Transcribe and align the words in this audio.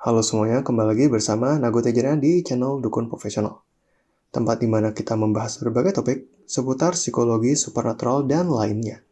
Halo 0.00 0.24
semuanya, 0.24 0.64
kembali 0.64 0.96
lagi 0.96 1.06
bersama 1.12 1.60
Nago 1.60 1.84
Tejana 1.84 2.16
di 2.16 2.40
channel 2.40 2.80
Dukun 2.80 3.12
Profesional. 3.12 3.60
Tempat 4.32 4.64
di 4.64 4.64
mana 4.64 4.96
kita 4.96 5.12
membahas 5.12 5.60
berbagai 5.60 6.00
topik 6.00 6.24
seputar 6.48 6.96
psikologi, 6.96 7.52
supernatural, 7.52 8.24
dan 8.24 8.48
lainnya. 8.48 9.04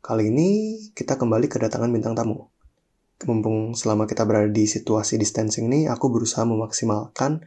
Kali 0.00 0.32
ini 0.32 0.80
kita 0.96 1.20
kembali 1.20 1.52
kedatangan 1.52 1.92
bintang 1.92 2.16
tamu. 2.16 2.48
Mumpung 3.28 3.76
selama 3.76 4.08
kita 4.08 4.24
berada 4.24 4.48
di 4.48 4.64
situasi 4.64 5.20
distancing 5.20 5.68
ini, 5.68 5.92
aku 5.92 6.08
berusaha 6.08 6.48
memaksimalkan 6.48 7.44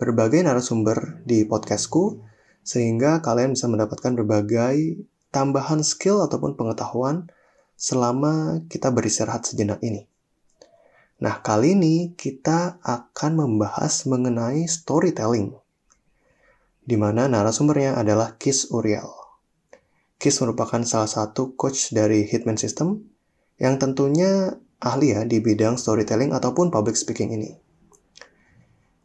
berbagai 0.00 0.48
narasumber 0.48 1.20
di 1.28 1.44
podcastku, 1.44 2.24
sehingga 2.64 3.20
kalian 3.20 3.52
bisa 3.52 3.68
mendapatkan 3.68 4.16
berbagai 4.16 5.04
tambahan 5.28 5.84
skill 5.84 6.24
ataupun 6.24 6.56
pengetahuan 6.56 7.28
selama 7.76 8.64
kita 8.64 8.88
beristirahat 8.88 9.44
sejenak 9.44 9.84
ini. 9.84 10.08
Nah, 11.16 11.40
kali 11.40 11.72
ini 11.72 12.12
kita 12.12 12.76
akan 12.84 13.32
membahas 13.40 14.04
mengenai 14.04 14.68
storytelling, 14.68 15.56
di 16.84 16.96
mana 17.00 17.24
narasumbernya 17.24 17.96
adalah 17.96 18.36
Kis 18.36 18.68
Uriel. 18.68 19.08
Kis 20.20 20.36
merupakan 20.44 20.84
salah 20.84 21.08
satu 21.08 21.56
coach 21.56 21.96
dari 21.96 22.28
Hitman 22.28 22.60
System 22.60 23.00
yang 23.56 23.80
tentunya 23.80 24.60
ahli 24.76 25.16
ya 25.16 25.24
di 25.24 25.40
bidang 25.40 25.80
storytelling 25.80 26.36
ataupun 26.36 26.68
public 26.68 27.00
speaking 27.00 27.32
ini. 27.32 27.56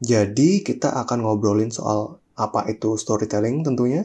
Jadi 0.04 0.68
kita 0.68 0.92
akan 0.92 1.24
ngobrolin 1.24 1.72
soal 1.72 2.20
apa 2.36 2.68
itu 2.68 3.00
storytelling 3.00 3.64
tentunya, 3.64 4.04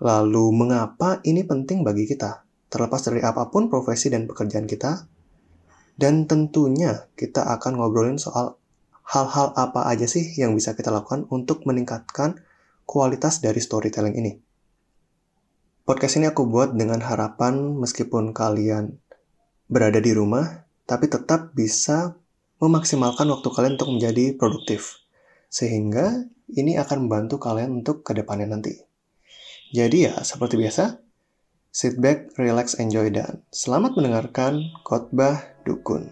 lalu 0.00 0.56
mengapa 0.56 1.20
ini 1.20 1.44
penting 1.44 1.84
bagi 1.84 2.08
kita, 2.08 2.48
terlepas 2.72 3.04
dari 3.12 3.20
apa 3.20 3.52
pun 3.52 3.68
profesi 3.68 4.08
dan 4.08 4.24
pekerjaan 4.24 4.64
kita. 4.64 5.17
Dan 5.98 6.30
tentunya 6.30 7.10
kita 7.18 7.42
akan 7.58 7.82
ngobrolin 7.82 8.22
soal 8.22 8.54
hal-hal 9.02 9.50
apa 9.58 9.90
aja 9.90 10.06
sih 10.06 10.30
yang 10.38 10.54
bisa 10.54 10.78
kita 10.78 10.94
lakukan 10.94 11.26
untuk 11.34 11.66
meningkatkan 11.66 12.38
kualitas 12.86 13.42
dari 13.42 13.58
storytelling 13.58 14.14
ini. 14.14 14.38
Podcast 15.82 16.22
ini 16.22 16.30
aku 16.30 16.46
buat 16.46 16.78
dengan 16.78 17.02
harapan 17.02 17.74
meskipun 17.82 18.30
kalian 18.30 18.94
berada 19.66 19.98
di 19.98 20.14
rumah, 20.14 20.62
tapi 20.86 21.10
tetap 21.10 21.50
bisa 21.58 22.14
memaksimalkan 22.62 23.26
waktu 23.34 23.48
kalian 23.50 23.74
untuk 23.74 23.90
menjadi 23.90 24.38
produktif. 24.38 25.02
Sehingga 25.50 26.28
ini 26.54 26.78
akan 26.78 27.08
membantu 27.10 27.42
kalian 27.42 27.82
untuk 27.82 28.06
ke 28.06 28.14
depannya 28.14 28.54
nanti. 28.54 28.76
Jadi 29.74 30.06
ya, 30.06 30.14
seperti 30.22 30.60
biasa, 30.60 31.08
Sit 31.68 32.00
back, 32.00 32.32
relax, 32.40 32.74
enjoy, 32.80 33.12
dan 33.12 33.44
selamat 33.52 33.94
mendengarkan 33.94 34.72
khotbah 34.88 35.57
dukun. 35.68 36.08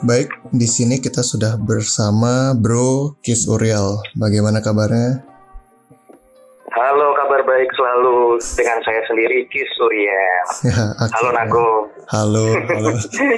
Baik, 0.00 0.32
di 0.48 0.64
sini 0.64 0.96
kita 0.96 1.20
sudah 1.20 1.60
bersama 1.60 2.56
Bro 2.56 3.20
Kis 3.20 3.44
Uriel. 3.44 4.00
Bagaimana 4.16 4.64
kabarnya? 4.64 5.29
Selalu 7.90 8.38
dengan 8.54 8.78
saya 8.86 9.02
sendiri 9.02 9.50
Kis 9.50 9.66
Uriel. 9.82 10.46
Ya, 10.62 10.94
Halo 11.10 11.34
Nago. 11.34 11.90
Halo, 12.06 12.46
halo. 12.70 12.94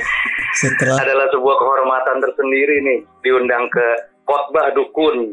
Setelah 0.60 1.00
Adalah 1.00 1.24
sebuah 1.32 1.56
kehormatan 1.56 2.20
tersendiri 2.20 2.84
nih 2.84 3.00
diundang 3.24 3.64
ke 3.72 3.86
khotbah 4.28 4.68
dukun. 4.76 5.32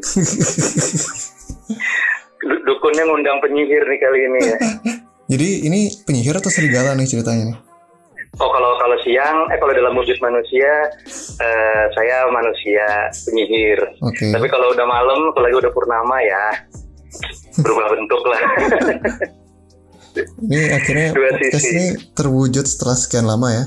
Du- 2.40 2.62
Dukunnya 2.64 3.04
ngundang 3.04 3.44
penyihir 3.44 3.84
nih 3.84 3.98
kali 4.00 4.18
ini 4.24 4.40
ya. 4.40 4.56
Jadi 5.36 5.68
ini 5.68 5.92
penyihir 6.00 6.40
atau 6.40 6.48
serigala 6.48 6.96
nih 6.96 7.04
ceritanya 7.04 7.52
nih? 7.52 7.58
Oh 8.40 8.48
kalau 8.48 8.80
kalau 8.80 8.96
siang, 9.04 9.52
eh 9.52 9.60
kalau 9.60 9.76
dalam 9.76 9.92
wujud 9.92 10.16
manusia, 10.24 10.88
eh, 11.36 11.84
saya 11.92 12.24
manusia 12.32 12.88
penyihir. 13.28 13.84
Oke. 14.00 14.32
Tapi 14.32 14.48
kalau 14.48 14.72
udah 14.72 14.88
malam, 14.88 15.28
apalagi 15.28 15.60
udah 15.60 15.68
purnama 15.68 16.16
ya, 16.24 16.44
berubah 17.56 17.86
bentuk 17.90 18.22
lah. 18.24 18.40
Ini 20.42 20.60
akhirnya 20.74 21.08
Dua 21.14 21.30
podcast 21.30 21.62
sisi. 21.62 21.70
ini 21.70 21.86
terwujud 22.12 22.64
setelah 22.64 22.96
sekian 22.96 23.24
lama 23.24 23.48
ya. 23.48 23.64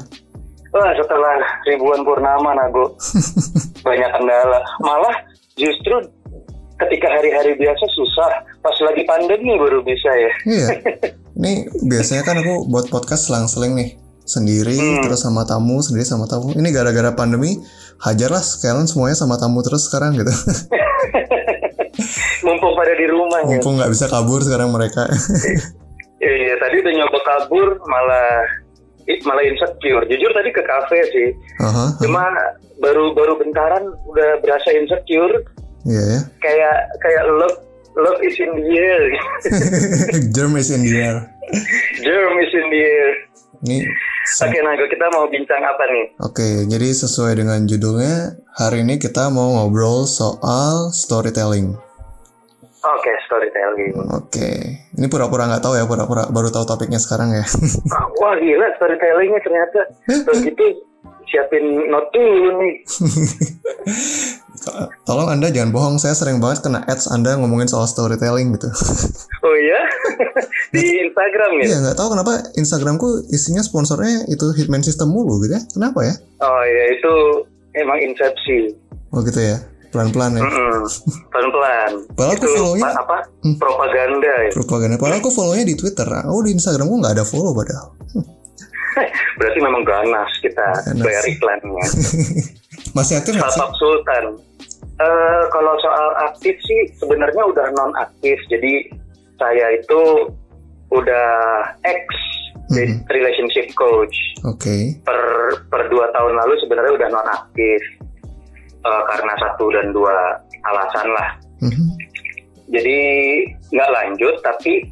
Wah 0.70 0.92
setelah 0.92 1.38
ribuan 1.64 2.02
purnama 2.02 2.52
Nago 2.52 2.98
banyak 3.88 4.10
kendala. 4.12 4.60
Malah 4.80 5.16
justru 5.54 5.94
ketika 6.76 7.08
hari-hari 7.08 7.56
biasa 7.56 7.86
susah, 7.94 8.32
pas 8.60 8.76
lagi 8.82 9.06
pandemi 9.06 9.56
baru 9.56 9.80
bisa 9.82 10.10
ya. 10.10 10.32
Iya. 10.44 10.68
Ini 11.40 11.52
biasanya 11.86 12.22
kan 12.22 12.38
aku 12.38 12.68
buat 12.68 12.90
podcast 12.90 13.30
selang-seling 13.30 13.74
nih. 13.74 13.90
Sendiri, 14.24 14.80
Hmm. 14.80 15.04
terus 15.04 15.20
sama 15.20 15.44
tamu, 15.44 15.84
sendiri 15.84 16.08
sama 16.08 16.24
tamu. 16.26 16.56
Ini 16.56 16.72
gara-gara 16.72 17.12
pandemi, 17.12 17.60
hajarlah 18.00 18.40
sekalian 18.40 18.88
semuanya 18.88 19.20
sama 19.20 19.36
tamu 19.36 19.60
terus 19.60 19.84
sekarang 19.86 20.16
gitu. 20.16 20.32
Mumpung 22.46 22.74
pada 22.76 22.94
di 22.96 23.06
rumah 23.08 23.40
ya. 23.48 23.58
Mumpung 23.58 23.80
nggak 23.80 23.92
bisa 23.92 24.06
kabur 24.08 24.40
sekarang 24.44 24.72
mereka. 24.72 25.08
Iya, 26.24 26.56
tadi 26.56 26.80
udah 26.80 26.94
nyoba 27.04 27.20
kabur 27.28 27.68
malah 27.84 28.48
malah 29.28 29.44
insecure. 29.44 30.08
Jujur 30.08 30.32
tadi 30.32 30.56
ke 30.56 30.64
kafe 30.64 31.04
sih. 31.12 31.30
Aha, 31.60 32.00
Cuma 32.00 32.24
baru 32.80 33.12
baru 33.12 33.36
bentaran 33.44 33.92
udah 34.08 34.40
berasa 34.40 34.72
insecure. 34.72 35.44
Iya 35.84 36.00
ya. 36.00 36.20
Kayak 36.40 36.78
kayak 37.04 37.24
love 37.28 37.60
love 38.00 38.20
is 38.24 38.40
in 38.40 38.56
the 38.56 38.72
air. 38.72 39.04
Germ 40.36 40.56
is 40.56 40.72
in 40.72 40.88
the 40.88 40.96
air. 40.96 41.28
Germ 42.00 42.40
is 42.40 42.52
in 42.56 42.66
the 42.72 42.82
air. 42.88 43.12
Ini 43.64 43.78
Oke, 44.24 44.60
Nago, 44.64 44.88
kita 44.88 45.08
mau 45.12 45.28
bincang 45.28 45.60
apa 45.60 45.84
nih? 45.92 46.06
Oke, 46.24 46.50
jadi 46.72 46.96
sesuai 46.96 47.44
dengan 47.44 47.68
judulnya, 47.68 48.40
hari 48.56 48.88
ini 48.88 48.96
kita 48.96 49.28
mau 49.28 49.52
ngobrol 49.60 50.08
soal 50.08 50.96
storytelling. 50.96 51.76
Oke, 52.84 53.12
storytelling. 53.24 53.96
Oke, 54.12 54.50
ini 55.00 55.08
pura-pura 55.08 55.48
nggak 55.48 55.64
tahu 55.64 55.80
ya, 55.80 55.88
pura-pura 55.88 56.28
baru 56.28 56.52
tahu 56.52 56.68
topiknya 56.68 57.00
sekarang 57.00 57.32
ya. 57.32 57.46
Ah, 57.96 58.08
Wah 58.20 58.36
gila 58.36 58.68
storytellingnya 58.76 59.40
ternyata 59.40 59.80
begitu 60.28 60.84
siapin 61.32 61.64
note 61.88 62.12
dulu 62.12 62.60
nih. 62.60 62.76
Tolong 65.04 65.28
Anda 65.32 65.52
jangan 65.52 65.72
bohong, 65.76 65.96
saya 66.00 66.16
sering 66.16 66.40
banget 66.44 66.64
kena 66.64 66.84
ads 66.88 67.08
Anda 67.12 67.36
ngomongin 67.40 67.68
soal 67.68 67.88
storytelling 67.88 68.56
gitu. 68.60 68.68
Oh 69.44 69.56
iya? 69.60 69.80
Di 70.76 71.04
Instagram 71.04 71.60
ya? 71.60 71.66
Iya, 71.68 71.78
nggak 71.84 71.98
tahu 72.00 72.16
kenapa 72.16 72.48
Instagramku 72.56 73.28
isinya 73.28 73.60
sponsornya 73.60 74.24
itu 74.32 74.56
Hitman 74.56 74.80
System 74.80 75.12
mulu 75.12 75.44
gitu 75.44 75.60
ya. 75.60 75.62
Kenapa 75.68 76.00
ya? 76.08 76.16
Oh 76.40 76.64
iya 76.64 76.86
itu 76.96 77.14
emang 77.76 78.00
incepsi. 78.00 78.72
Oh 79.12 79.20
gitu 79.20 79.44
ya, 79.44 79.60
pelan-pelan 79.94 80.32
ya. 80.34 80.42
Mm-mm. 80.42 80.82
Pelan-pelan. 81.30 81.92
Padahal 82.12 82.34
aku 82.34 82.48
follow-nya- 82.50 82.84
pa- 82.84 82.98
apa? 83.00 83.18
Hmm. 83.40 83.56
Propaganda 83.56 84.34
ya. 84.42 84.52
Propaganda. 84.52 84.96
Padahal 84.98 85.20
aku 85.20 85.30
follow-nya 85.30 85.64
di 85.64 85.76
Twitter. 85.76 86.04
Oh 86.26 86.42
di 86.42 86.52
Instagramku 86.52 86.96
nggak 86.98 87.14
ada 87.14 87.24
follow 87.24 87.54
padahal. 87.54 87.94
Berarti 89.34 89.60
memang 89.60 89.82
ganas 89.84 90.30
kita 90.40 90.68
Ganas. 90.84 91.02
bayar 91.02 91.24
iklannya. 91.24 91.86
Masih 92.98 93.14
aktif 93.16 93.34
nggak 93.34 93.50
sih? 93.50 93.62
Sultan. 93.76 94.26
Eh 94.96 95.44
kalau 95.50 95.74
soal 95.80 96.08
aktif 96.24 96.54
sih 96.60 96.80
sebenarnya 96.96 97.42
udah 97.44 97.66
non 97.72 97.94
aktif. 97.96 98.38
Jadi 98.48 98.90
saya 99.36 99.74
itu 99.74 100.02
udah 100.90 101.30
ex 101.84 102.06
Mhm. 102.66 103.06
relationship 103.08 103.70
coach. 103.74 104.16
Oke. 104.44 104.98
per 105.04 105.20
per 105.68 105.88
dua 105.88 106.10
tahun 106.10 106.34
lalu 106.36 106.54
sebenarnya 106.60 106.94
udah 106.96 107.10
non 107.10 107.28
aktif 107.30 107.80
karena 108.84 109.34
satu 109.40 109.66
dan 109.72 109.96
dua 109.96 110.38
alasan 110.68 111.08
lah. 111.16 111.30
Mhm. 111.64 111.88
Jadi 112.74 113.00
nggak 113.72 113.92
lanjut 113.92 114.36
tapi 114.44 114.84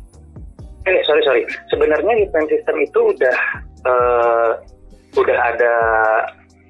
eh 0.89 0.97
sorry 1.05 1.21
sorry 1.21 1.41
sebenarnya 1.69 2.25
Hitman 2.25 2.47
System 2.49 2.75
itu 2.81 2.99
udah 3.13 3.37
eh, 3.85 4.49
udah 5.17 5.37
ada 5.37 5.73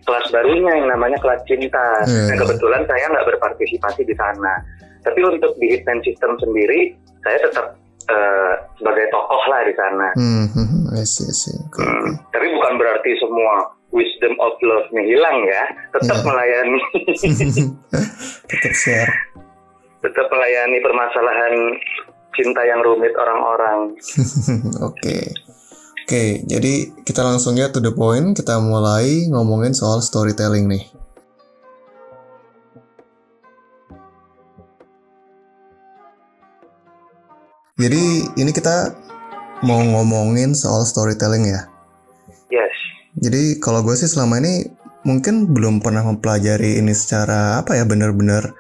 kelas 0.02 0.26
barunya 0.34 0.72
yang 0.82 0.88
namanya 0.90 1.18
kelas 1.22 1.42
cinta. 1.46 2.04
Hmm. 2.06 2.28
Dan 2.34 2.36
kebetulan 2.42 2.84
saya 2.90 3.06
nggak 3.12 3.28
berpartisipasi 3.34 4.02
di 4.04 4.16
sana. 4.18 4.62
Tapi 5.02 5.20
untuk 5.26 5.54
di 5.58 5.78
Hitman 5.78 6.02
System 6.06 6.38
sendiri 6.42 6.96
saya 7.22 7.38
tetap 7.42 7.78
eh, 8.10 8.54
sebagai 8.82 9.06
tokoh 9.14 9.42
lah 9.50 9.62
di 9.66 9.74
sana. 9.78 10.08
Hmm. 10.18 10.48
I 10.92 11.08
see, 11.08 11.24
I 11.30 11.34
see. 11.36 11.56
Oke, 11.56 11.82
Hmm. 11.82 12.14
Tapi 12.36 12.48
bukan 12.52 12.74
berarti 12.76 13.12
semua 13.22 13.81
wisdom 13.92 14.34
of 14.40 14.56
love-nya 14.60 15.04
hilang 15.04 15.38
ya. 15.46 15.64
Tetap 15.94 16.18
Iya. 16.18 16.26
melayani, 16.26 16.80
Tetap 18.52 18.74
share. 18.74 19.14
tetap 20.02 20.26
melayani 20.34 20.82
permasalahan 20.82 21.54
cinta 22.34 22.66
yang 22.66 22.82
rumit 22.82 23.14
orang-orang. 23.14 23.94
Oke. 24.90 25.30
Oke, 26.02 26.42
jadi 26.44 26.74
kita 27.06 27.22
langsung 27.22 27.56
ya 27.56 27.70
to 27.70 27.80
the 27.80 27.94
point. 27.94 28.34
Kita 28.34 28.58
mulai 28.60 29.30
ngomongin 29.30 29.72
soal 29.72 30.02
storytelling 30.02 30.66
nih. 30.68 30.84
Jadi 37.80 38.04
ini 38.38 38.52
kita 38.54 38.94
mau 39.66 39.82
ngomongin 39.82 40.54
soal 40.54 40.86
storytelling 40.86 41.50
ya. 41.50 41.71
Jadi 43.22 43.62
kalau 43.62 43.86
gue 43.86 43.94
sih 43.94 44.10
selama 44.10 44.42
ini 44.42 44.66
mungkin 45.06 45.54
belum 45.54 45.82
pernah 45.86 46.02
mempelajari 46.02 46.82
ini 46.82 46.94
secara 46.98 47.62
apa 47.62 47.78
ya 47.78 47.86
benar-benar 47.86 48.54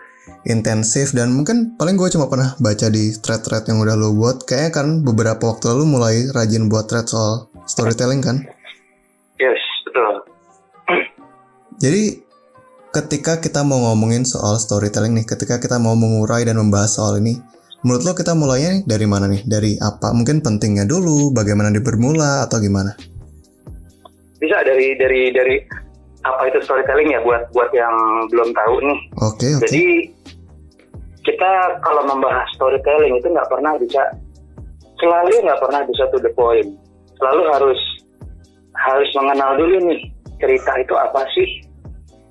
intensif 0.45 1.13
dan 1.13 1.33
mungkin 1.33 1.77
paling 1.77 1.97
gue 1.97 2.09
cuma 2.13 2.25
pernah 2.25 2.57
baca 2.57 2.89
di 2.89 3.13
thread-thread 3.13 3.65
yang 3.69 3.81
udah 3.81 3.97
lo 3.97 4.13
buat. 4.13 4.45
Kayaknya 4.45 4.71
kan 4.73 4.87
beberapa 5.01 5.43
waktu 5.49 5.73
lalu 5.73 5.83
mulai 5.85 6.15
rajin 6.29 6.69
buat 6.69 6.85
thread 6.85 7.09
soal 7.09 7.49
storytelling 7.65 8.21
kan? 8.21 8.41
Yes, 9.41 9.61
betul. 9.89 10.13
Jadi 11.81 12.21
ketika 12.93 13.41
kita 13.41 13.65
mau 13.65 13.81
ngomongin 13.89 14.25
soal 14.25 14.61
storytelling 14.61 15.17
nih, 15.17 15.25
ketika 15.25 15.57
kita 15.57 15.81
mau 15.81 15.97
mengurai 15.97 16.45
dan 16.45 16.61
membahas 16.61 17.01
soal 17.01 17.17
ini, 17.17 17.41
menurut 17.81 18.05
lo 18.05 18.13
kita 18.13 18.37
mulainya 18.37 18.77
nih 18.77 18.83
dari 18.85 19.05
mana 19.09 19.25
nih? 19.25 19.41
Dari 19.45 19.71
apa? 19.81 20.13
Mungkin 20.13 20.45
pentingnya 20.45 20.85
dulu, 20.85 21.33
bagaimana 21.33 21.73
dia 21.73 21.81
bermula 21.81 22.45
atau 22.45 22.61
gimana? 22.61 22.93
Bisa 24.41 24.57
dari 24.65 24.97
dari 24.97 25.29
dari 25.29 25.55
apa 26.21 26.49
itu 26.49 26.61
storytelling 26.65 27.13
ya 27.13 27.21
buat 27.21 27.49
buat 27.53 27.69
yang 27.73 27.93
belum 28.29 28.49
tahu 28.53 28.75
nih. 28.81 28.99
Oke, 29.21 29.37
okay. 29.37 29.51
Okay. 29.53 29.61
Jadi 29.65 29.85
kita 31.21 31.51
kalau 31.85 32.01
membahas 32.09 32.49
storytelling 32.57 33.17
itu 33.17 33.29
nggak 33.29 33.49
pernah 33.49 33.77
bisa 33.77 34.01
selalu 35.01 35.33
nggak 35.45 35.61
pernah 35.61 35.81
bisa 35.85 36.03
to 36.09 36.17
the 36.21 36.33
point. 36.33 36.69
Selalu 37.21 37.43
harus 37.53 37.79
harus 38.73 39.09
mengenal 39.13 39.61
dulu 39.61 39.77
nih 39.93 40.01
cerita 40.41 40.73
itu 40.81 40.93
apa 40.97 41.21
sih, 41.37 41.49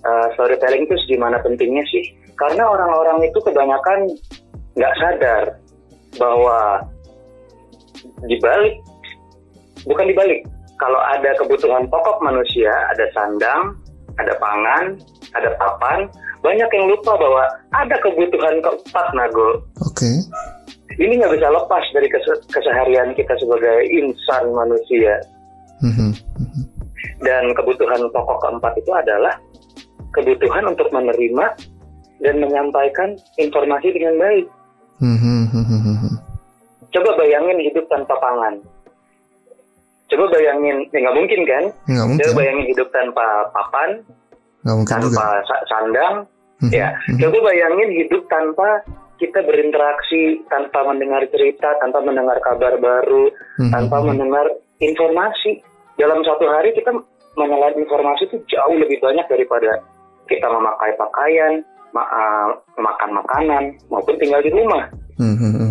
uh, 0.03 0.27
storytelling 0.35 0.87
itu 0.87 0.95
gimana 1.15 1.39
pentingnya 1.43 1.87
sih? 1.91 2.11
Karena 2.35 2.67
orang-orang 2.67 3.23
itu 3.31 3.39
kebanyakan 3.43 4.11
nggak 4.75 4.95
sadar 4.99 5.45
bahwa 6.19 6.83
dibalik 8.27 8.75
bukan 9.87 10.07
dibalik 10.11 10.41
kalau 10.81 10.99
ada 10.99 11.37
kebutuhan 11.37 11.85
pokok 11.93 12.19
manusia 12.25 12.73
ada 12.91 13.05
sandang 13.13 13.77
ada 14.17 14.33
pangan 14.41 14.97
ada 15.37 15.53
papan 15.61 16.09
banyak 16.41 16.67
yang 16.73 16.87
lupa 16.89 17.21
bahwa 17.21 17.45
ada 17.77 17.97
kebutuhan 18.01 18.65
keempat 18.65 19.07
nago 19.13 19.61
oke 19.85 19.93
okay. 19.93 20.17
ini 20.97 21.21
nggak 21.21 21.37
bisa 21.37 21.53
lepas 21.53 21.85
dari 21.93 22.09
keseharian 22.51 23.13
kita 23.13 23.37
sebagai 23.37 23.79
insan 23.93 24.45
manusia 24.57 25.21
mm-hmm. 25.85 26.11
Mm-hmm. 26.17 26.65
dan 27.23 27.53
kebutuhan 27.53 28.01
pokok 28.11 28.39
keempat 28.41 28.73
itu 28.81 28.93
adalah 28.97 29.37
kebutuhan 30.17 30.65
untuk 30.67 30.89
menerima 30.91 31.47
dan 32.21 32.35
menyampaikan 32.41 33.21
informasi 33.37 33.93
dengan 33.93 34.17
baik 34.17 34.49
Coba 36.91 37.11
bayangin 37.17 37.59
hidup 37.65 37.89
tanpa 37.89 38.15
pangan. 38.21 38.61
Coba 40.11 40.25
bayangin, 40.35 40.77
ya 40.91 40.99
nggak 41.07 41.17
mungkin 41.17 41.41
kan? 41.47 41.65
Nggak 41.87 42.07
mungkin. 42.11 42.23
Coba 42.27 42.39
bayangin 42.43 42.67
hidup 42.75 42.89
tanpa 42.91 43.27
papan, 43.55 43.91
nggak 44.67 44.77
mungkin 44.77 44.95
tanpa 44.99 45.27
juga. 45.47 45.57
sandang. 45.71 46.15
ya, 46.69 46.93
coba 47.17 47.39
bayangin 47.49 47.89
hidup 48.05 48.23
tanpa 48.29 48.85
kita 49.17 49.41
berinteraksi, 49.45 50.45
tanpa 50.49 50.85
mendengar 50.85 51.25
cerita, 51.29 51.77
tanpa 51.81 52.01
mendengar 52.05 52.37
kabar 52.41 52.77
baru, 52.81 53.33
tanpa 53.69 53.97
mendengar 54.05 54.49
informasi. 54.81 55.61
Dalam 56.01 56.25
satu 56.25 56.49
hari 56.49 56.73
kita 56.73 56.97
menelan 57.37 57.77
informasi 57.77 58.29
itu 58.33 58.37
jauh 58.49 58.77
lebih 58.81 58.97
banyak 59.05 59.29
daripada 59.29 59.85
kita 60.27 60.49
memakai 60.49 60.97
pakaian, 60.97 61.61
ma 61.93 62.03
uh, 62.07 62.49
makan 62.79 63.11
makanan 63.21 63.65
maupun 63.93 64.17
tinggal 64.17 64.41
di 64.41 64.51
rumah. 64.51 64.89
Hmm, 65.21 65.37
hmm, 65.37 65.53
hmm, 65.53 65.69
hmm. 65.69 65.70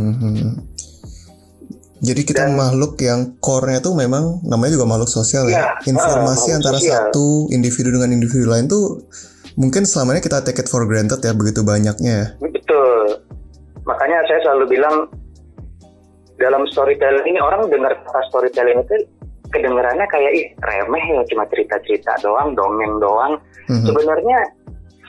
Jadi 2.10 2.22
kita 2.26 2.50
Dan, 2.50 2.58
makhluk 2.58 2.98
yang 3.06 3.38
core-nya 3.38 3.86
tuh 3.86 3.94
memang 3.94 4.42
namanya 4.42 4.82
juga 4.82 4.90
makhluk 4.90 5.14
sosial 5.14 5.46
ya. 5.46 5.62
ya 5.62 5.66
Informasi 5.86 6.50
uh, 6.50 6.58
antara 6.58 6.82
sosial. 6.82 7.14
satu 7.14 7.54
individu 7.54 7.94
dengan 7.94 8.10
individu 8.10 8.50
lain 8.50 8.66
tuh 8.66 9.06
mungkin 9.54 9.86
selama 9.86 10.18
ini 10.18 10.26
kita 10.26 10.42
take 10.42 10.58
it 10.58 10.66
for 10.66 10.90
granted 10.90 11.22
ya 11.22 11.38
begitu 11.38 11.62
banyaknya 11.62 12.12
ya. 12.12 12.28
Betul. 12.42 13.22
Makanya 13.86 14.26
saya 14.26 14.42
selalu 14.42 14.74
bilang 14.74 15.06
dalam 16.42 16.66
storytelling 16.74 17.30
ini 17.30 17.38
orang 17.38 17.70
dengar 17.70 17.94
kata 17.94 18.22
storytelling 18.34 18.82
itu 18.82 19.06
kedengarannya 19.54 20.06
kayak 20.10 20.32
ih 20.34 20.48
remeh 20.66 21.06
ya 21.14 21.22
cuma 21.30 21.46
cerita-cerita 21.54 22.26
doang, 22.26 22.58
dongeng 22.58 22.98
doang. 22.98 23.38
Mm 23.70 23.78
-hmm. 23.78 23.86
Sebenarnya 23.86 24.40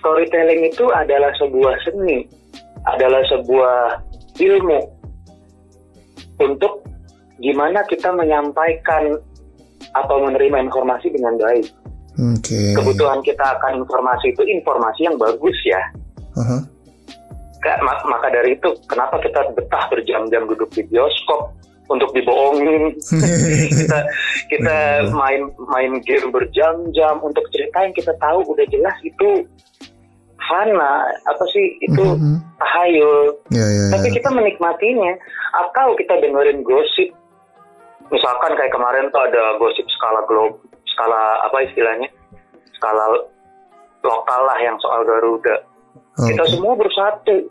storytelling 0.04 0.68
itu 0.68 0.84
adalah 0.92 1.32
sebuah 1.40 1.80
seni, 1.88 2.28
adalah 2.84 3.24
sebuah 3.32 4.04
ilmu 4.36 4.80
untuk 6.40 6.89
gimana 7.40 7.82
kita 7.88 8.12
menyampaikan 8.12 9.16
atau 9.96 10.16
menerima 10.22 10.70
informasi 10.70 11.10
dengan 11.10 11.40
baik. 11.40 11.66
Okay. 12.20 12.76
Kebutuhan 12.76 13.24
kita 13.24 13.56
akan 13.58 13.80
informasi 13.80 14.36
itu 14.36 14.42
informasi 14.44 15.08
yang 15.08 15.16
bagus 15.16 15.56
ya. 15.64 15.80
Uh-huh. 16.36 16.60
Maka 17.80 18.28
dari 18.32 18.56
itu, 18.56 18.72
kenapa 18.88 19.20
kita 19.20 19.52
betah 19.52 19.84
berjam-jam 19.92 20.48
duduk 20.48 20.68
di 20.72 20.84
bioskop 20.88 21.52
untuk 21.88 22.12
dibohongin? 22.16 22.96
kita 23.80 23.98
kita 24.52 24.76
main 25.12 25.48
main 25.68 25.92
game 26.04 26.28
berjam-jam 26.32 27.20
untuk 27.20 27.44
cerita 27.52 27.84
yang 27.84 27.94
kita 27.96 28.12
tahu 28.20 28.44
udah 28.48 28.66
jelas 28.68 28.96
itu 29.04 29.44
fana 30.50 31.06
apa 31.30 31.44
sih 31.54 31.78
itu 31.78 32.02
mm-hmm. 32.02 32.42
tahayul 32.58 33.38
yeah, 33.54 33.68
yeah, 33.70 33.88
tapi 33.94 34.10
yeah. 34.10 34.16
kita 34.18 34.28
menikmatinya 34.34 35.12
atau 35.54 35.94
kita 35.94 36.18
dengerin 36.18 36.66
gosip 36.66 37.14
misalkan 38.10 38.52
kayak 38.58 38.74
kemarin 38.74 39.08
tuh 39.14 39.22
ada 39.24 39.56
gosip 39.58 39.86
skala 39.96 40.26
globe 40.26 40.58
skala 41.00 41.22
apa 41.48 41.64
istilahnya? 41.64 42.08
Skala 42.76 43.04
lokal 44.04 44.40
lah 44.44 44.58
yang 44.60 44.76
soal 44.84 45.00
Garuda. 45.08 45.64
Okay. 46.20 46.36
kita 46.36 46.44
semua 46.52 46.76
bersatu. 46.76 47.48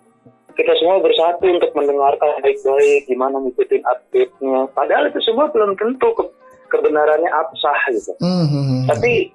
Kita 0.54 0.74
semua 0.76 1.00
bersatu 1.00 1.48
untuk 1.48 1.72
mendengarkan 1.72 2.44
baik-baik 2.44 3.08
gimana 3.08 3.40
ngikutin 3.40 3.80
update-nya. 3.80 4.68
Padahal 4.76 5.08
itu 5.08 5.24
semua 5.24 5.48
belum 5.50 5.80
tentu 5.80 6.12
ke 6.14 6.24
kebenarannya 6.70 7.32
absah 7.32 7.80
gitu. 7.90 8.14
Mm-hmm. 8.22 8.86
tapi 8.86 9.34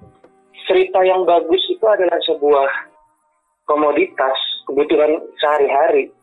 cerita 0.65 1.03
yang 1.03 1.27
bagus 1.27 1.61
itu 1.67 1.83
adalah 1.83 2.15
sebuah 2.23 2.69
komoditas 3.67 4.37
kebutuhan 4.69 5.19
sehari-hari. 5.41 6.13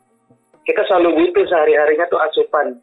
Kita 0.62 0.87
selalu 0.88 1.21
butuh 1.21 1.44
sehari-harinya 1.50 2.06
tuh 2.09 2.23
asupan 2.23 2.78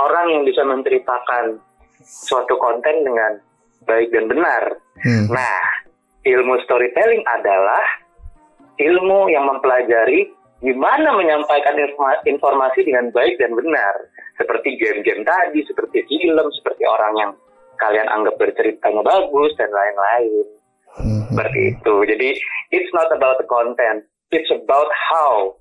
orang 0.00 0.26
yang 0.32 0.42
bisa 0.44 0.62
menceritakan 0.66 1.60
suatu 2.02 2.54
konten 2.60 3.06
dengan 3.06 3.40
baik 3.86 4.10
dan 4.12 4.26
benar. 4.28 4.62
Hmm. 5.02 5.30
Nah, 5.30 5.62
ilmu 6.26 6.58
storytelling 6.66 7.22
adalah 7.26 7.84
ilmu 8.76 9.32
yang 9.32 9.46
mempelajari 9.48 10.28
gimana 10.60 11.12
menyampaikan 11.14 11.76
informasi 12.24 12.80
dengan 12.84 13.12
baik 13.12 13.36
dan 13.40 13.52
benar. 13.52 13.94
Seperti 14.36 14.76
game-game 14.80 15.24
tadi, 15.24 15.64
seperti 15.64 16.04
film, 16.08 16.46
seperti 16.60 16.84
orang 16.84 17.14
yang 17.16 17.32
kalian 17.76 18.08
anggap 18.08 18.40
berceritanya 18.40 19.04
bagus 19.04 19.52
dan 19.60 19.68
lain-lain. 19.68 20.46
Hmm. 20.96 21.22
Seperti 21.32 21.60
itu. 21.76 21.94
Jadi 22.08 22.28
it's 22.72 22.92
not 22.96 23.08
about 23.12 23.36
the 23.36 23.48
content, 23.48 24.04
it's 24.32 24.48
about 24.52 24.88
how 25.12 25.56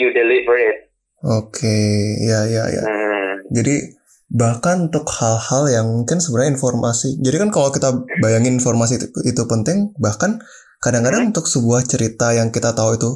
you 0.00 0.12
deliver 0.12 0.56
it. 0.56 0.87
Oke, 1.26 1.66
okay. 1.66 2.22
ya 2.22 2.46
ya 2.46 2.64
ya. 2.70 2.82
Hmm. 2.86 3.42
Jadi 3.50 3.98
bahkan 4.28 4.92
untuk 4.92 5.08
hal-hal 5.08 5.66
yang 5.72 5.86
mungkin 5.88 6.20
sebenarnya 6.20 6.54
informasi. 6.54 7.18
Jadi 7.18 7.36
kan 7.42 7.50
kalau 7.50 7.72
kita 7.72 7.90
bayangin 8.20 8.60
informasi 8.60 9.00
itu, 9.00 9.08
itu 9.24 9.42
penting, 9.48 9.96
bahkan 9.98 10.38
kadang-kadang 10.78 11.26
hmm. 11.26 11.30
untuk 11.34 11.48
sebuah 11.48 11.82
cerita 11.88 12.36
yang 12.36 12.54
kita 12.54 12.76
tahu 12.76 12.94
itu 12.94 13.10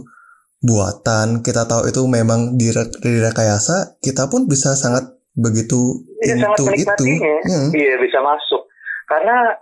buatan, 0.65 1.47
kita 1.47 1.69
tahu 1.69 1.87
itu 1.91 2.01
memang 2.09 2.59
direkayasa, 3.03 3.99
kita 4.03 4.27
pun 4.27 4.51
bisa 4.51 4.75
sangat 4.75 5.15
begitu 5.37 6.03
ya, 6.27 6.39
itu 6.39 6.65
itu. 6.75 7.05
Hmm. 7.47 7.71
Iya, 7.71 7.95
bisa 8.03 8.19
masuk. 8.19 8.67
Karena 9.07 9.53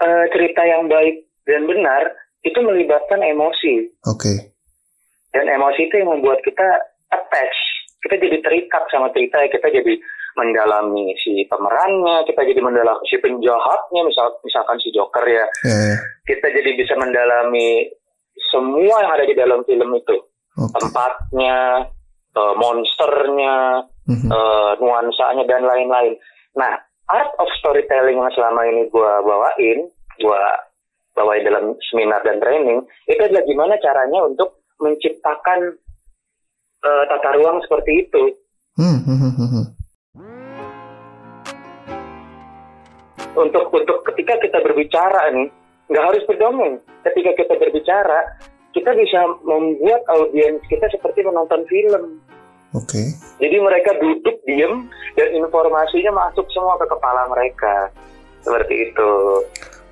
uh, 0.00 0.24
cerita 0.30 0.62
yang 0.64 0.86
baik 0.86 1.28
dan 1.44 1.66
benar 1.66 2.02
itu 2.46 2.58
melibatkan 2.62 3.20
emosi. 3.22 3.90
Oke. 4.06 4.22
Okay. 4.22 4.36
Dan 5.32 5.48
emosi 5.48 5.88
itu 5.88 5.94
yang 5.98 6.12
membuat 6.12 6.44
kita 6.44 6.68
attach. 7.08 7.71
Kita 8.02 8.18
jadi 8.18 8.36
terikat 8.42 8.82
sama 8.90 9.14
cerita, 9.14 9.38
kita 9.46 9.70
jadi 9.70 9.94
mendalami 10.34 11.14
si 11.22 11.46
pemerannya, 11.46 12.26
kita 12.26 12.42
jadi 12.42 12.58
mendalami 12.58 12.98
si 13.06 13.16
penjahatnya, 13.22 14.00
misal 14.02 14.26
misalkan 14.42 14.76
si 14.82 14.90
Joker 14.90 15.22
ya. 15.22 15.46
Yeah. 15.62 15.96
Kita 16.26 16.50
jadi 16.50 16.70
bisa 16.74 16.98
mendalami 16.98 17.86
semua 18.50 18.96
yang 19.06 19.12
ada 19.14 19.24
di 19.28 19.34
dalam 19.38 19.62
film 19.64 19.94
itu. 19.94 20.16
Okay. 20.52 20.72
Tempatnya, 20.82 21.86
uh, 22.36 22.54
monsternya, 22.58 23.86
mm-hmm. 24.08 24.28
uh, 24.28 24.72
nuansanya 24.80 25.44
dan 25.48 25.64
lain-lain. 25.64 26.16
Nah, 26.58 26.76
art 27.08 27.32
of 27.40 27.48
storytelling 27.60 28.20
yang 28.20 28.32
selama 28.36 28.66
ini 28.68 28.88
gue 28.88 29.12
bawain, 29.24 29.78
gue 30.20 30.42
bawain 31.12 31.44
dalam 31.44 31.76
seminar 31.92 32.24
dan 32.24 32.40
training, 32.40 32.84
itu 33.08 33.20
adalah 33.20 33.44
gimana 33.44 33.74
caranya 33.80 34.20
untuk 34.24 34.64
menciptakan 34.80 35.76
uh, 36.82 37.04
tata 37.08 37.30
ruang 37.38 37.58
seperti 37.64 38.06
itu. 38.06 38.22
Hmm, 38.76 38.98
hmm, 39.04 39.18
hmm, 39.18 39.32
hmm, 39.36 39.48
hmm. 39.50 39.66
Untuk 43.32 43.72
untuk 43.72 43.98
ketika 44.12 44.36
kita 44.44 44.58
berbicara 44.60 45.32
nih, 45.32 45.48
nggak 45.88 46.06
harus 46.12 46.22
berdongeng. 46.28 46.74
Ketika 47.04 47.30
kita 47.38 47.54
berbicara, 47.56 48.18
kita 48.76 48.92
bisa 48.96 49.20
membuat 49.44 50.04
audiens 50.12 50.60
kita 50.68 50.88
seperti 50.92 51.24
menonton 51.24 51.64
film. 51.68 52.20
Oke. 52.72 52.96
Okay. 52.96 53.06
Jadi 53.40 53.56
mereka 53.60 53.90
duduk 54.00 54.36
diem 54.48 54.88
dan 55.16 55.28
informasinya 55.36 56.12
masuk 56.28 56.48
semua 56.52 56.80
ke 56.80 56.88
kepala 56.88 57.28
mereka. 57.28 57.92
Seperti 58.40 58.90
itu. 58.90 59.10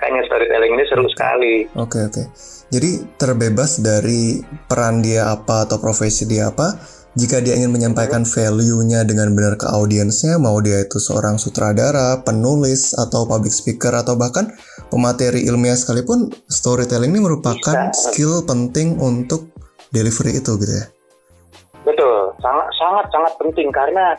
Kayaknya 0.01 0.23
storytelling 0.27 0.73
ini 0.81 0.85
seru 0.89 1.07
sekali. 1.13 1.55
Oke 1.77 2.01
okay, 2.01 2.03
oke. 2.09 2.15
Okay. 2.17 2.27
Jadi 2.71 2.91
terbebas 3.19 3.83
dari 3.83 4.41
peran 4.71 5.05
dia 5.05 5.29
apa 5.35 5.67
atau 5.67 5.83
profesi 5.83 6.25
dia 6.25 6.49
apa, 6.55 6.79
jika 7.19 7.43
dia 7.43 7.59
ingin 7.59 7.75
menyampaikan 7.75 8.23
value-nya 8.23 9.03
dengan 9.03 9.35
benar 9.35 9.59
ke 9.59 9.67
audiensnya, 9.67 10.39
mau 10.39 10.63
dia 10.63 10.87
itu 10.87 11.03
seorang 11.03 11.43
sutradara, 11.43 12.23
penulis, 12.23 12.95
atau 12.95 13.27
public 13.27 13.51
speaker, 13.51 13.91
atau 13.91 14.15
bahkan 14.15 14.55
pemateri 14.95 15.43
ilmiah 15.51 15.75
sekalipun, 15.75 16.31
storytelling 16.47 17.11
ini 17.11 17.19
merupakan 17.19 17.91
Bisa. 17.91 18.15
skill 18.15 18.47
penting 18.47 18.95
untuk 19.03 19.51
delivery 19.91 20.39
itu 20.39 20.55
gitu 20.55 20.71
ya? 20.71 20.87
Betul, 21.83 22.31
sangat 22.39 22.71
sangat 22.79 23.07
sangat 23.11 23.33
penting 23.43 23.75
karena 23.75 24.15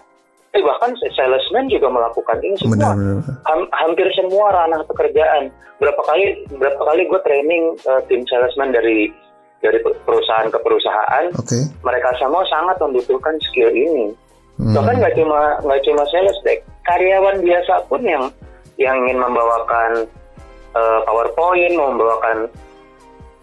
eh 0.52 0.62
bahkan 0.64 0.92
salesman 1.16 1.72
juga 1.72 1.88
melakukan 1.88 2.38
ini 2.44 2.56
semua. 2.60 2.76
Benar, 2.76 2.96
benar. 3.00 3.68
hampir 3.72 4.08
semua 4.12 4.52
ranah 4.52 4.84
pekerjaan. 4.84 5.48
Berapa 5.80 6.02
kali 6.04 6.44
berapa 6.60 6.82
kali 6.82 7.08
gue 7.08 7.22
training 7.24 7.64
uh, 7.88 8.04
tim 8.12 8.28
salesman 8.28 8.76
dari 8.76 9.10
dari 9.62 9.78
perusahaan 9.82 10.50
ke 10.50 10.58
perusahaan, 10.60 11.26
okay. 11.38 11.70
mereka 11.86 12.10
semua 12.18 12.42
sangat 12.50 12.82
membutuhkan 12.82 13.38
skill 13.46 13.70
ini. 13.70 14.10
Hmm. 14.58 14.74
Bahkan 14.74 14.98
nggak 15.00 15.16
cuma 15.16 15.62
nggak 15.62 15.82
cuma 15.86 16.04
sales 16.10 16.38
deck, 16.42 16.66
karyawan 16.90 17.40
biasa 17.46 17.86
pun 17.86 18.02
yang 18.02 18.26
yang 18.82 18.98
ingin 19.06 19.22
membawakan 19.22 20.10
uh, 20.74 21.00
PowerPoint, 21.06 21.78
mau 21.78 21.94
membawakan 21.94 22.50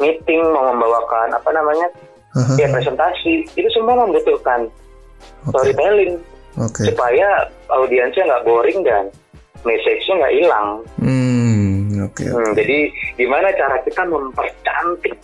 meeting, 0.03 0.43
mau 0.51 0.75
membawakan 0.75 1.35
apa 1.35 1.51
namanya 1.55 1.87
uh-huh. 2.35 2.59
ya 2.59 2.67
presentasi, 2.71 3.47
itu 3.55 3.69
semua 3.71 3.99
membutuhkan 3.99 4.67
okay. 5.47 5.51
storytelling 5.55 6.19
okay. 6.59 6.91
supaya 6.91 7.47
audiensnya 7.71 8.27
nggak 8.27 8.45
boring 8.45 8.81
dan 8.83 9.05
message-nya 9.63 10.15
nggak 10.23 10.35
hilang. 10.35 10.69
Hmm, 10.99 12.03
okay, 12.07 12.27
okay. 12.29 12.35
hmm, 12.35 12.53
jadi 12.55 12.79
gimana 13.19 13.49
cara 13.55 13.77
kita 13.83 14.03
mempercantik 14.07 15.15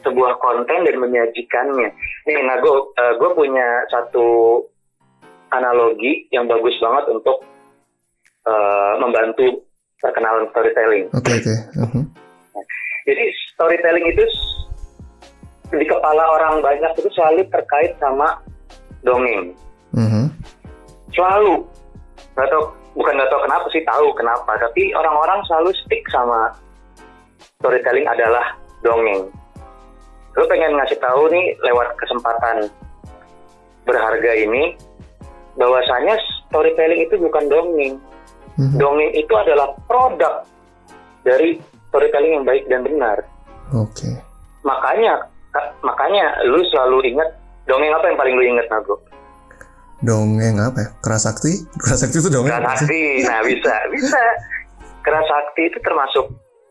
sebuah 0.00 0.32
konten 0.40 0.80
dan 0.86 0.96
menyajikannya. 0.96 1.88
Nih, 2.28 2.40
nah 2.44 2.56
gue 2.60 2.74
uh, 2.96 3.14
gue 3.20 3.30
punya 3.36 3.84
satu 3.92 4.60
analogi 5.50 6.30
yang 6.30 6.46
bagus 6.46 6.74
banget 6.78 7.04
untuk 7.10 7.42
uh, 8.46 8.94
membantu 9.02 9.60
perkenalan 10.00 10.48
storytelling. 10.54 11.06
Oke 11.12 11.36
okay, 11.36 11.36
oke. 11.36 11.44
Okay. 11.44 11.58
Uh 11.76 11.88
-huh. 11.90 12.04
Jadi 13.08 13.24
storytelling 13.52 14.06
itu 14.12 14.24
di 15.70 15.86
kepala 15.86 16.24
orang 16.38 16.62
banyak 16.62 16.92
itu 16.98 17.10
selalu 17.14 17.46
terkait 17.50 17.94
sama 18.02 18.38
dongeng. 19.06 19.54
-huh. 19.96 20.26
Selalu. 21.10 21.54
Gak 22.38 22.46
tau, 22.46 22.70
bukan 22.94 23.18
gak 23.18 23.30
tau 23.32 23.42
kenapa 23.42 23.66
sih 23.74 23.82
tahu 23.82 24.06
kenapa, 24.14 24.52
tapi 24.60 24.94
orang-orang 24.94 25.40
selalu 25.50 25.70
stick 25.82 26.04
sama 26.08 26.54
storytelling 27.58 28.06
adalah 28.06 28.54
dongeng 28.80 29.28
gue 30.34 30.46
pengen 30.46 30.78
ngasih 30.78 30.98
tahu 31.02 31.26
nih 31.30 31.58
lewat 31.66 31.88
kesempatan 31.98 32.70
berharga 33.82 34.32
ini 34.38 34.78
bahwasanya 35.58 36.14
storytelling 36.46 37.02
itu 37.02 37.18
bukan 37.18 37.44
dongeng. 37.50 37.94
Mm-hmm. 38.54 38.78
Dongeng 38.78 39.12
itu 39.16 39.34
adalah 39.34 39.74
produk 39.90 40.46
dari 41.26 41.58
storytelling 41.90 42.40
yang 42.40 42.46
baik 42.46 42.64
dan 42.70 42.86
benar. 42.86 43.18
Oke. 43.74 44.06
Okay. 44.06 44.14
Makanya 44.62 45.18
makanya 45.82 46.38
lu 46.46 46.62
selalu 46.70 47.10
ingat 47.10 47.28
dongeng 47.66 47.90
apa 47.90 48.06
yang 48.06 48.18
paling 48.18 48.34
lu 48.38 48.44
ingat 48.46 48.66
Nago? 48.70 49.02
Dongeng 50.00 50.56
apa 50.60 50.78
ya? 50.80 50.88
Kerasakti? 51.04 51.64
Kerasakti 51.84 52.16
itu 52.20 52.30
dongeng 52.32 52.56
Kerasakti. 52.56 53.02
Nah, 53.24 53.40
bisa, 53.44 53.74
bisa. 53.92 54.22
Kerasakti 55.00 55.62
itu 55.68 55.78
termasuk 55.84 56.26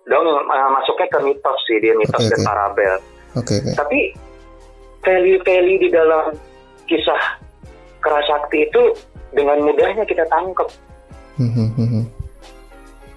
dongeng 0.10 0.42
masuknya 0.50 1.08
ke 1.10 1.20
mitos 1.22 1.60
sih, 1.70 1.78
dia 1.82 1.94
mitos 1.94 2.18
okay, 2.18 2.34
dan 2.34 2.40
okay. 2.42 2.48
parabel 2.48 2.96
Oke. 3.38 3.46
Okay, 3.46 3.58
okay. 3.62 3.74
Tapi 3.78 4.00
value-value 5.06 5.80
di 5.86 5.90
dalam 5.94 6.34
kisah 6.90 7.22
kerasakti 8.02 8.66
itu 8.66 8.84
dengan 9.36 9.62
mudahnya 9.62 10.04
kita 10.08 10.26
tangkap. 10.28 10.70
Hmm, 11.38 11.52
hmm, 11.54 11.70
hmm, 11.78 12.06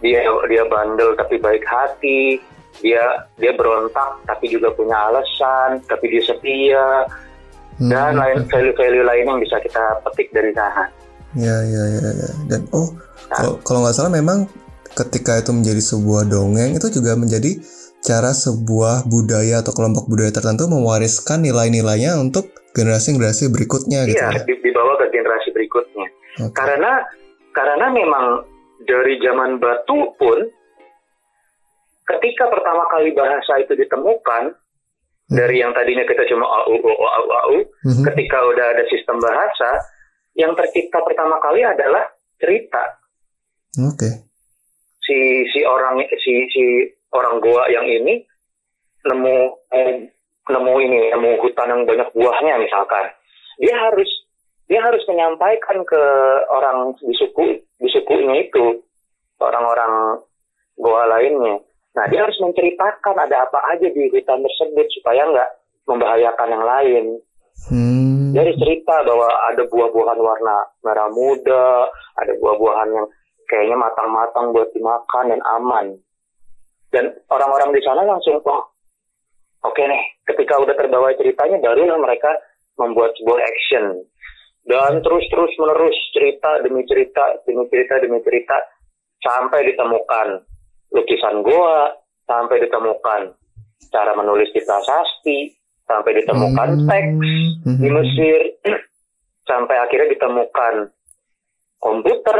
dia 0.04 0.22
dia 0.46 0.62
bandel 0.68 1.16
tapi 1.18 1.40
baik 1.40 1.64
hati, 1.66 2.38
dia 2.84 3.26
dia 3.40 3.52
berontak 3.56 4.20
tapi 4.28 4.52
juga 4.52 4.70
punya 4.76 5.10
alasan, 5.10 5.80
tapi 5.88 6.12
dia 6.12 6.22
setia 6.22 7.08
dan 7.80 8.18
lain 8.18 8.44
value-value 8.48 9.04
lain 9.04 9.24
yang 9.28 9.40
bisa 9.40 9.56
kita 9.62 10.00
petik 10.08 10.28
dari 10.34 10.52
sana. 10.52 10.88
Ya 11.32 11.56
ya 11.64 11.84
ya 11.88 12.10
ya. 12.12 12.30
Dan 12.48 12.68
oh 12.76 12.92
nah. 13.32 13.56
kalau 13.64 13.84
nggak 13.84 13.96
salah 13.96 14.12
memang 14.12 14.44
ketika 14.92 15.40
itu 15.40 15.50
menjadi 15.56 15.80
sebuah 15.80 16.28
dongeng 16.28 16.76
itu 16.76 16.92
juga 16.92 17.16
menjadi 17.16 17.56
cara 18.04 18.34
sebuah 18.34 19.08
budaya 19.08 19.64
atau 19.64 19.72
kelompok 19.72 20.10
budaya 20.10 20.34
tertentu 20.34 20.68
mewariskan 20.68 21.40
nilai-nilainya 21.40 22.18
untuk 22.18 22.50
generasi-generasi 22.76 23.48
berikutnya 23.52 24.04
gitu 24.10 24.18
iya, 24.18 24.36
ya. 24.36 24.42
dibawa 24.44 24.98
ke 25.00 25.06
generasi 25.14 25.48
berikutnya. 25.54 26.06
Okay. 26.40 26.56
Karena 26.56 26.92
karena 27.52 27.86
memang 27.92 28.44
dari 28.84 29.20
zaman 29.22 29.60
batu 29.62 30.12
pun 30.18 30.38
ketika 32.08 32.50
pertama 32.50 32.84
kali 32.90 33.14
bahasa 33.14 33.62
itu 33.62 33.78
ditemukan 33.78 34.52
hmm. 34.52 34.61
Dari 35.32 35.56
yang 35.64 35.72
tadinya 35.72 36.04
kita 36.04 36.28
cuma 36.28 36.44
au 36.44 36.76
au 36.76 36.96
au 37.00 37.26
au 37.32 37.56
hmm. 37.64 38.04
ketika 38.12 38.38
udah 38.44 38.66
ada 38.76 38.84
sistem 38.92 39.16
bahasa 39.16 39.70
yang 40.36 40.52
tercipta 40.56 41.00
pertama 41.04 41.40
kali 41.40 41.64
adalah 41.64 42.04
cerita. 42.40 43.00
Oke. 43.80 43.96
Okay. 43.96 44.14
Si 45.02 45.18
si 45.50 45.60
orang 45.66 45.98
si 46.20 46.32
si 46.52 46.64
orang 47.12 47.40
Goa 47.40 47.68
yang 47.68 47.84
ini 47.88 48.22
nemu 49.02 49.36
eh, 49.74 50.08
nemu 50.48 50.74
ini 50.78 51.00
nemu 51.12 51.30
hutan 51.42 51.72
yang 51.72 51.82
banyak 51.84 52.08
buahnya 52.14 52.54
misalkan 52.62 53.10
dia 53.58 53.74
harus 53.76 54.08
dia 54.70 54.80
harus 54.80 55.02
menyampaikan 55.10 55.84
ke 55.84 56.02
orang 56.48 56.94
di 57.02 57.12
suku 57.18 57.60
di 57.82 57.88
sukunya 57.90 58.46
itu 58.46 58.80
orang-orang 59.42 60.22
Goa 60.78 61.04
lainnya 61.10 61.60
nah 61.92 62.04
dia 62.08 62.24
harus 62.24 62.38
menceritakan 62.40 63.16
ada 63.20 63.44
apa 63.44 63.58
aja 63.76 63.88
di 63.88 64.08
hutan 64.08 64.40
tersebut 64.40 64.86
supaya 65.00 65.22
nggak 65.28 65.50
membahayakan 65.86 66.48
yang 66.48 66.64
lain. 66.64 67.04
Hmm. 67.68 68.32
harus 68.32 68.56
cerita 68.56 69.04
bahwa 69.04 69.28
ada 69.52 69.62
buah-buahan 69.68 70.18
warna 70.18 70.56
merah 70.80 71.08
muda 71.12 71.84
ada 72.16 72.32
buah-buahan 72.40 72.88
yang 72.90 73.06
kayaknya 73.44 73.76
matang-matang 73.76 74.56
buat 74.56 74.72
dimakan 74.72 75.36
dan 75.36 75.40
aman. 75.60 75.86
Dan 76.88 77.04
orang-orang 77.28 77.76
di 77.76 77.80
sana 77.84 78.08
langsung 78.08 78.40
oh 78.40 78.42
oke 78.42 78.64
okay 79.62 79.84
nih 79.84 80.02
ketika 80.32 80.64
udah 80.64 80.74
terbawa 80.76 81.12
ceritanya 81.16 81.60
barulah 81.60 82.00
mereka 82.00 82.32
membuat 82.80 83.12
sebuah 83.20 83.40
action. 83.44 83.84
Dan 84.62 85.04
terus 85.04 85.26
terus 85.28 85.52
menerus 85.60 85.96
cerita 86.16 86.62
demi 86.64 86.88
cerita 86.88 87.36
demi 87.44 87.68
cerita 87.68 87.94
demi 88.00 88.18
cerita 88.24 88.56
sampai 89.20 89.70
ditemukan 89.70 90.28
lukisan 90.92 91.40
goa 91.44 91.92
sampai 92.28 92.62
ditemukan 92.62 93.34
cara 93.92 94.12
menulis 94.16 94.48
di 94.54 94.60
prasasti 94.64 95.38
sampai 95.84 96.12
ditemukan 96.22 96.68
hmm. 96.78 96.88
teks 96.88 97.28
di 97.82 97.88
Mesir 97.90 98.40
sampai 99.50 99.76
akhirnya 99.82 100.08
ditemukan 100.16 100.74
komputer 101.82 102.38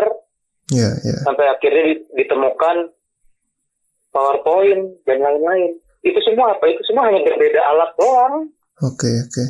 yeah, 0.70 0.94
yeah. 1.02 1.20
sampai 1.26 1.50
akhirnya 1.50 1.98
ditemukan 2.14 2.94
PowerPoint 4.12 5.02
dan 5.08 5.18
lain-lain. 5.24 5.80
Itu 6.04 6.20
semua 6.20 6.52
apa? 6.54 6.68
Itu 6.68 6.84
semua 6.84 7.08
hanya 7.08 7.24
berbeda 7.24 7.60
alat 7.64 7.90
doang. 7.96 8.52
Oke, 8.84 9.08
okay, 9.08 9.14
oke. 9.24 9.32
Okay. 9.32 9.48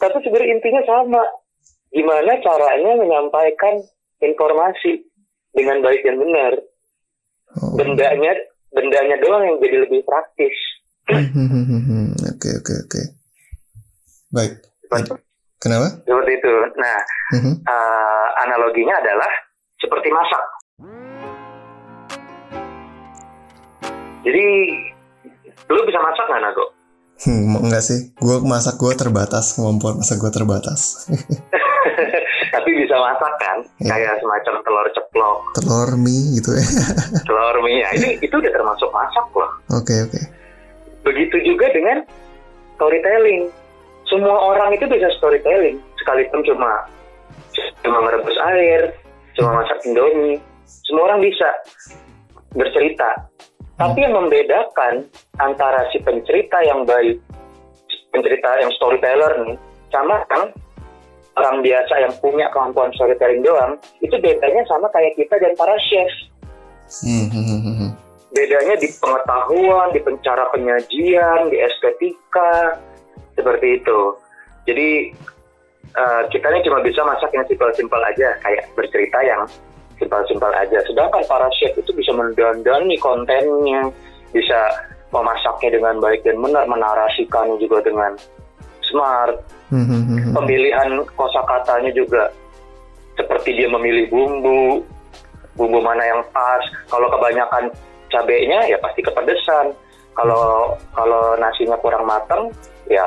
Tapi 0.00 0.16
sebenarnya 0.24 0.50
intinya 0.56 0.82
sama. 0.88 1.22
Gimana 1.90 2.38
caranya 2.40 2.92
menyampaikan 2.96 3.82
informasi 4.22 5.04
dengan 5.52 5.82
baik 5.84 6.00
dan 6.06 6.16
benar 6.22 6.52
oh. 7.58 7.74
bendanya 7.74 8.32
bendanya 8.70 9.16
doang 9.18 9.42
yang 9.42 9.56
jadi 9.58 9.76
lebih 9.88 10.00
praktis. 10.06 10.54
Hmm, 11.10 12.14
oke 12.14 12.50
oke 12.62 12.74
oke. 12.86 13.02
Baik. 14.30 14.52
Kenapa? 15.58 15.88
Seperti 16.06 16.32
itu. 16.38 16.54
Nah 16.78 16.98
uh, 17.66 18.28
analoginya 18.46 18.94
adalah 19.02 19.30
seperti 19.80 20.08
masak. 20.14 20.44
Jadi 24.20 24.46
lu 25.66 25.80
bisa 25.88 25.98
masak 25.98 26.24
nggak 26.28 26.42
nago? 26.44 26.66
Hmm, 27.20 27.68
enggak 27.68 27.84
sih. 27.84 28.16
Gue 28.16 28.40
masak 28.40 28.80
gue 28.80 28.92
terbatas 28.96 29.56
kemampuan 29.56 30.00
masak 30.00 30.20
gue 30.20 30.32
terbatas. 30.32 31.04
Bisa 32.90 33.06
masak 33.06 33.34
kan? 33.38 33.58
Ya. 33.78 33.94
Kayak 33.94 34.18
semacam 34.18 34.54
telur 34.66 34.86
ceplok, 34.90 35.38
Telur 35.54 35.90
mie 35.94 36.42
gitu 36.42 36.58
ya. 36.58 36.66
telur 37.30 37.56
mie. 37.62 37.86
Ya, 37.86 37.88
itu 37.94 38.18
itu 38.18 38.34
udah 38.34 38.50
termasuk 38.50 38.90
masak 38.90 39.26
loh. 39.30 39.50
Oke 39.78 39.94
oke. 40.10 40.18
Begitu 41.06 41.36
juga 41.46 41.70
dengan 41.70 42.02
storytelling. 42.74 43.46
Semua 44.10 44.34
orang 44.42 44.74
itu 44.74 44.90
bisa 44.90 45.06
storytelling, 45.22 45.78
sekalipun 46.02 46.42
cuma 46.42 46.82
cuma 47.86 48.10
merebus 48.10 48.34
air, 48.58 48.90
cuma 49.38 49.62
masak 49.62 49.78
indomie. 49.86 50.42
Semua 50.90 51.14
orang 51.14 51.22
bisa 51.22 51.46
bercerita. 52.58 53.30
Tapi 53.78 54.02
yang 54.02 54.18
membedakan 54.18 55.06
antara 55.38 55.86
si 55.94 56.02
pencerita 56.02 56.58
yang 56.66 56.82
baik, 56.82 57.22
pencerita 58.10 58.50
yang 58.58 58.74
storyteller 58.74 59.46
nih, 59.46 59.54
sama 59.94 60.26
kan 60.26 60.50
orang 61.40 61.64
biasa 61.64 61.94
yang 62.04 62.12
punya 62.20 62.46
kemampuan 62.52 62.92
storytelling 62.92 63.40
doang, 63.40 63.80
itu 64.04 64.12
bedanya 64.20 64.60
sama 64.68 64.92
kayak 64.92 65.16
kita 65.16 65.40
dan 65.40 65.56
para 65.56 65.72
chef. 65.88 66.12
Hmm, 67.00 67.26
hmm, 67.32 67.60
hmm. 67.64 67.90
Bedanya 68.36 68.76
di 68.76 68.88
pengetahuan, 69.00 69.88
di 69.96 70.00
pencara 70.04 70.44
penyajian, 70.52 71.48
di 71.48 71.56
estetika, 71.58 72.76
seperti 73.34 73.80
itu. 73.80 74.00
Jadi 74.68 74.88
eh, 75.96 76.22
kita 76.28 76.46
ini 76.52 76.60
cuma 76.68 76.84
bisa 76.84 77.00
masak 77.02 77.32
yang 77.32 77.48
simpel-simpel 77.48 78.00
aja, 78.04 78.36
kayak 78.44 78.68
bercerita 78.76 79.18
yang 79.24 79.48
simpel-simpel 79.96 80.52
aja. 80.52 80.78
Sedangkan 80.84 81.24
para 81.24 81.48
chef 81.56 81.72
itu 81.74 81.90
bisa 81.96 82.12
mendandani 82.12 83.00
kontennya, 83.00 83.88
bisa 84.30 84.60
memasaknya 85.10 85.80
dengan 85.80 85.98
baik 85.98 86.22
dan 86.22 86.38
benar, 86.38 86.64
menarasikannya 86.70 87.58
juga 87.58 87.82
dengan 87.82 88.14
smart. 88.90 89.34
Hmm, 89.70 89.86
hmm, 89.86 90.02
hmm, 90.04 90.18
hmm. 90.18 90.34
Pemilihan 90.34 90.90
kosakatanya 91.14 91.90
juga 91.94 92.28
seperti 93.14 93.56
dia 93.56 93.68
memilih 93.70 94.10
bumbu, 94.10 94.82
bumbu 95.54 95.78
mana 95.80 96.02
yang 96.02 96.22
pas. 96.34 96.62
Kalau 96.90 97.06
kebanyakan 97.08 97.70
cabenya 98.10 98.66
ya 98.66 98.76
pasti 98.82 99.00
kepedesan. 99.00 99.72
Kalau 100.18 100.74
kalau 100.92 101.38
nasinya 101.38 101.78
kurang 101.78 102.04
matang 102.04 102.50
ya 102.90 103.06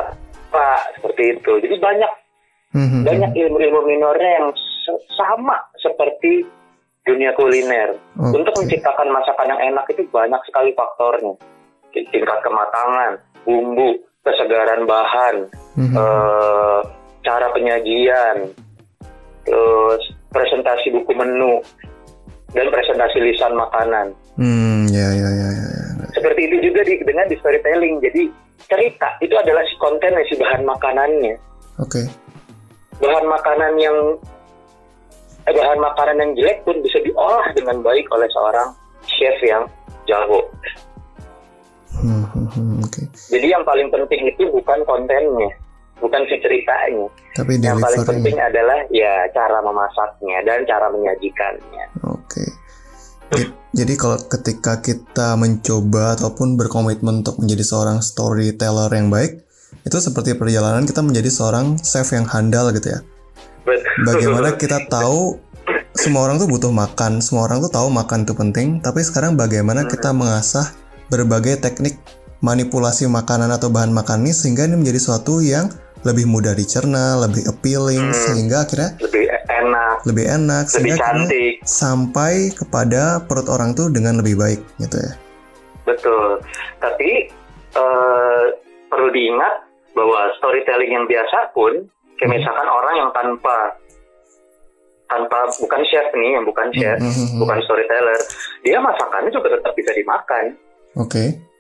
pak 0.50 0.98
seperti 0.98 1.38
itu. 1.38 1.52
Jadi 1.60 1.76
banyak 1.78 2.12
banyak 3.06 3.32
ilmu-ilmu 3.38 3.86
minornya 3.86 4.30
yang 4.42 4.48
sama 5.14 5.62
seperti 5.78 6.42
dunia 7.04 7.36
kuliner. 7.36 8.00
Oke. 8.18 8.42
Untuk 8.42 8.54
menciptakan 8.58 9.12
masakan 9.12 9.52
yang 9.54 9.62
enak 9.76 9.86
itu 9.92 10.08
banyak 10.10 10.40
sekali 10.48 10.72
faktornya. 10.74 11.36
Tingkat 11.94 12.40
kematangan, 12.42 13.22
bumbu, 13.46 14.02
kesegaran 14.26 14.88
bahan, 14.90 15.36
Hmm, 15.74 15.90
hmm, 15.90 15.98
eh, 15.98 16.80
cara 17.26 17.48
penyajian, 17.50 18.38
terus 19.48 20.04
presentasi 20.30 20.94
buku 20.94 21.12
menu, 21.18 21.62
dan 22.54 22.70
presentasi 22.70 23.18
lisan 23.22 23.54
makanan. 23.58 24.14
Hmm, 24.38 24.86
ya 24.90 25.08
ya 25.14 25.30
ya 25.30 25.50
ya. 25.50 25.68
ya. 25.74 26.08
Seperti 26.14 26.42
itu 26.50 26.70
juga 26.70 26.82
di, 26.86 27.02
dengan 27.02 27.26
di 27.26 27.36
storytelling. 27.42 28.02
Jadi 28.02 28.30
cerita 28.70 29.18
itu 29.22 29.34
adalah 29.34 29.62
si 29.66 29.76
konten 29.82 30.14
si 30.30 30.38
bahan 30.38 30.62
makanannya. 30.66 31.36
Oke. 31.82 32.06
Bahan 33.02 33.26
makanan 33.26 33.74
yang 33.82 33.98
eh, 35.50 35.54
bahan 35.54 35.80
makanan 35.82 36.18
yang 36.22 36.32
jelek 36.38 36.62
pun 36.64 36.78
bisa 36.86 37.02
diolah 37.02 37.46
dengan 37.58 37.82
baik 37.82 38.06
oleh 38.14 38.30
seorang 38.30 38.70
chef 39.10 39.38
yang 39.42 39.66
jago. 40.06 40.46
Hmm, 41.94 42.26
hmm, 42.34 42.48
hmm, 42.54 42.74
Oke. 42.86 43.02
Jadi 43.32 43.48
yang 43.50 43.64
paling 43.66 43.90
penting 43.94 44.28
itu 44.28 44.50
bukan 44.50 44.82
kontennya, 44.84 45.50
bukan 46.04 46.22
si 46.28 46.36
ceritanya. 46.44 47.08
Tapi 47.34 47.58
Yang 47.64 47.80
paling 47.80 48.04
penting 48.04 48.36
adalah 48.36 48.84
ya 48.92 49.24
cara 49.32 49.64
memasaknya 49.64 50.44
dan 50.44 50.68
cara 50.68 50.92
menyajikannya. 50.92 51.86
Oke. 52.04 52.44
Jadi- 53.32 53.64
Jadi 53.74 53.98
kalau 53.98 54.22
ketika 54.30 54.86
kita 54.86 55.34
mencoba 55.34 56.14
ataupun 56.14 56.54
berkomitmen 56.62 57.26
untuk 57.26 57.42
menjadi 57.42 57.66
seorang 57.66 58.06
storyteller 58.06 58.86
yang 58.94 59.10
baik, 59.10 59.42
itu 59.82 59.98
seperti 59.98 60.38
perjalanan 60.38 60.86
kita 60.86 61.02
menjadi 61.02 61.34
seorang 61.34 61.82
chef 61.82 62.14
yang 62.14 62.30
handal 62.30 62.70
gitu 62.70 62.94
ya. 62.94 63.02
Bagaimana 64.06 64.62
kita 64.62 64.78
tahu 64.94 65.42
semua 65.98 66.30
orang 66.30 66.38
tuh 66.38 66.46
butuh 66.46 66.70
makan, 66.70 67.18
semua 67.18 67.50
orang 67.50 67.66
tuh 67.66 67.74
tahu 67.74 67.90
makan 67.90 68.30
itu 68.30 68.34
penting, 68.38 68.68
tapi 68.78 69.02
sekarang 69.02 69.34
bagaimana 69.34 69.90
kita 69.90 70.14
mengasah 70.14 70.70
berbagai 71.10 71.58
teknik 71.66 71.98
manipulasi 72.46 73.10
makanan 73.10 73.50
atau 73.50 73.74
bahan 73.74 73.90
makanan 73.90 74.30
ini 74.30 74.34
sehingga 74.36 74.68
ini 74.68 74.76
menjadi 74.78 75.00
suatu 75.00 75.40
yang 75.40 75.72
lebih 76.04 76.26
mudah 76.28 76.52
dicerna, 76.52 77.16
lebih 77.20 77.48
appealing, 77.48 78.12
Hmm. 78.12 78.16
sehingga 78.16 78.64
akhirnya 78.64 78.92
lebih 79.00 79.24
enak, 79.48 79.96
lebih 80.04 80.26
enak, 80.28 80.66
lebih 80.76 80.94
cantik, 81.00 81.54
sampai 81.64 82.52
kepada 82.52 83.24
perut 83.24 83.48
orang 83.48 83.72
tuh 83.72 83.88
dengan 83.88 84.20
lebih 84.20 84.36
baik 84.36 84.62
gitu 84.78 85.00
ya. 85.00 85.14
betul. 85.84 86.40
Tapi 86.80 87.28
eh, 87.74 88.44
perlu 88.86 89.10
diingat 89.10 89.66
bahwa 89.92 90.30
storytelling 90.38 90.94
yang 90.94 91.06
biasa 91.10 91.50
pun, 91.52 91.74
kayak 92.16 92.30
Hmm. 92.30 92.38
misalkan 92.38 92.68
orang 92.68 92.96
yang 93.02 93.10
tanpa 93.12 93.58
tanpa 95.06 95.46
bukan 95.60 95.82
chef 95.86 96.08
nih, 96.14 96.34
yang 96.34 96.46
bukan 96.46 96.68
chef, 96.74 96.98
Hmm, 96.98 97.10
hmm, 97.10 97.28
hmm. 97.34 97.40
bukan 97.42 97.58
storyteller, 97.62 98.20
dia 98.62 98.78
masakannya 98.78 99.30
juga 99.30 99.54
tetap 99.54 99.74
bisa 99.74 99.92
dimakan. 99.94 100.46
Oke. 100.96 101.24
Hmm, 101.30 101.53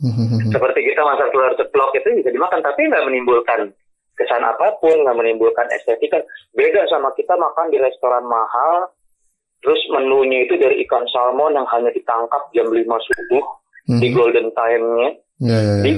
hmm, 0.00 0.26
hmm. 0.26 0.50
Seperti 0.52 0.80
kita 0.84 1.00
masak 1.04 1.28
telur 1.32 1.52
ceplok 1.56 1.90
itu 1.96 2.08
bisa 2.20 2.30
dimakan, 2.32 2.60
tapi 2.64 2.88
nggak 2.88 3.04
menimbulkan 3.04 3.60
kesan 4.16 4.44
apa 4.44 4.76
pun, 4.80 4.96
nggak 5.04 5.16
menimbulkan 5.16 5.68
estetika. 5.72 6.20
Beda 6.52 6.84
sama 6.88 7.12
kita 7.16 7.36
makan 7.36 7.72
di 7.72 7.78
restoran 7.80 8.24
mahal, 8.28 8.92
terus 9.64 9.80
menunya 9.92 10.44
itu 10.44 10.56
dari 10.56 10.80
ikan 10.88 11.04
salmon 11.12 11.56
yang 11.56 11.68
hanya 11.68 11.92
ditangkap 11.92 12.42
jam 12.52 12.68
5 12.68 12.80
subuh 12.84 13.44
Hmm. 13.90 13.98
di 13.98 14.08
golden 14.14 14.48
time-nya. 14.54 15.08
Ya, 15.40 15.58
ya, 15.58 15.74
ya. 15.80 15.82
Di, 15.82 15.92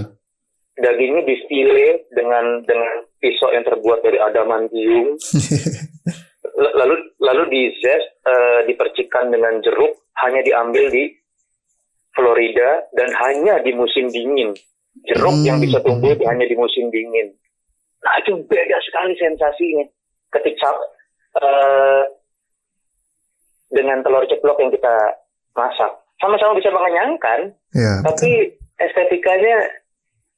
dagingnya 0.81 1.23
difile 1.29 2.09
dengan 2.17 2.65
dengan 2.65 3.05
pisau 3.21 3.53
yang 3.53 3.67
terbuat 3.69 4.01
dari 4.01 4.17
adamantium, 4.17 5.21
lalu 6.81 6.95
lalu 7.21 7.43
di 7.53 7.63
zest, 7.85 8.09
eh, 8.25 8.61
dipercikan 8.71 9.29
dengan 9.29 9.61
jeruk, 9.61 9.93
hanya 10.25 10.41
diambil 10.41 10.89
di 10.89 11.13
Florida 12.13 12.85
dan 12.93 13.09
hanya 13.25 13.61
di 13.61 13.73
musim 13.73 14.09
dingin. 14.09 14.53
Jeruk 15.09 15.41
yang 15.43 15.57
Hmm. 15.57 15.65
bisa 15.65 15.81
tumbuh 15.81 16.13
itu 16.13 16.25
hanya 16.29 16.45
di 16.45 16.55
musim 16.55 16.93
dingin. 16.93 17.33
Nah 18.05 18.15
itu 18.21 18.37
beda 18.45 18.77
sekali 18.85 19.17
sensasinya. 19.17 19.85
Ketika 20.29 20.69
eh, 21.33 22.03
dengan 23.73 24.05
telur 24.05 24.29
ceplok 24.29 24.61
yang 24.61 24.69
kita 24.69 24.95
masak, 25.57 25.89
sama-sama 26.21 26.61
bisa 26.61 26.69
mengenyangkan, 26.69 27.57
ya, 27.73 28.05
betul. 28.05 28.13
tapi 28.13 28.31
estetikanya 28.77 29.57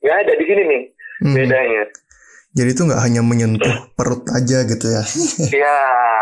nggak 0.01 0.19
ada 0.23 0.33
di 0.39 0.45
sini 0.47 0.63
nih 0.63 0.83
Hmm. 1.19 1.35
bedanya. 1.35 1.83
Jadi 2.55 2.71
itu 2.71 2.83
nggak 2.87 3.03
hanya 3.03 3.23
menyentuh 3.27 3.91
perut 3.99 4.23
aja 4.31 4.63
gitu 4.63 4.87
ya. 4.87 5.03
Ya, 5.67 5.79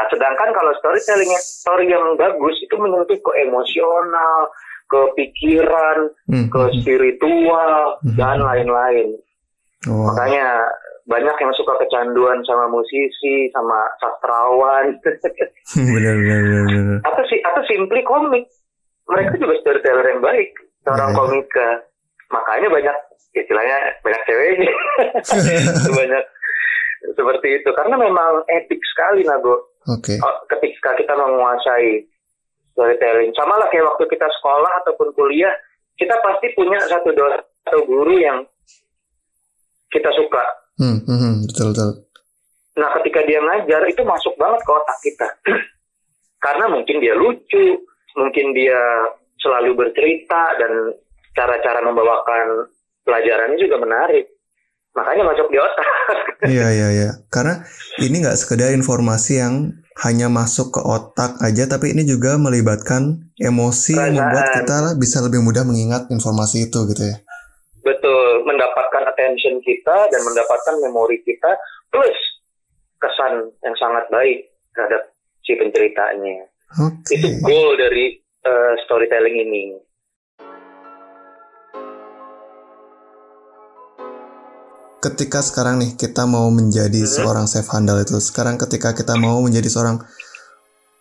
sedangkan 0.09 0.49
kalau 0.57 0.73
storytellingnya 0.81 1.41
story 1.41 1.93
yang 1.93 2.17
bagus 2.17 2.57
itu 2.65 2.73
menyentuh 2.77 3.21
ke 3.21 3.33
emosional, 3.45 4.49
ke 4.93 5.03
pikiran, 5.17 5.99
Hmm, 6.29 6.47
ke 6.47 6.61
spiritual 6.77 7.73
Hmm. 8.05 8.15
dan 8.15 8.37
lain-lain. 8.39 9.17
Wah. 9.89 10.13
Makanya 10.13 10.69
banyak 11.03 11.35
yang 11.35 11.53
suka 11.53 11.75
kecanduan 11.79 12.39
sama 12.45 12.69
musisi, 12.69 13.51
sama 13.51 13.75
sastrawan, 13.99 14.95
benar, 15.75 16.15
benar, 16.15 16.41
benar, 16.41 16.65
benar. 16.69 16.99
atau 17.03 17.23
si 17.27 17.41
atau 17.43 17.63
simply 17.65 18.05
komik. 18.05 18.45
Mereka 19.03 19.35
juga 19.35 19.59
storyteller 19.59 20.07
yang 20.07 20.23
baik, 20.23 20.51
seorang 20.85 21.11
Ya, 21.11 21.15
ya. 21.15 21.19
komika. 21.19 21.69
Makanya 22.31 22.69
banyak 22.71 22.97
istilahnya 23.35 23.77
banyak 24.01 24.23
ceweknya, 24.25 24.73
banyak 25.99 26.25
seperti 27.13 27.49
itu. 27.59 27.69
Karena 27.73 27.97
memang 27.99 28.33
etik 28.47 28.79
sekali 28.87 29.27
Nago. 29.27 29.59
Oke. 29.91 30.15
Oh, 30.23 30.37
ketika 30.47 30.95
kita 30.95 31.11
menguasai 31.13 32.07
storytelling. 32.73 33.31
Sama 33.37 33.61
lah 33.61 33.69
kayak 33.69 33.87
waktu 33.95 34.05
kita 34.09 34.27
sekolah 34.41 34.73
ataupun 34.85 35.13
kuliah, 35.15 35.53
kita 35.97 36.17
pasti 36.25 36.51
punya 36.57 36.81
satu 36.89 37.13
dosen 37.13 37.45
atau 37.69 37.81
guru 37.87 38.19
yang 38.19 38.43
kita 39.93 40.11
suka. 40.17 40.45
Hmm, 40.81 40.99
hmm, 41.05 41.19
hmm, 41.21 41.35
betul, 41.47 41.67
betul. 41.77 41.91
Nah, 42.81 42.89
ketika 43.01 43.21
dia 43.29 43.41
ngajar, 43.45 43.85
itu 43.85 44.03
masuk 44.03 44.33
banget 44.41 44.61
ke 44.65 44.71
otak 44.73 44.99
kita. 45.05 45.29
Karena 46.45 46.65
mungkin 46.73 46.97
dia 46.99 47.13
lucu, 47.13 47.85
mungkin 48.17 48.57
dia 48.57 48.81
selalu 49.45 49.77
bercerita, 49.77 50.57
dan 50.57 50.97
cara-cara 51.37 51.85
membawakan 51.85 52.73
pelajarannya 53.05 53.61
juga 53.61 53.77
menarik. 53.77 54.33
Makanya 54.97 55.25
masuk 55.29 55.49
di 55.53 55.59
otak. 55.61 55.91
Iya, 56.43 56.75
iya, 56.75 56.89
iya. 56.91 57.11
Karena 57.31 57.63
ini 58.03 58.19
nggak 58.19 58.35
sekedar 58.35 58.75
informasi 58.75 59.39
yang 59.39 59.79
hanya 60.01 60.33
masuk 60.33 60.73
ke 60.73 60.81
otak 60.81 61.37
aja, 61.45 61.69
tapi 61.69 61.93
ini 61.93 62.09
juga 62.09 62.41
melibatkan 62.41 63.29
emosi 63.37 63.93
yang 63.93 64.17
membuat 64.17 64.49
Perasaan. 64.49 64.59
kita 64.65 64.77
bisa 64.97 65.19
lebih 65.21 65.45
mudah 65.45 65.65
mengingat 65.69 66.09
informasi 66.09 66.73
itu 66.73 66.89
gitu 66.89 67.03
ya. 67.03 67.17
Betul, 67.83 68.47
mendapatkan 68.49 69.05
attention 69.11 69.61
kita 69.61 70.09
dan 70.09 70.21
mendapatkan 70.23 70.75
memori 70.81 71.19
kita 71.27 71.59
plus 71.93 72.19
kesan 73.03 73.51
yang 73.67 73.77
sangat 73.77 74.07
baik 74.09 74.49
terhadap 74.73 75.13
si 75.43 75.53
penceritanya. 75.59 76.47
Oke. 76.79 77.19
Itu 77.19 77.29
goal 77.43 77.77
dari 77.77 78.17
eh, 78.47 78.73
storytelling 78.87 79.37
ini. 79.45 79.77
Ketika 85.03 85.43
sekarang 85.43 85.83
nih 85.83 85.99
kita 85.99 86.25
mau 86.25 86.47
menjadi 86.49 87.03
Mhm. 87.03 87.11
seorang 87.11 87.45
chef 87.45 87.67
handal 87.69 87.99
itu, 87.99 88.23
sekarang 88.23 88.55
ketika 88.57 88.95
kita 88.95 89.19
mau 89.19 89.43
menjadi 89.43 89.67
seorang 89.67 89.99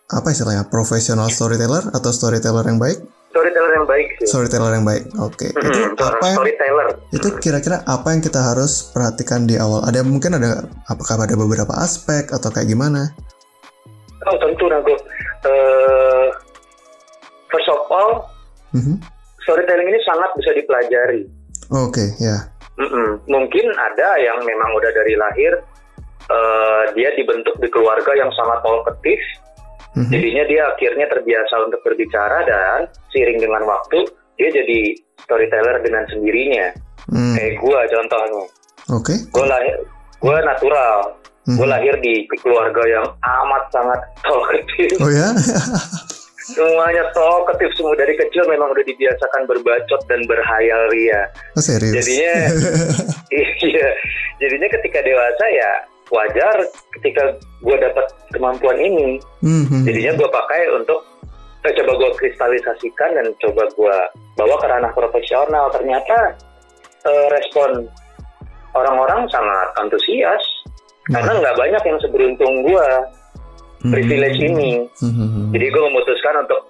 apa 0.08 0.28
istilahnya 0.28 0.66
profesional 0.66 1.30
storyteller 1.30 1.86
atau 1.88 2.10
storyteller 2.10 2.66
yang 2.66 2.76
baik, 2.76 2.98
Storyteller 3.30 3.72
yang 3.72 3.86
baik 3.86 4.06
sih. 4.18 4.26
storyteller 4.28 4.74
yang 4.74 4.84
baik. 4.84 5.06
Oke. 5.16 5.48
Itu 5.48 5.56
Hmm, 5.56 5.94
seorang 5.96 6.18
apa 6.18 6.26
yang 6.26 6.36
storyteller. 6.36 6.88
itu 7.08 7.28
kira-kira 7.38 7.76
apa 7.80 8.08
yang 8.10 8.20
kita 8.20 8.40
harus 8.42 8.72
perhatikan 8.84 9.46
di 9.46 9.56
awal? 9.56 9.86
Ada 9.86 10.02
mungkin 10.02 10.34
ada 10.34 10.66
apakah 10.84 11.16
ada 11.16 11.32
beberapa 11.32 11.72
aspek 11.72 12.28
atau 12.28 12.50
kayak 12.50 12.68
gimana? 12.68 13.08
Oh 14.24 14.36
tentu 14.36 14.66
Nago. 14.66 14.98
Eh, 15.42 16.26
first 17.48 17.70
of 17.70 17.86
all, 17.88 18.26
Mhm. 18.74 18.98
storytelling 19.40 19.88
ini 19.88 20.00
sangat 20.02 20.28
bisa 20.36 20.50
dipelajari. 20.52 21.22
Oke, 21.72 22.04
ya. 22.20 22.51
Mm-mm. 22.78 23.20
Mungkin 23.28 23.66
ada 23.72 24.16
yang 24.16 24.40
memang 24.42 24.70
udah 24.72 24.90
dari 24.92 25.14
lahir 25.14 25.52
eh, 26.22 26.82
dia 26.94 27.10
dibentuk 27.18 27.58
di 27.58 27.68
keluarga 27.68 28.14
yang 28.14 28.30
sangat 28.32 28.62
talkative, 28.62 29.20
Mhm. 29.92 30.08
jadinya 30.08 30.44
dia 30.46 30.62
akhirnya 30.70 31.06
terbiasa 31.10 31.54
untuk 31.68 31.82
berbicara 31.84 32.46
dan 32.46 32.86
seiring 33.12 33.36
dengan 33.36 33.66
waktu 33.66 34.06
dia 34.38 34.48
jadi 34.48 34.96
storyteller 35.20 35.82
dengan 35.82 36.06
sendirinya. 36.08 36.72
Hmm, 37.10 37.34
Kayak 37.36 37.58
gua 37.60 37.80
contohnya, 37.90 38.44
Oke. 38.94 39.14
gua 39.34 39.46
lahir, 39.50 39.76
gua 40.22 40.36
natural, 40.40 40.96
Mhm. 41.44 41.56
gua 41.58 41.66
lahir 41.76 41.94
di 42.00 42.14
keluarga 42.40 42.82
yang 42.88 43.04
amat 43.20 43.62
sangat 43.68 44.00
talkative. 44.22 44.96
Oh 45.02 45.10
ya? 45.12 45.28
Semuanya 46.42 47.06
talkative 47.14 47.70
semua 47.78 47.94
dari 47.94 48.18
kecil 48.18 48.42
memang 48.50 48.74
udah 48.74 48.82
dibiasakan 48.82 49.46
berbacot 49.46 50.02
dan 50.10 50.20
berhayal 50.26 50.82
ria. 50.90 51.30
Oh 51.54 51.62
serius? 51.62 52.02
Jadinya 52.02 52.34
iya, 53.70 53.88
jadinya 54.42 54.68
ketika 54.74 54.98
dewasa 55.06 55.44
ya 55.54 55.72
wajar 56.10 56.56
ketika 56.98 57.38
gue 57.62 57.76
dapat 57.78 58.06
kemampuan 58.34 58.76
ini. 58.82 59.22
Mhm. 59.46 59.86
Jadinya 59.86 60.12
gue 60.18 60.28
pakai 60.28 60.62
untuk 60.74 61.06
eh, 61.62 61.72
coba 61.78 61.92
gue 61.94 62.10
kristalisasikan 62.18 63.10
dan 63.22 63.26
coba 63.38 63.62
gue 63.78 63.96
bawa 64.34 64.56
ke 64.58 64.66
ranah 64.66 64.92
profesional. 64.92 65.70
Ternyata 65.70 66.34
eh, 67.06 67.26
respon 67.30 67.86
orang-orang 68.74 69.30
sangat 69.30 69.68
antusias 69.78 70.42
karena 71.10 71.34
nggak 71.38 71.58
banyak 71.58 71.82
yang 71.82 71.98
seberuntung 71.98 72.54
gue 72.62 72.88
Privilege 73.84 74.38
ini. 74.38 74.86
Mhm. 74.96 75.50
Jadi 75.50 75.66
gue 75.66 75.82
memutuskan 75.84 76.34
untuk 76.38 76.60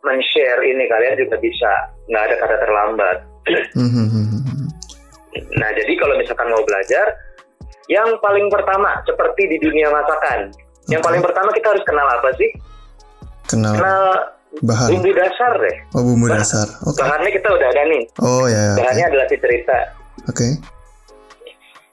men-share 0.00 0.60
ini 0.62 0.84
kalian 0.86 1.14
juga 1.18 1.36
bisa 1.36 1.70
nggak 2.06 2.22
ada 2.22 2.36
kata 2.38 2.56
terlambat. 2.58 3.16
Mhm. 3.74 4.66
Nah, 5.52 5.70
jadi 5.72 5.92
kalau 5.94 6.14
misalkan 6.16 6.48
mau 6.48 6.62
belajar, 6.62 7.06
yang 7.86 8.08
paling 8.18 8.48
pertama 8.48 8.98
seperti 9.02 9.46
di 9.46 9.58
dunia 9.58 9.88
masakan, 9.88 10.50
yang 10.86 10.98
Oke. 10.98 11.06
paling 11.06 11.22
pertama 11.22 11.50
kita 11.52 11.70
harus 11.70 11.84
kenal 11.84 12.08
apa 12.08 12.28
sih? 12.34 12.50
Kenal 13.46 13.74
Kenal 13.74 14.02
bahan. 14.62 14.88
bumbu 14.90 15.10
dasar 15.12 15.52
deh. 15.56 15.76
Oh 15.92 16.02
bumbu 16.02 16.26
Bah- 16.26 16.38
dasar. 16.38 16.66
Oke. 16.82 16.98
Bahannya 16.98 17.30
kita 17.30 17.48
udah 17.48 17.68
ada 17.68 17.82
nih. 17.84 18.02
Oh 18.18 18.46
ya. 18.46 18.54
ya, 18.54 18.64
Oke. 18.72 18.78
Bahannya 18.80 19.06
adalah 19.06 19.26
si 19.26 19.36
cerita. 19.38 19.76
Oke. 20.26 20.48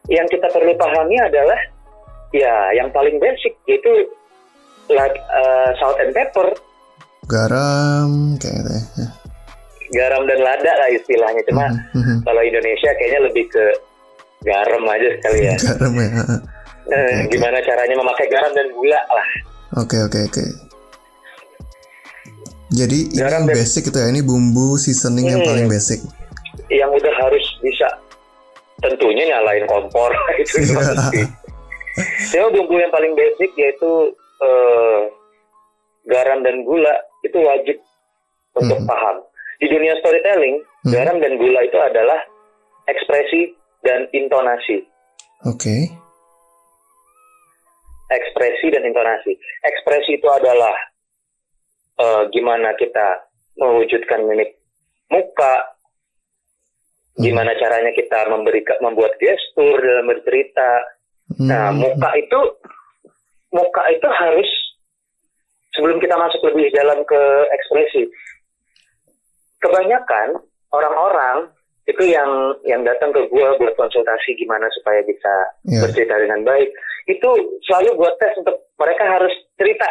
Yang 0.07 0.27
kita 0.31 0.47
perlu 0.49 0.71
pahami 0.73 1.17
adalah 1.19 1.59
ya 2.31 2.53
yang 2.73 2.89
paling 2.89 3.17
basic 3.17 3.53
yaitu 3.65 4.07
like, 4.89 5.17
uh, 5.29 5.69
salt 5.77 5.97
and 5.97 6.11
pepper, 6.11 6.51
Garam 7.25 8.37
kayak 8.37 8.55
gitu 8.55 8.71
ya. 8.95 9.07
Garam 9.89 10.23
dan 10.23 10.39
lada 10.39 10.71
lah 10.73 10.89
istilahnya. 10.89 11.43
Cuma 11.43 11.67
Mhm. 11.67 11.91
Mhm. 11.93 12.17
kalau 12.23 12.39
Indonesia 12.39 12.89
kayaknya 12.93 13.19
lebih 13.23 13.45
ke 13.47 13.63
garam 14.41 14.83
aja 14.85 15.07
sekali 15.13 15.39
ya. 15.43 15.55
Garam 15.65 15.93
ya. 15.93 16.07
Eh, 16.87 17.03
oke. 17.19 17.27
Gimana 17.29 17.59
caranya 17.61 17.95
memakai 17.95 18.27
garam 18.27 18.51
dan 18.53 18.67
gula 18.71 19.01
lah. 19.05 19.27
Oke 19.77 19.99
oke 19.99 20.19
oke. 20.23 20.43
Jadi 22.69 22.99
ini 23.07 23.17
Garam 23.17 23.43
yang 23.43 23.47
dan- 23.47 23.57
basic 23.57 23.83
itu 23.85 23.97
ya. 23.97 24.07
Ini 24.07 24.21
bumbu 24.21 24.75
seasoning 24.75 25.27
yang 25.29 25.41
Hmm. 25.43 25.49
paling 25.49 25.67
basic. 25.67 25.99
yang 26.67 26.91
udah 26.91 27.13
harus 27.17 27.45
bisa 27.61 27.87
tentunya 28.77 29.23
nyalain 29.25 29.63
kompor 29.65 30.11
itu 30.37 30.59
pasti. 30.75 31.23
Cuma 32.29 32.51
bumbu 32.51 32.75
yang 32.75 32.91
paling 32.91 33.15
basic 33.15 33.55
yaitu 33.55 34.11
eh, 34.37 35.01
garam 36.07 36.39
dan 36.41 36.63
gula 36.63 36.93
itu 37.23 37.37
wajib 37.41 37.77
untuk 38.55 38.79
Mhm. 38.79 38.87
paham. 38.87 39.17
Di 39.57 39.67
dunia 39.67 39.97
storytelling, 39.97 40.61
Mhm. 40.85 40.93
garam 40.93 41.17
dan 41.17 41.33
gula 41.37 41.59
itu 41.61 41.77
adalah 41.77 42.19
ekspresi 42.87 43.53
dan 43.81 44.05
intonasi. 44.13 44.85
Oke. 45.45 45.89
Ekspresi 48.07 48.71
dan 48.71 48.87
intonasi. 48.87 49.35
Ekspresi 49.63 50.17
itu 50.17 50.27
adalah 50.29 50.73
eh, 51.97 52.23
gimana 52.29 52.77
kita 52.77 53.25
mewujudkan 53.57 54.21
mimik 54.21 54.53
muka, 55.09 55.65
gimana 57.17 57.57
caranya 57.57 57.89
kita 57.89 58.29
memberikan 58.29 58.77
membuat 58.85 59.17
gestur 59.17 59.81
dalam 59.81 60.05
bercerita. 60.05 60.93
Nah, 61.41 61.73
Hmm. 61.73 61.81
muka 61.81 62.13
itu 62.13 62.39
muka 63.49 63.83
itu 63.89 64.07
harus 64.07 64.49
sebelum 65.73 65.97
kita 65.97 66.15
masuk 66.15 66.41
lebih 66.51 66.71
dalam 66.73 66.99
ke 67.03 67.21
ekspresi. 67.53 68.09
Kebanyakan 69.57 70.37
orang-orang 70.69 71.49
itu 71.87 72.03
yang 72.03 72.29
yang 72.67 72.83
datang 72.83 73.15
ke 73.15 73.25
gua 73.31 73.55
buat 73.57 73.73
konsultasi 73.79 74.35
gimana 74.35 74.67
supaya 74.75 74.99
bisa 75.07 75.33
Iya. 75.63 75.87
bercerita 75.87 76.15
dengan 76.19 76.43
baik. 76.43 76.69
Itu 77.07 77.29
selalu 77.63 77.95
gua 77.95 78.11
tes 78.19 78.35
untuk 78.37 78.59
mereka 78.75 79.03
harus 79.07 79.31
cerita, 79.55 79.87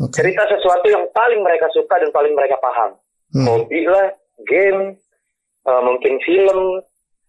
Oke. 0.00 0.16
cerita 0.16 0.48
sesuatu 0.48 0.88
yang 0.88 1.04
paling 1.12 1.44
mereka 1.44 1.68
suka 1.70 2.00
dan 2.00 2.10
paling 2.10 2.32
mereka 2.32 2.56
paham. 2.58 2.96
Hmm. 3.36 3.46
Hobi 3.46 3.84
lah, 3.84 4.16
game, 4.48 4.96
eh, 5.68 5.82
mungkin 5.84 6.16
film 6.24 6.80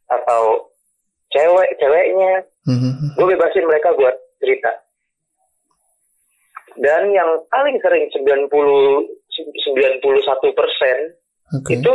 atau 0.08 0.72
cewek 1.32 1.70
ceweknya 1.80 2.46
Mhm. 2.70 3.18
gue 3.18 3.26
bebasin 3.34 3.66
mereka 3.66 3.92
buat 3.98 4.14
cerita 4.38 4.70
dan 6.76 7.10
yang 7.10 7.30
paling 7.48 7.78
sering 7.80 8.06
90 8.10 8.50
91 8.50 10.02
persen 10.54 10.98
Oke. 11.54 11.78
itu 11.78 11.94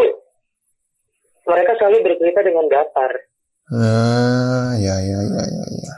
mereka 1.44 1.72
selalu 1.76 2.04
bercerita 2.04 2.40
dengan 2.42 2.66
datar 2.68 3.12
Ah, 3.68 4.72
ya 4.74 4.96
ya 4.96 5.18
ya 5.20 5.44
ya 5.44 5.64
ya. 5.68 5.96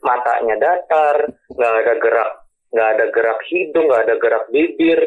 matanya 0.00 0.56
datar 0.58 1.16
nggak 1.48 1.72
ada 1.80 1.94
gerak 1.96 2.30
nggak 2.70 2.88
ada 2.90 3.04
gerak 3.08 3.40
hidung 3.48 3.86
nggak 3.88 4.04
ada 4.04 4.14
gerak 4.18 4.44
bibir 4.48 5.00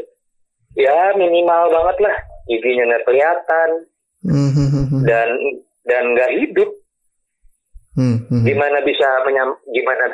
ya 0.73 1.13
minimal 1.13 1.69
banget 1.69 1.97
lah 2.01 2.17
giginya 2.45 2.83
nggak 2.87 3.05
kelihatan 3.05 3.69
Mhm. 4.25 5.05
dan 5.05 5.29
dan 5.85 6.03
nggak 6.11 6.33
hidup 6.35 6.69
Hmm, 7.93 8.21
hmm. 8.25 8.45
gimana 8.45 8.77
bisa 8.81 9.09
menyam 9.25 9.57
gimana 9.67 10.05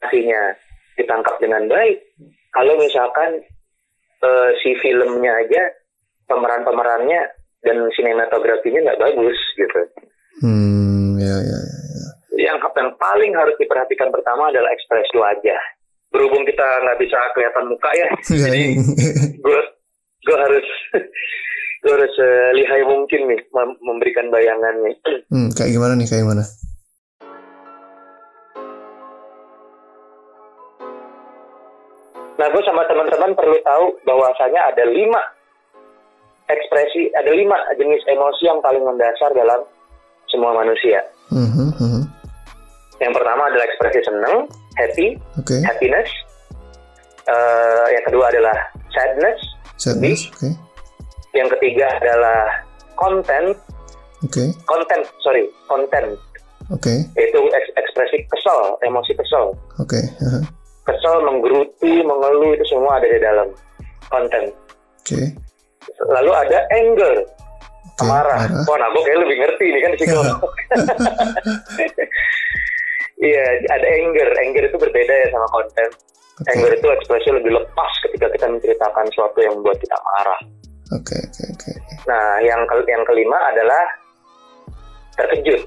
hasilnya 0.00 0.56
ditangkap 1.00 1.36
dengan 1.38 1.64
baik 1.66 1.98
kalau 2.50 2.76
misalkan 2.76 3.40
eh, 4.20 4.50
si 4.58 4.76
filmnya 4.76 5.32
aja 5.36 5.62
pemeran-pemerannya 6.26 7.20
dan 7.60 7.76
sinematografinya 7.92 8.80
nggak 8.82 9.00
bagus 9.00 9.38
gitu 9.54 9.80
Hmm, 10.40 11.18
ya 11.18 11.36
ya 11.36 11.58
ya. 11.58 11.60
ya. 11.92 12.08
yang 12.48 12.56
yang 12.56 12.88
paling 12.96 13.32
harus 13.34 13.52
diperhatikan 13.56 14.08
pertama 14.08 14.48
adalah 14.48 14.70
ekspresi 14.70 15.12
wajah 15.14 15.60
berhubung 16.08 16.42
kita 16.42 16.64
nggak 16.80 16.98
bisa 16.98 17.18
kelihatan 17.32 17.64
muka 17.66 17.90
ya 17.92 18.08
Ya, 18.32 18.46
jadi 18.46 18.60
ini. 18.70 18.80
gue 19.36 19.60
gue 20.22 20.36
harus 20.38 20.66
gue 21.82 21.92
harus 21.92 22.14
eh, 22.16 22.50
lihai 22.54 22.82
mungkin 22.84 23.20
nih 23.26 23.40
mem- 23.50 23.80
memberikan 23.80 24.28
bayangannya 24.28 24.94
Hmm, 25.28 25.50
kayak 25.52 25.70
gimana 25.70 25.92
nih 25.94 26.08
kayak 26.08 26.24
gimana? 26.24 26.44
Nah, 32.38 32.46
gue 32.48 32.62
sama 32.64 32.86
teman-teman 32.86 33.32
perlu 33.34 33.58
tahu 33.62 33.86
bahwasanya 34.04 34.70
ada 34.70 34.84
lima 34.86 35.20
ekspresi, 36.48 37.10
ada 37.14 37.30
lima 37.30 37.56
jenis 37.78 38.02
emosi 38.06 38.42
yang 38.46 38.58
paling 38.60 38.82
mendasar 38.82 39.30
dalam 39.34 39.60
semua 40.26 40.54
manusia. 40.54 41.02
Mhm, 41.30 41.68
mhm. 41.78 42.02
Yang 43.00 43.12
pertama 43.16 43.42
adalah 43.48 43.64
ekspresi 43.64 44.00
senang, 44.04 44.36
happy, 44.76 45.08
Oke. 45.40 45.56
happiness. 45.64 46.10
Eh, 47.24 47.86
yang 47.94 48.04
kedua 48.04 48.28
adalah 48.28 48.56
sadness. 48.90 49.38
Sadness. 49.78 50.20
Oke. 50.34 50.50
Yang 51.32 51.54
ketiga 51.56 51.86
adalah 52.02 52.40
content, 52.98 53.54
Oke. 54.26 54.50
content, 54.66 55.04
sorry, 55.22 55.46
content. 55.70 56.18
Oke. 56.70 56.94
Yaitu 57.16 57.40
eks- 57.50 57.74
ekspresi 57.78 58.26
kesel, 58.28 58.76
emosi 58.84 59.12
kesel. 59.14 59.54
Oke. 59.78 60.00
Aha. 60.22 60.40
Kesel, 60.90 61.22
menggerutu, 61.22 61.92
mengeluh 62.02 62.50
itu 62.50 62.64
semua 62.66 62.98
ada 62.98 63.06
di 63.06 63.18
dalam 63.18 63.48
content. 64.06 64.50
Oke. 65.00 65.22
Lalu 66.10 66.32
ada 66.34 66.58
anger, 66.68 67.14
Oke. 67.94 68.04
marah. 68.04 68.38
Marah. 68.42 68.64
Wah, 68.66 68.76
Nabo 68.76 68.98
kayak 69.00 69.22
lebih 69.22 69.36
ngerti 69.38 69.66
nih 69.70 69.80
kan 69.80 69.92
psikolog. 69.94 70.38
Iya, 73.20 73.44
ada 73.68 73.84
anger. 73.84 74.28
Anger 74.32 74.64
itu 74.64 74.76
berbeda 74.80 75.12
ya 75.12 75.28
sama 75.28 75.44
konten. 75.52 75.88
Oke. 76.40 76.48
Anger 76.56 76.72
itu 76.72 76.86
ekspresi 76.88 77.28
lebih 77.28 77.52
lepas 77.52 77.92
ketika 78.00 78.32
kita 78.32 78.48
menceritakan 78.48 79.04
sesuatu 79.12 79.38
yang 79.44 79.52
membuat 79.60 79.76
kita 79.76 79.92
marah. 80.00 80.40
Oke. 80.96 81.20
Oke. 81.20 81.44
Oke. 81.52 81.72
Nah, 82.08 82.40
yang 82.40 82.64
ke- 82.64 82.88
yang 82.88 83.04
kelima 83.04 83.36
adalah 83.52 83.84
terkejut, 85.20 85.60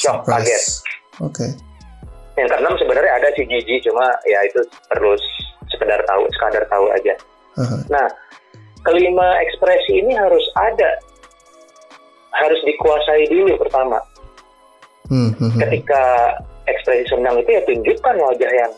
shock, 0.00 0.24
kaget. 0.24 0.62
Oke. 1.20 1.44
Yang 2.36 2.48
keenam 2.52 2.74
sebenarnya 2.76 3.12
ada 3.16 3.28
si 3.32 3.42
jijik, 3.48 3.80
cuma 3.88 4.06
ya 4.28 4.38
itu 4.44 4.60
perlu 4.92 5.16
sekedar 5.72 6.00
tahu, 6.04 6.22
sekadar 6.36 6.64
tahu 6.68 6.84
aja. 6.92 7.14
Aha. 7.56 7.76
Nah, 7.88 8.06
kelima 8.84 9.40
ekspresi 9.40 10.04
ini 10.04 10.12
harus 10.12 10.44
ada, 10.60 11.00
harus 12.36 12.60
dikuasai 12.68 13.24
dulu 13.32 13.56
pertama. 13.56 13.98
Hmm. 15.08 15.32
Ketika 15.56 16.34
ekspresi 16.68 17.08
senang 17.08 17.40
itu 17.40 17.50
ya 17.50 17.62
tunjukkan 17.64 18.16
wajah 18.20 18.52
yang 18.52 18.72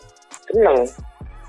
senang. 0.53 0.79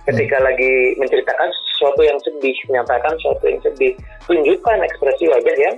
Ketika 0.10 0.42
lagi 0.42 0.98
menceritakan 0.98 1.50
sesuatu 1.76 2.02
yang 2.02 2.18
sedih, 2.26 2.56
menyampaikan 2.66 3.14
sesuatu 3.22 3.46
yang 3.46 3.62
sedih, 3.62 3.94
tunjukkan 4.26 4.78
ekspresi 4.82 5.30
wajah 5.30 5.56
yang 5.56 5.76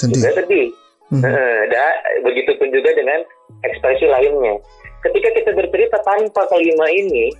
juga 0.00 0.30
Sedih. 0.32 0.36
sedih. 0.40 0.68
Hmm. 1.06 1.22
Eh, 1.22 1.60
dan 1.70 1.92
begitu 2.26 2.50
pun 2.58 2.66
juga 2.72 2.90
dengan 2.96 3.20
ekspresi 3.62 4.10
lainnya. 4.10 4.58
Ketika 5.06 5.28
kita 5.38 5.50
bercerita 5.54 5.98
tanpa 6.02 6.42
kelima 6.50 6.86
ini, 6.90 7.30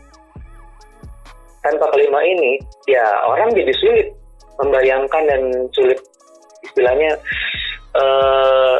tanpa 1.66 1.90
kelima 1.90 2.22
ini, 2.22 2.62
ya 2.86 3.02
orang 3.26 3.50
jadi 3.50 3.74
sulit 3.74 4.08
membayangkan 4.62 5.22
dan 5.26 5.42
sulit 5.74 5.98
istilahnya 6.62 7.18
eh, 7.98 8.76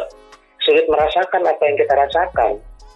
sulit 0.63 0.85
merasakan 0.87 1.41
apa 1.43 1.61
yang 1.67 1.75
kita 1.75 1.93
rasakan. 1.99 2.51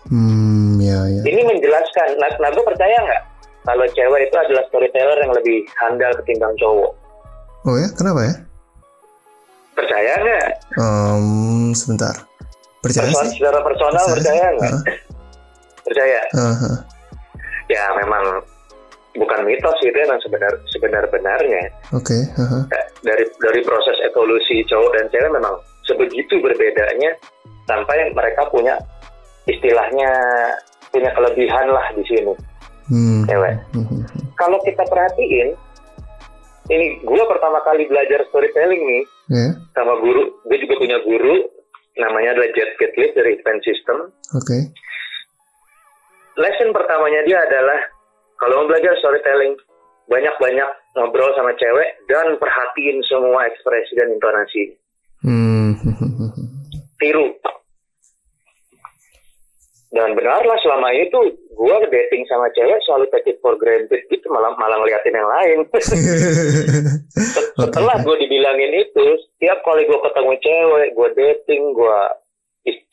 Hmm. 0.08 0.80
Ya. 0.80 1.00
Ya. 1.12 1.22
Ini 1.28 1.42
menjelaskan. 1.44 2.18
Nah, 2.18 2.30
nah 2.40 2.50
gue 2.56 2.64
percaya 2.64 2.96
nggak 2.96 3.22
kalau 3.62 3.86
cewek 3.94 4.22
itu 4.26 4.36
adalah 4.40 4.64
storyteller 4.72 5.18
yang 5.22 5.34
lebih 5.36 5.58
handal 5.78 6.12
ketimbang 6.24 6.56
cowok? 6.58 6.92
Oh 7.68 7.76
ya. 7.78 7.88
Kenapa 7.94 8.20
ya? 8.26 8.34
Percaya 9.78 10.12
nggak? 10.24 10.48
Um, 10.80 11.72
sebentar. 11.76 12.16
Percaya 12.82 13.14
Perso- 13.14 13.30
sih. 13.30 13.38
secara 13.38 13.60
personal 13.62 14.06
percaya 14.10 14.46
nggak? 14.58 14.74
Ah, 14.74 14.82
Percaya. 15.92 16.22
aha. 16.34 16.72
ya 17.68 17.84
memang 17.98 18.24
bukan 19.12 19.44
mitos 19.44 19.76
gitu 19.78 19.92
ya 19.94 20.08
yang 20.08 20.20
sebenar 20.20 20.52
sebenar-benarnya 20.70 21.68
Oke. 21.92 22.16
aha. 22.34 22.64
Eh, 22.66 22.86
dari 23.02 23.24
dari 23.38 23.60
proses 23.62 23.96
evolusi 24.02 24.64
cowok 24.66 24.92
dan 24.94 25.06
cewek 25.08 25.32
memang 25.32 25.56
sebegitu 25.84 26.40
berbedanya 26.40 27.12
sampai 27.66 28.08
mereka 28.10 28.48
punya 28.48 28.76
istilahnya 29.46 30.10
punya 30.90 31.12
kelebihan 31.12 31.68
lah 31.68 31.86
di 31.92 32.04
sini 32.06 32.34
Hmm. 32.84 33.24
cewek 33.24 33.56
Hmm, 33.72 34.04
kalau 34.36 34.60
kita 34.62 34.84
perhatiin 34.84 35.56
ini 36.68 36.86
gue 37.00 37.24
pertama 37.26 37.60
kali 37.62 37.84
belajar 37.86 38.20
storytelling 38.26 38.80
nih 38.80 39.04
Ya. 39.30 39.48
sama 39.72 39.96
guru 39.98 40.28
gue 40.42 40.58
juga 40.58 40.76
punya 40.78 40.98
guru 41.02 41.36
namanya 41.94 42.36
adalah 42.36 42.52
Jet 42.52 42.76
Kitlis 42.76 43.12
dari 43.14 43.36
Advanced 43.36 43.64
System 43.66 43.98
Oke. 44.34 44.58
Lesson 46.40 46.72
pertamanya 46.72 47.22
dia 47.28 47.40
adalah 47.44 47.80
kalau 48.40 48.64
mau 48.64 48.70
belajar 48.72 48.96
storytelling 49.00 49.58
banyak-banyak 50.10 50.70
ngobrol 50.98 51.32
sama 51.38 51.56
cewek 51.56 51.90
dan 52.12 52.36
perhatiin 52.36 53.00
semua 53.08 53.48
ekspresi 53.48 53.94
dan 53.96 54.12
intonasi. 54.12 54.64
Hmm. 55.24 55.72
tiru. 57.02 57.28
Dan 59.92 60.16
benarlah 60.16 60.56
selama 60.64 60.88
itu 60.96 61.20
gue 61.36 61.78
dating 61.92 62.24
sama 62.32 62.48
cewek 62.56 62.80
selalu 62.88 63.12
take 63.12 63.36
it 63.36 63.38
for 63.44 63.60
granted 63.60 64.00
gitu 64.08 64.24
malah 64.32 64.56
malah 64.56 64.80
ngeliatin 64.80 65.20
yang 65.20 65.28
lain. 65.28 65.60
Setelah 67.60 68.00
gue 68.00 68.16
dibilangin 68.24 68.72
itu 68.88 69.06
setiap 69.28 69.60
kali 69.68 69.84
gue 69.84 70.00
ketemu 70.00 70.34
cewek 70.40 70.88
gue 70.96 71.10
dating 71.20 71.64
gue 71.76 72.00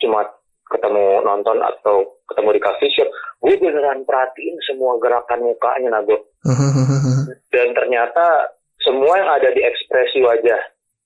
cuma 0.02 0.26
ketemu 0.74 1.22
nonton 1.22 1.58
atau 1.62 2.17
ketemu 2.28 2.50
di 2.56 2.60
coffee 2.62 2.92
shop 2.92 3.08
gue 3.42 3.54
beneran 3.56 4.04
perhatiin 4.04 4.56
semua 4.68 5.00
gerakan 5.00 5.40
mukanya 5.42 6.00
gue 6.04 6.20
dan 7.54 7.68
ternyata 7.72 8.54
semua 8.84 9.12
yang 9.18 9.30
ada 9.32 9.48
di 9.50 9.60
ekspresi 9.64 10.22
wajah 10.22 10.60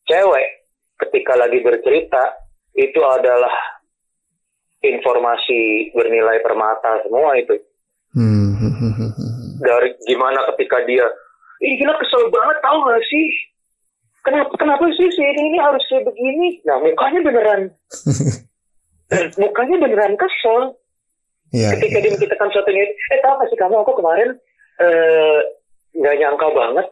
cewek 0.07 0.49
ketika 1.09 1.35
lagi 1.39 1.59
bercerita 1.65 2.23
itu 2.77 3.01
adalah 3.01 3.53
informasi 4.83 5.93
bernilai 5.95 6.43
permata 6.43 7.03
semua 7.07 7.39
itu. 7.39 7.55
Hmm. 8.13 8.59
dari 9.67 9.95
gimana 10.05 10.45
ketika 10.53 10.85
dia 10.85 11.07
ih 11.63 11.73
gila 11.79 11.95
kesel 11.97 12.29
banget 12.29 12.59
tau 12.61 12.79
gak 12.85 13.05
sih? 13.07 13.27
Kenapa 14.23 14.55
kenapa 14.55 14.85
sih 14.95 15.09
si 15.11 15.23
ini, 15.23 15.51
ini 15.51 15.59
harus 15.59 15.83
kayak 15.91 16.07
begini? 16.07 16.63
Nah 16.63 16.79
mukanya 16.79 17.21
beneran. 17.27 17.63
Mukanya 19.43 19.77
beneran 19.77 20.15
kesel 20.17 20.73
Iya. 21.53 21.77
ketika 21.77 22.01
dia 22.01 22.09
iya. 22.09 22.13
menceritakan 22.17 22.49
sesuatu 22.49 22.71
ini 22.73 22.85
eh 22.89 23.21
tau 23.21 23.37
gak 23.37 23.49
sih 23.53 23.59
kamu 23.61 23.77
aku 23.85 23.93
kemarin 24.01 24.31
eh, 24.81 25.41
nggak 25.93 26.17
nyangka 26.17 26.49
banget 26.57 26.87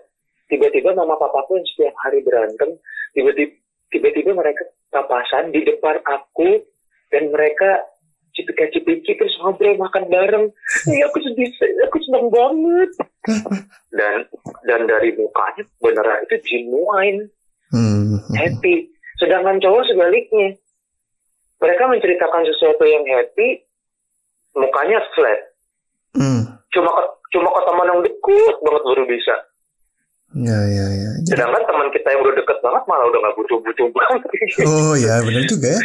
tiba-tiba 0.52 0.92
mama 0.92 1.16
papaku 1.16 1.56
yang 1.56 1.66
setiap 1.72 1.94
hari 2.04 2.20
berantem 2.20 2.76
tiba-tiba 3.16 3.56
tiba-tiba 3.90 4.30
mereka 4.36 4.62
papasan 4.92 5.50
di 5.50 5.64
depan 5.64 5.98
aku 6.04 6.60
dan 7.10 7.32
mereka 7.32 7.88
cipika-cipiki 8.36 9.18
terus 9.18 9.34
ngobrol 9.42 9.74
makan 9.80 10.06
bareng 10.06 10.46
Iya 10.86 11.10
aku 11.10 11.18
sedih 11.24 11.50
aku 11.88 11.98
senang 12.06 12.30
banget 12.30 12.90
dan 13.98 14.16
dan 14.68 14.80
dari 14.86 15.10
mukanya 15.18 15.64
beneran 15.82 16.22
itu 16.28 16.36
genuine 16.46 17.20
hmm. 17.74 18.22
happy 18.38 18.86
sedangkan 19.18 19.58
cowok 19.58 19.82
sebaliknya 19.90 20.54
mereka 21.58 21.90
menceritakan 21.90 22.46
sesuatu 22.46 22.84
yang 22.86 23.02
happy 23.10 23.66
mukanya 24.52 24.98
flat 25.12 25.40
Hmm. 26.10 26.42
cuma 26.68 26.90
ke, 26.90 27.02
cuma 27.30 27.48
ke 27.48 27.60
teman 27.62 27.86
yang 27.86 28.00
deket 28.00 28.56
banget 28.58 28.82
baru 28.84 29.04
bisa 29.06 29.36
Ya, 30.32 30.54
ya, 30.64 30.86
ya. 30.88 31.10
Jadi- 31.20 31.30
sedangkan 31.34 31.62
teman 31.64 31.90
kita 31.90 32.06
yang 32.08 32.22
udah 32.22 32.34
deket 32.36 32.58
banget 32.60 32.82
malah 32.84 33.02
udah 33.04 33.18
nggak 33.18 33.34
butuh-butuh 33.34 33.88
banget 33.90 34.20
Oh 34.62 34.94
ya, 34.94 35.18
benar 35.20 35.42
juga 35.44 35.68
ya. 35.68 35.80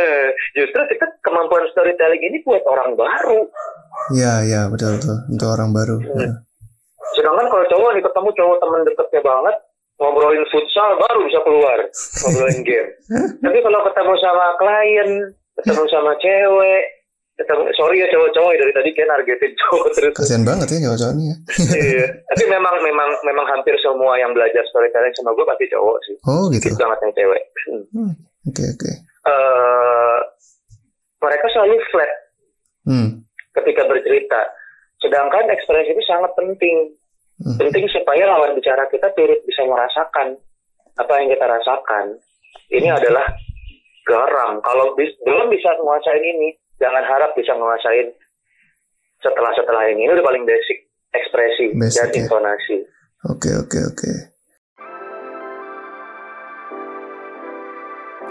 Justru 0.56 0.80
kita 0.88 1.04
kemampuan 1.20 1.68
storytelling 1.68 2.22
ini 2.22 2.40
buat 2.40 2.64
orang 2.64 2.92
baru 2.94 3.44
Ya, 4.10 4.40
ya, 4.42 4.68
betul, 4.68 4.96
betul. 4.96 5.16
Untuk 5.28 5.48
orang 5.48 5.70
baru. 5.70 5.96
Hmm. 5.98 6.16
Ya. 6.18 6.32
sedangkan 7.10 7.46
kalau 7.46 7.66
cowok 7.66 7.90
nih 7.90 8.02
ketemu 8.02 8.28
cowok 8.30 8.56
teman 8.58 8.80
deketnya 8.82 9.20
banget 9.20 9.56
ngobrolin 9.96 10.44
futsal 10.46 10.90
baru 10.96 11.20
bisa 11.22 11.40
keluar 11.40 11.78
ngobrolin 12.20 12.60
game 12.62 12.90
tapi 13.42 13.58
kalau 13.58 13.80
ketemu 13.82 14.12
sama 14.16 14.46
klien 14.56 15.10
ketemu 15.56 15.84
sama 15.86 16.12
cewek 16.16 16.82
sorry 17.72 17.96
ya 17.96 18.08
cowok-cowok 18.08 18.52
dari 18.54 18.72
tadi 18.72 18.90
kayak 18.90 19.08
nargetin 19.08 19.52
cowok 19.58 19.86
terus 19.92 20.12
Kasihan 20.14 20.44
banget 20.44 20.66
ya 20.68 20.78
cowok-cowok 20.84 21.14
ini 21.14 21.24
ya. 21.24 21.36
iya. 21.74 22.06
tapi 22.26 22.44
memang 22.46 22.74
memang 22.80 23.08
memang 23.22 23.46
hampir 23.48 23.74
semua 23.78 24.14
yang 24.14 24.30
belajar 24.30 24.60
storytelling 24.66 25.14
sama 25.14 25.30
gue 25.30 25.44
pasti 25.44 25.66
cowok 25.68 25.96
sih 26.02 26.16
Oh 26.24 26.48
gitu. 26.48 26.68
sedikit 26.68 26.82
banget 26.82 26.98
yang 27.00 27.14
cewek 27.14 27.42
Hmm. 27.60 27.84
Hmm, 27.92 28.12
Oke, 28.46 28.64
oke. 28.66 28.90
Eh, 29.22 30.18
mereka 31.20 31.46
selalu 31.50 31.76
flat 31.88 32.12
Hmm. 32.82 33.08
ketika 33.52 33.84
bercerita 33.84 34.40
sedangkan 34.98 35.44
ekspresi 35.46 35.92
itu 35.92 36.02
sangat 36.02 36.32
penting 36.32 36.96
Hmm. 37.38 37.56
penting 37.56 37.84
supaya 37.88 38.24
lawan 38.26 38.52
bicara 38.52 38.84
kita 38.86 39.08
turut 39.12 39.40
bisa 39.44 39.64
merasakan 39.64 40.36
apa 40.94 41.12
yang 41.16 41.28
kita 41.30 41.46
rasakan. 41.46 42.16
Ini 42.68 42.88
adalah 42.90 43.24
garam. 44.02 44.60
Kalau 44.60 44.92
bis- 44.92 45.16
belum 45.20 45.48
bisa 45.48 45.72
menguasain 45.74 46.20
ini, 46.20 46.52
jangan 46.80 47.04
harap 47.04 47.30
bisa 47.36 47.52
menguasain 47.54 48.08
setelah 49.20 49.52
setelah 49.54 49.84
ini. 49.86 50.08
Ini 50.08 50.16
udah 50.16 50.26
paling 50.26 50.44
basic 50.44 50.78
ekspresi 51.12 51.76
Basic, 51.76 52.00
dan 52.00 52.08
ya. 52.10 52.18
intonasi. 52.24 52.76
Oke, 53.28 53.50
oke, 53.52 53.78
oke. 53.84 54.12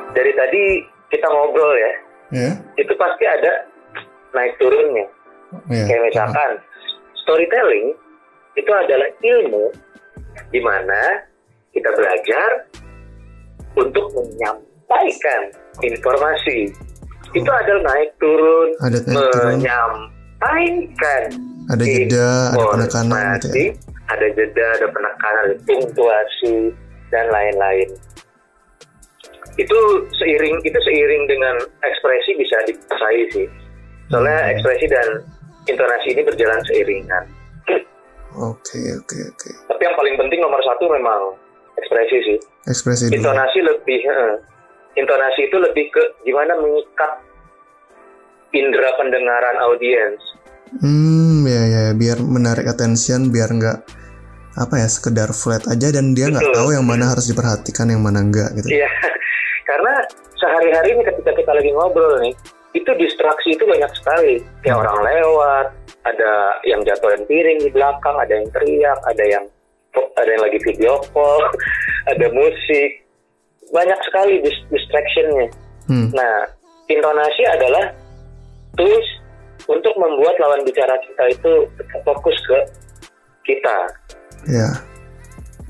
Dari 0.09 0.31
tadi 0.33 0.63
kita 1.07 1.27
ngobrol 1.29 1.73
ya, 1.77 1.93
Ya. 2.29 2.49
itu 2.75 2.93
pasti 2.97 3.25
ada 3.25 3.69
naik 4.33 4.57
turunnya. 4.57 5.05
Ya. 5.69 5.85
Kayak 5.85 6.03
misalkan 6.09 6.51
storytelling 7.23 7.93
itu 8.53 8.71
adalah 8.73 9.09
ilmu 9.21 9.65
di 10.49 10.61
mana 10.61 11.25
kita 11.71 11.89
belajar 11.93 12.49
untuk 13.77 14.09
menyampaikan 14.13 15.41
informasi. 15.79 16.73
Itu 17.31 17.45
adalah 17.47 17.81
naik 17.85 18.09
turun, 18.17 18.69
Ada 18.79 18.97
naik 19.03 19.29
turun. 19.29 19.47
menyampaikan 19.55 21.23
Ada 21.69 21.83
jeda, 21.83 22.29
ada 22.49 22.65
penekanan 22.65 23.23
gitu 23.37 23.47
ya. 23.53 23.69
ada 24.09 24.25
jeda, 24.33 24.65
ada 24.73 24.87
penekanan, 24.89 25.41
ada 25.45 25.55
punktuasi 25.63 26.55
dan 27.09 27.25
lain-lain. 27.29 27.89
Itu 29.55 29.77
seiring 30.15 30.57
itu 30.63 30.79
seiring 30.79 31.23
dengan 31.25 31.55
ekspresi 31.83 32.31
bisa 32.33 32.57
dikuasai 32.65 33.21
sih. 33.29 33.47
Soalnya 34.09 34.37
Hmm. 34.39 34.51
ekspresi 34.51 34.85
dan 34.87 35.07
intonasi 35.65 36.07
ini 36.09 36.21
berjalan 36.23 36.61
seiringan. 36.65 37.23
Oke, 38.31 38.79
oke, 38.95 39.17
oke. 39.27 39.49
Tapi 39.67 39.81
yang 39.83 39.95
paling 39.95 40.15
penting 40.15 40.39
nomor 40.39 40.61
satu 40.63 40.85
memang 40.87 41.35
ekspresi 41.75 42.17
sih. 42.23 42.37
Ekspresi 42.65 43.03
dulu. 43.05 43.15
Intonasi 43.19 43.59
lebih, 43.61 44.01
eh, 44.01 44.33
intonasi 44.99 45.47
itu 45.47 45.57
lebih 45.57 45.89
ke 45.89 46.03
gimana 46.27 46.59
mengikat 46.59 47.23
indera 48.51 48.91
pendengaran 48.99 49.57
audiens. 49.63 50.19
Hmm, 50.69 51.47
ya 51.49 51.63
ya, 51.65 51.83
biar 51.97 52.21
menarik 52.21 52.69
attention, 52.69 53.33
biar 53.33 53.49
nggak 53.49 53.79
apa 54.59 54.75
ya 54.75 54.87
sekedar 54.91 55.31
flat 55.31 55.63
aja 55.71 55.87
dan 55.89 56.11
dia 56.13 56.27
nggak 56.29 56.51
tahu 56.51 56.75
yang 56.75 56.85
mana 56.85 57.15
harus 57.15 57.25
diperhatikan, 57.31 57.89
yang 57.89 58.03
mana 58.03 58.21
enggak 58.21 58.53
gitu. 58.59 58.67
Iya, 58.69 58.89
karena 59.69 59.93
sehari-hari 60.37 60.93
ini 60.93 61.01
ketika 61.07 61.31
kita 61.33 61.51
lagi 61.55 61.71
ngobrol 61.73 62.21
nih, 62.21 62.33
itu 62.77 62.91
distraksi 63.01 63.57
itu 63.57 63.65
banyak 63.65 63.89
sekali. 63.97 64.45
Kayak 64.61 64.77
Hmm. 64.77 64.83
orang 64.85 64.99
lewat, 65.09 65.67
ada 66.05 66.31
yang 66.65 66.81
jatuhin 66.85 67.25
piring 67.25 67.59
di 67.65 67.69
belakang, 67.73 68.15
ada 68.17 68.29
yang 68.29 68.47
teriak, 68.53 68.99
ada 69.09 69.23
yang 69.25 69.45
ada 70.21 70.29
yang 70.29 70.43
lagi 70.45 70.59
video 70.61 71.01
call, 71.11 71.41
ada 72.13 72.25
musik, 72.29 72.98
banyak 73.69 73.99
sekali 74.05 74.41
dis- 74.41 74.65
distractionnya. 74.69 75.47
Hmm, 75.89 76.09
Nah, 76.13 76.45
intonasi 76.85 77.43
adalah 77.45 77.93
tools 78.77 79.07
untuk 79.65 79.93
membuat 79.97 80.37
lawan 80.37 80.61
bicara 80.65 80.97
kita 81.05 81.23
itu 81.29 81.51
fokus 82.05 82.37
ke 82.45 82.57
kita. 83.45 83.77
ya. 84.47 84.69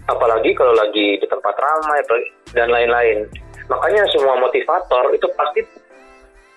Apalagi 0.08 0.52
kalau 0.58 0.74
lagi 0.74 1.22
di 1.22 1.26
tempat 1.30 1.54
ramai 1.54 2.00
dan 2.56 2.68
lain-lain. 2.70 3.30
Makanya 3.70 4.02
semua 4.10 4.34
motivator 4.42 5.14
itu 5.14 5.28
pasti 5.38 5.62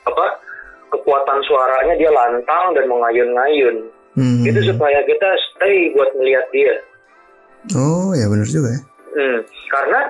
apa 0.02 0.26
kekuatan 0.88 1.38
suaranya 1.44 1.94
dia 2.00 2.09
lantang 2.09 2.72
dan 2.72 2.88
mengayun-ngayun. 2.88 3.76
Hmm. 4.16 4.44
Itu 4.44 4.61
supaya 4.64 5.00
kita 5.05 5.28
stay 5.52 5.92
buat 5.92 6.09
melihat 6.16 6.44
dia. 6.52 6.74
Oh, 7.76 8.12
ya 8.16 8.26
benar 8.28 8.48
juga 8.48 8.72
ya. 8.76 8.81
Hmm, 9.12 9.38
karena 9.68 10.00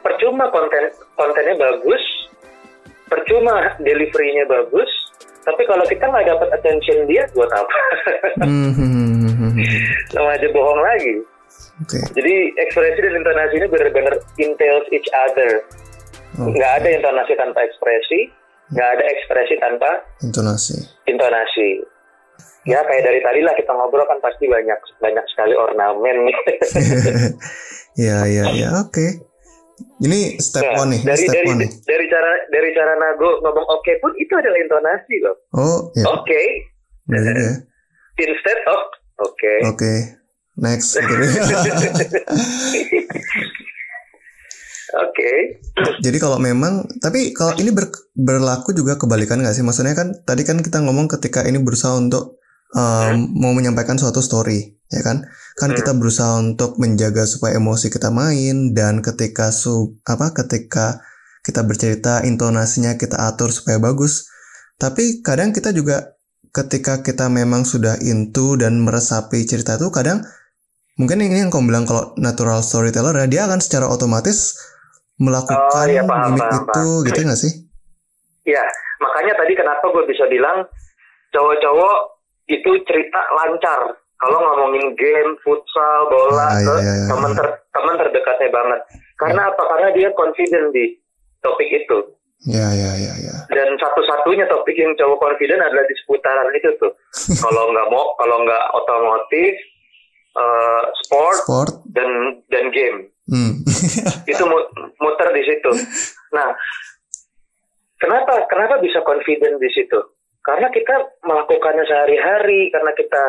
percuma 0.00 0.48
konten 0.52 0.90
kontennya 1.14 1.54
bagus, 1.56 2.02
percuma 3.06 3.74
deliverynya 3.80 4.44
bagus, 4.48 4.90
tapi 5.44 5.62
kalau 5.64 5.84
kita 5.88 6.04
nggak 6.04 6.26
dapat 6.28 6.48
attention 6.52 7.08
dia 7.08 7.24
buat 7.32 7.48
apa? 7.48 7.78
Hmm, 8.44 8.72
hmm, 8.72 8.76
hmm, 8.76 9.08
hmm, 9.08 9.32
hmm, 9.34 9.50
hmm. 9.56 9.66
Sama 10.12 10.36
aja 10.36 10.48
bohong 10.52 10.80
lagi. 10.84 11.14
Oke. 11.80 12.00
Jadi 12.12 12.34
ekspresi 12.60 13.00
dan 13.00 13.14
intonasi 13.16 13.54
ini 13.56 13.66
benar-benar 13.72 14.14
entails 14.36 14.86
each 14.92 15.08
other. 15.16 15.64
Oke. 16.36 16.54
Nggak 16.54 16.72
ada 16.84 16.88
intonasi 16.92 17.32
tanpa 17.40 17.64
ekspresi, 17.64 18.28
nggak 18.76 18.88
ada 19.00 19.04
ekspresi 19.04 19.54
tanpa 19.58 19.90
Intonasi. 20.22 20.76
intonasi. 21.08 21.82
Ya 22.68 22.84
kayak 22.84 23.08
dari 23.08 23.20
tadi 23.24 23.40
lah 23.40 23.56
kita 23.56 23.72
ngobrol 23.72 24.04
kan 24.04 24.20
pasti 24.20 24.44
banyak 24.44 24.76
banyak 25.00 25.24
sekali 25.32 25.56
ornamen 25.56 26.28
ya, 28.04 28.28
ya, 28.28 28.44
ya. 28.52 28.68
Oke. 28.84 29.29
Ini 30.00 30.20
step 30.36 30.64
Nah, 30.64 30.80
one 30.80 30.90
nih. 30.90 31.00
dari 31.02 31.20
step 31.20 31.34
dari 31.34 31.46
one 31.46 31.60
nih. 31.60 31.70
dari 31.84 32.04
cara 32.06 32.30
dari 32.48 32.68
cara 32.72 32.92
Nago 32.96 33.30
ngomong 33.38 33.66
oke 33.70 33.92
pun 33.98 34.12
itu 34.16 34.32
adalah 34.32 34.58
intonasi 34.58 35.14
loh. 35.20 35.36
Oh, 35.52 35.78
ya. 35.92 36.04
Oke, 36.10 36.40
Benar 37.04 37.20
juga 37.30 37.42
ya. 37.42 37.54
instead 38.18 38.60
of 38.66 38.80
oke. 39.20 39.54
Oke. 39.68 39.92
Next. 40.56 40.92
gitu. 40.92 41.14
Oke. 44.90 45.30
Jadi 46.02 46.18
kalau 46.18 46.36
memang, 46.36 46.82
tapi 46.98 47.30
kalau 47.30 47.54
ini 47.54 47.70
ber- 47.70 47.94
berlaku 48.12 48.74
juga 48.74 48.98
kebalikan 48.98 49.38
nggak 49.38 49.54
sih? 49.54 49.62
Maksudnya 49.62 49.94
kan 49.94 50.10
tadi 50.20 50.42
kan 50.42 50.58
kita 50.58 50.82
ngomong 50.82 51.06
ketika 51.08 51.46
ini 51.46 51.62
berusaha 51.62 51.94
untuk 51.94 52.42
um, 52.72 53.14
mau 53.32 53.54
menyampaikan 53.54 53.94
suatu 53.94 54.18
story, 54.18 54.58
ya 54.84 55.00
kan? 55.00 55.22
Kan 55.60 55.76
Hmm. 55.76 55.78
kita 55.78 55.92
berusaha 55.92 56.40
untuk 56.40 56.80
menjaga 56.80 57.28
supaya 57.28 57.60
emosi 57.60 57.92
kita 57.92 58.08
main 58.08 58.72
dan 58.72 59.04
ketika 59.04 59.52
su 59.52 60.00
apa 60.08 60.32
ketika 60.32 61.04
kita 61.44 61.60
bercerita 61.68 62.24
intonasinya 62.24 62.96
kita 62.96 63.20
atur 63.28 63.52
supaya 63.52 63.76
bagus. 63.76 64.24
Tapi 64.80 65.20
kadang 65.20 65.52
kita 65.52 65.76
juga 65.76 66.16
ketika 66.56 67.04
kita 67.04 67.28
memang 67.28 67.68
sudah 67.68 68.00
into 68.00 68.56
dan 68.56 68.80
meresapi 68.80 69.44
cerita 69.44 69.76
itu 69.76 69.92
kadang 69.92 70.24
mungkin 70.96 71.20
ini 71.20 71.44
yang 71.44 71.52
kamu 71.52 71.68
bilang 71.70 71.84
kalau 71.84 72.16
natural 72.16 72.64
storyteller 72.64 73.12
ya 73.14 73.26
dia 73.28 73.42
akan 73.44 73.60
secara 73.60 73.86
otomatis 73.86 74.56
melakukan 75.20 75.60
Oh, 75.60 75.84
iya, 75.84 76.00
paham, 76.00 76.32
gimmick 76.32 76.48
paham, 76.48 76.64
itu 76.64 76.84
gitu 77.12 77.20
nggak 77.28 77.40
sih? 77.40 77.52
Ya, 78.48 78.64
makanya 79.04 79.36
tadi 79.36 79.52
kenapa 79.52 79.84
gue 79.92 80.04
bisa 80.08 80.24
bilang 80.32 80.64
cowok-cowok 81.30 81.96
itu 82.48 82.70
cerita 82.88 83.20
lancar. 83.36 83.99
Kalau 84.20 84.36
ngomongin 84.38 84.92
game, 84.94 85.32
futsal, 85.40 86.00
bola, 86.06 86.44
Ah, 86.46 86.52
ke 86.52 86.60
iya, 86.60 86.74
iya, 86.78 86.92
iya. 86.94 87.08
teman 87.08 87.32
ter, 87.32 87.46
teman 87.70 87.94
terdekatnya 87.96 88.48
banget. 88.50 88.80
Karena 89.16 89.42
apa? 89.48 89.62
Karena 89.66 89.88
dia 89.90 90.08
confident 90.12 90.68
di 90.70 90.92
topik 91.40 91.66
itu. 91.66 91.98
Ya 92.42 92.68
ya 92.68 92.92
ya 92.96 93.12
ya. 93.16 93.36
Dan 93.48 93.76
satu-satunya 93.76 94.44
topik 94.46 94.72
yang 94.72 94.92
cowok 94.94 95.18
confident 95.18 95.60
adalah 95.60 95.84
di 95.84 95.94
seputaran 95.94 96.48
itu 96.52 96.68
tuh. 96.76 96.92
kalau 97.44 97.68
nggak 97.68 97.88
mau, 97.88 98.12
kalau 98.16 98.44
nggak 98.44 98.64
otomotif, 98.74 99.52
eh, 100.34 100.82
sport 101.00 101.36
Sport. 101.40 101.72
dan 101.90 102.08
dan 102.48 102.68
game. 102.70 103.08
Hmm. 103.24 103.60
itu 104.32 104.42
mu- 104.42 104.68
muter 104.98 105.32
di 105.32 105.44
situ. 105.44 105.70
Nah, 106.30 106.48
kenapa 107.96 108.44
kenapa 108.46 108.80
bisa 108.80 109.00
confident 109.00 109.56
di 109.56 109.70
situ? 109.70 109.96
Karena 110.40 110.68
kita 110.68 110.92
melakukannya 111.22 111.84
sehari-hari, 111.84 112.68
karena 112.68 112.92
kita 112.92 113.24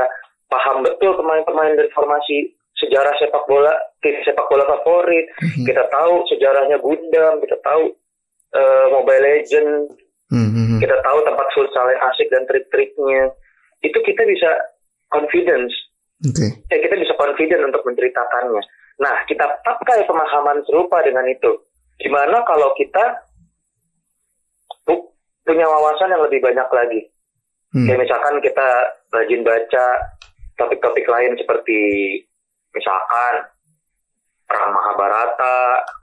paham 0.51 0.83
betul 0.83 1.15
pemain-pemain 1.15 1.79
dan 1.79 1.87
formasi 1.95 2.51
sejarah 2.75 3.13
sepak 3.17 3.47
bola, 3.47 3.71
tim 4.03 4.19
sepak 4.21 4.45
bola 4.51 4.67
favorit. 4.67 5.31
Mhm. 5.39 5.63
Kita 5.63 5.87
tahu 5.87 6.27
sejarahnya 6.27 6.77
Gundam, 6.83 7.39
kita 7.39 7.55
tahu 7.63 7.95
eh, 8.51 8.85
Mobile 8.91 9.23
Legend, 9.23 9.95
Hmm, 10.31 10.47
hmm, 10.47 10.65
hmm. 10.75 10.79
kita 10.79 10.95
tahu 11.03 11.19
tempat 11.27 11.47
futsal 11.51 11.91
yang 11.91 12.03
asik 12.07 12.31
dan 12.31 12.47
trik-triknya. 12.47 13.35
Itu 13.83 13.99
kita 13.99 14.23
bisa 14.23 14.47
confidence 15.11 15.75
Oke. 16.23 16.47
eh, 16.71 16.79
kita 16.79 16.95
bisa 16.95 17.11
confident 17.19 17.67
untuk 17.67 17.83
menceritakannya. 17.83 18.63
Nah, 19.03 19.15
kita 19.27 19.43
pakai 19.59 20.07
pemahaman 20.07 20.63
serupa 20.63 21.03
dengan 21.03 21.27
itu. 21.27 21.51
Gimana 21.99 22.47
kalau 22.47 22.71
kita 22.79 23.27
pu- 24.87 25.11
punya 25.43 25.67
wawasan 25.67 26.15
yang 26.15 26.23
lebih 26.23 26.39
banyak 26.39 26.69
lagi? 26.71 27.01
Hmm. 27.75 27.87
Kayak 27.87 27.99
misalkan 28.07 28.35
kita 28.39 28.67
rajin 29.11 29.41
baca 29.43 29.85
topik-topik 30.55 31.05
lain 31.05 31.35
seperti 31.35 31.79
misalkan 32.71 33.33
perang 34.45 34.71
Mahabharata. 34.71 35.59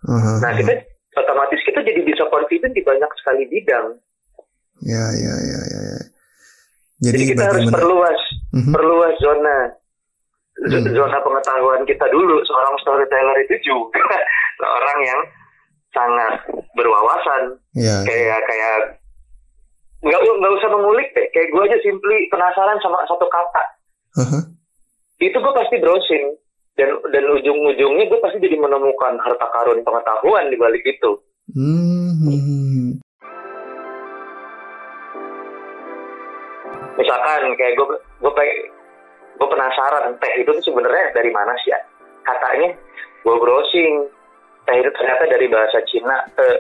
Aha, 0.09 0.33
Nah, 0.41 0.53
kita 0.55 0.73
otomatis 1.15 1.61
kita 1.63 1.81
jadi 1.83 2.01
bisa 2.01 2.25
confident 2.29 2.73
di 2.73 2.81
banyak 2.81 3.11
sekali 3.19 3.45
bidang. 3.47 3.97
Ya 4.81 5.05
ya 5.11 5.35
ya 5.37 5.61
ya. 5.65 5.81
ya. 5.85 6.01
Jadi, 6.99 7.15
Jadi, 7.15 7.31
kita 7.35 7.43
harus 7.47 7.67
perluas 7.69 8.21
Mhm. 8.51 8.73
perluas 8.73 9.15
zona 9.19 9.59
Hmm. 10.59 10.91
zona 10.91 11.19
pengetahuan 11.23 11.87
kita 11.87 12.03
dulu 12.11 12.43
seorang 12.43 12.75
storyteller 12.83 13.39
itu 13.47 13.55
juga 13.63 14.03
seorang 14.59 14.99
yang 15.07 15.21
sangat 15.89 16.33
berwawasan 16.75 17.55
Ya. 17.73 18.03
kayak 18.03 18.43
kayak 18.43 18.99
nggak 20.03 20.19
nggak 20.19 20.55
usah 20.59 20.71
mengulik 20.71 21.09
deh 21.11 21.27
kayak 21.31 21.49
gue 21.49 21.63
aja 21.63 21.79
simply 21.79 22.27
penasaran 22.27 22.79
sama 22.79 22.99
satu 23.05 23.27
kata 23.27 23.63
Aha. 24.19 24.41
itu 25.23 25.37
gue 25.39 25.55
pasti 25.55 25.77
browsing 25.79 26.25
dan 26.79 26.95
dan 27.11 27.25
ujung-ujungnya 27.27 28.05
gue 28.07 28.21
pasti 28.23 28.39
jadi 28.39 28.59
menemukan 28.59 29.19
harta 29.23 29.47
karun 29.55 29.83
pengetahuan 29.83 30.51
di 30.51 30.57
balik 30.59 30.85
itu 30.87 31.19
Hmm, 31.49 32.13
hmm, 32.29 32.41
hmm. 32.45 32.89
misalkan 36.99 37.43
kayak 37.57 37.73
gue 37.79 37.87
gue 38.21 38.33
gue 39.39 39.49
penasaran 39.49 40.13
teh 40.19 40.33
itu 40.43 40.51
tuh 40.51 40.65
sebenarnya 40.75 41.15
dari 41.15 41.31
mana 41.31 41.55
sih 41.63 41.71
ya 41.71 41.81
katanya 42.27 42.75
gue 43.23 43.35
browsing 43.39 44.11
teh 44.67 44.77
itu 44.77 44.91
ternyata 44.99 45.25
dari 45.31 45.47
bahasa 45.47 45.79
Cina 45.87 46.27
eh, 46.37 46.59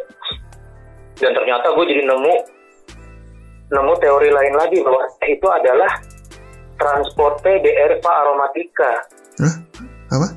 dan 1.18 1.34
ternyata 1.34 1.74
gue 1.74 1.84
jadi 1.90 2.02
nemu 2.06 2.34
nemu 3.68 3.92
teori 4.00 4.30
lain 4.30 4.54
lagi 4.56 4.78
bahwa 4.80 5.04
teh 5.18 5.30
itu 5.34 5.46
adalah 5.50 5.90
Transporte 6.78 7.50
de 7.60 7.70
Erva 7.74 8.12
Aromatica. 8.24 8.92
Hah? 9.42 9.54
Apa? 10.14 10.28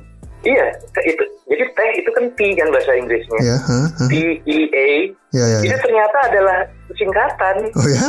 Iya, 0.42 0.74
itu 1.06 1.22
jadi 1.46 1.66
teh 1.78 1.92
itu 2.02 2.10
kan 2.18 2.26
T 2.34 2.40
kan 2.58 2.74
bahasa 2.74 2.98
Inggrisnya. 2.98 3.40
Ya, 3.46 3.58
hah, 3.62 3.88
hah. 3.94 4.10
T 4.10 4.14
E 4.42 4.58
A. 4.74 4.90
ya, 5.38 5.46
ya, 5.46 5.58
Itu 5.62 5.76
ya. 5.78 5.82
ternyata 5.86 6.18
adalah 6.34 6.58
singkatan 6.98 7.56
Oh 7.78 7.86
ya? 7.86 8.02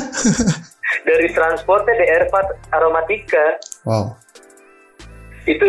dari 1.09 1.29
Transporte 1.37 1.93
de 1.93 2.07
Erva 2.09 2.41
Aromatica. 2.73 3.61
wow. 3.85 4.17
Itu 5.45 5.67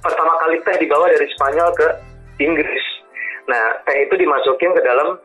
pertama 0.00 0.32
kali 0.42 0.58
teh 0.66 0.76
dibawa 0.80 1.06
dari 1.06 1.28
Spanyol 1.38 1.70
ke 1.78 1.86
Inggris. 2.40 2.84
Nah, 3.46 3.78
teh 3.86 4.08
itu 4.08 4.14
dimasukin 4.18 4.74
ke 4.74 4.82
dalam 4.82 5.20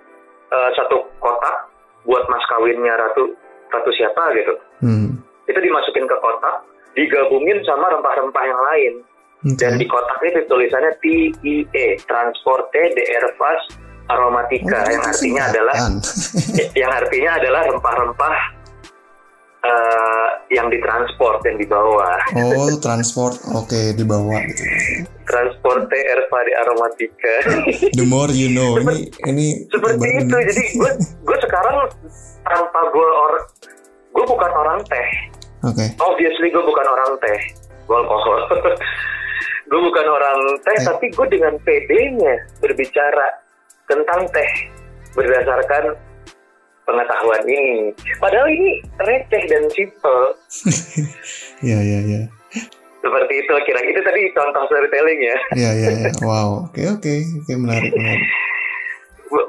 eh, 0.54 0.70
satu 0.78 1.10
kotak 1.18 1.58
buat 2.06 2.22
mas 2.30 2.44
kawinnya 2.54 2.94
ratu 2.94 3.34
ratu 3.74 3.90
siapa 3.98 4.30
gitu. 4.38 4.54
Hmm. 4.86 5.15
Itu 5.46 5.60
dimasukin 5.62 6.06
ke 6.10 6.18
kotak, 6.22 6.66
digabungin 6.98 7.62
sama 7.66 7.92
rempah-rempah 7.94 8.44
yang 8.46 8.62
lain. 8.74 8.94
Oke. 9.46 9.62
Dan 9.62 9.78
di 9.78 9.86
kotak 9.86 10.20
itu 10.26 10.42
tulisannya 10.50 10.92
TEA, 11.04 12.02
Transporte 12.10 12.82
de 12.98 13.04
Herbas 13.06 13.62
Aromatica, 14.06 14.86
Oh, 14.86 14.90
yang 14.90 15.02
artinya 15.02 15.44
adalah 15.50 15.76
yang 16.82 16.92
artinya 16.94 17.32
adalah 17.42 17.62
rempah-rempah 17.66 18.36
eh, 19.66 20.28
yang 20.54 20.70
ditransport 20.70 21.42
dan 21.42 21.58
dibawa. 21.58 22.22
Oh, 22.38 22.70
transport. 22.86 23.42
Oke, 23.58 23.98
dibawa 23.98 24.46
gitu. 24.46 24.62
Transporte 25.26 25.98
Herba 25.98 26.40
de 26.46 26.54
Aromatica. 26.54 27.36
The 27.98 28.06
more 28.06 28.30
you 28.30 28.54
know. 28.54 28.78
Ini 28.78 29.10
ini 29.26 29.46
Seperti 29.74 30.06
itu. 30.22 30.36
ini. 30.38 30.50
Jadi 30.54 30.64
gue 30.78 30.92
gue 31.26 31.38
sekarang 31.42 31.90
tanpa 32.46 32.82
gue 32.94 33.10
or 33.10 33.34
gue 34.14 34.26
bukan 34.30 34.52
orang 34.54 34.80
teh. 34.86 35.08
Oke. 35.66 35.86
Obviously 35.98 36.48
gue 36.48 36.62
bukan 36.62 36.86
orang 36.86 37.12
teh, 37.20 37.40
gue 37.84 37.98
alkohol. 37.98 38.40
gue 39.70 39.82
bukan 39.82 40.06
orang 40.08 40.40
teh, 40.62 40.78
Eh. 40.78 40.86
tapi 40.86 41.06
gue 41.10 41.28
dengan 41.28 41.54
PD-nya 41.60 42.34
berbicara 42.60 43.28
tentang 43.86 44.30
teh 44.30 44.52
berdasarkan 45.14 45.98
pengetahuan 46.86 47.44
ini. 47.46 47.90
Padahal 48.18 48.46
ini 48.46 48.78
receh 49.00 49.44
dan 49.50 49.64
simple. 49.74 50.22
Iya, 51.66 51.80
iya, 51.82 52.00
iya. 52.04 52.22
Seperti 53.00 53.34
itu 53.38 53.54
kira 53.66 53.82
itu 53.82 54.00
tadi 54.02 54.22
contoh 54.34 54.66
storytelling 54.68 55.18
ya. 55.18 55.38
Iya, 55.62 55.72
iya, 55.74 55.90
iya. 55.98 56.10
Wow. 56.22 56.70
Oke, 56.70 56.86
oke. 56.86 57.14
Oke, 57.42 57.54
menarik, 57.56 57.90
menarik. 57.90 58.22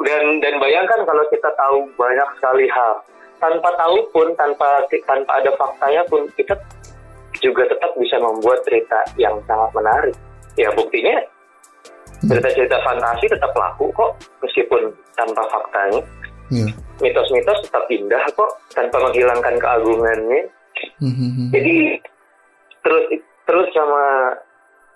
Dan 0.07 0.41
dan 0.41 0.55
bayangkan 0.57 1.05
kalau 1.05 1.25
kita 1.29 1.51
tahu 1.53 1.85
banyak 1.95 2.29
sekali 2.41 2.65
hal 2.73 3.05
tanpa 3.39 3.69
tahu 3.77 3.99
pun 4.13 4.29
tanpa 4.37 4.85
tanpa 5.05 5.33
ada 5.41 5.51
faktanya 5.57 6.03
pun 6.09 6.25
kita 6.37 6.55
juga 7.41 7.69
tetap 7.69 7.93
bisa 8.01 8.17
membuat 8.21 8.65
cerita 8.65 9.01
yang 9.21 9.37
sangat 9.45 9.71
menarik. 9.77 10.17
Ya 10.57 10.73
buktinya 10.73 11.21
cerita-cerita 12.25 12.81
fantasi 12.81 13.29
tetap 13.29 13.53
laku 13.53 13.93
kok 13.93 14.17
meskipun 14.41 14.89
tanpa 15.15 15.43
faktanya. 15.53 16.01
Iya. 16.49 16.69
Mitos-mitos 17.03 17.61
tetap 17.67 17.85
indah 17.93 18.25
kok 18.33 18.51
tanpa 18.73 18.97
menghilangkan 19.03 19.55
keagungannya. 19.61 20.41
Hmm, 21.01 21.13
hmm, 21.13 21.31
hmm. 21.37 21.49
Jadi 21.53 21.77
terus 22.81 23.05
terus 23.45 23.69
sama 23.75 24.33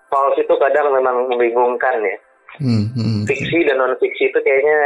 false 0.09 0.41
itu 0.41 0.55
kadang 0.57 0.95
memang 0.95 1.29
membingungkan 1.29 1.97
ya. 2.01 2.17
Hmm, 2.61 2.89
hmm, 2.97 3.05
hmm. 3.05 3.23
Fiksi 3.29 3.59
dan 3.69 3.79
non 3.79 3.95
fiksi 4.01 4.33
itu 4.33 4.39
kayaknya 4.41 4.79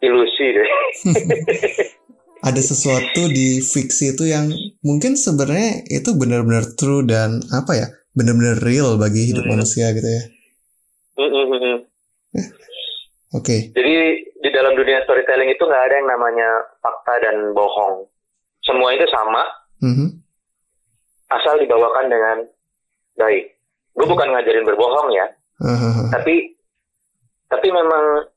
ilusi 0.00 0.46
deh. 0.56 0.70
Ada 2.36 2.60
sesuatu 2.62 3.26
di 3.26 3.58
fiksi 3.58 4.12
itu 4.12 4.28
yang 4.28 4.52
mungkin 4.80 5.16
sebenarnya 5.16 5.88
itu 5.88 6.12
benar-benar 6.12 6.76
true 6.76 7.02
dan 7.02 7.40
apa 7.50 7.72
ya? 7.74 7.88
Benar-benar 8.12 8.60
real 8.60 8.96
bagi 8.96 9.28
hidup 9.28 9.44
Hmm. 9.44 9.56
manusia 9.56 9.92
gitu 9.92 10.04
ya. 10.04 10.22
Mm, 11.16 11.26
mm, 11.26 11.46
mm, 11.48 11.60
mm. 11.60 11.78
Oke. 13.32 13.72
Jadi 13.72 13.94
di 14.36 14.50
dalam 14.50 14.72
dunia 14.72 15.00
storytelling 15.02 15.48
itu 15.48 15.60
nggak 15.60 15.82
ada 15.82 15.94
yang 15.96 16.08
namanya 16.08 16.48
fakta 16.78 17.14
dan 17.18 17.36
bohong. 17.52 18.04
Semua 18.62 18.92
itu 18.92 19.04
sama, 19.08 19.42
Mhm. 19.80 20.08
asal 21.28 21.56
dibawakan 21.56 22.06
dengan 22.06 22.36
baik. 23.14 23.52
Gue 23.92 24.06
bukan 24.06 24.28
ngajarin 24.28 24.64
berbohong 24.64 25.08
ya, 25.10 25.26
Hahaha. 25.58 26.12
tapi 26.12 26.52
tapi 27.46 27.68
memang 27.70 28.28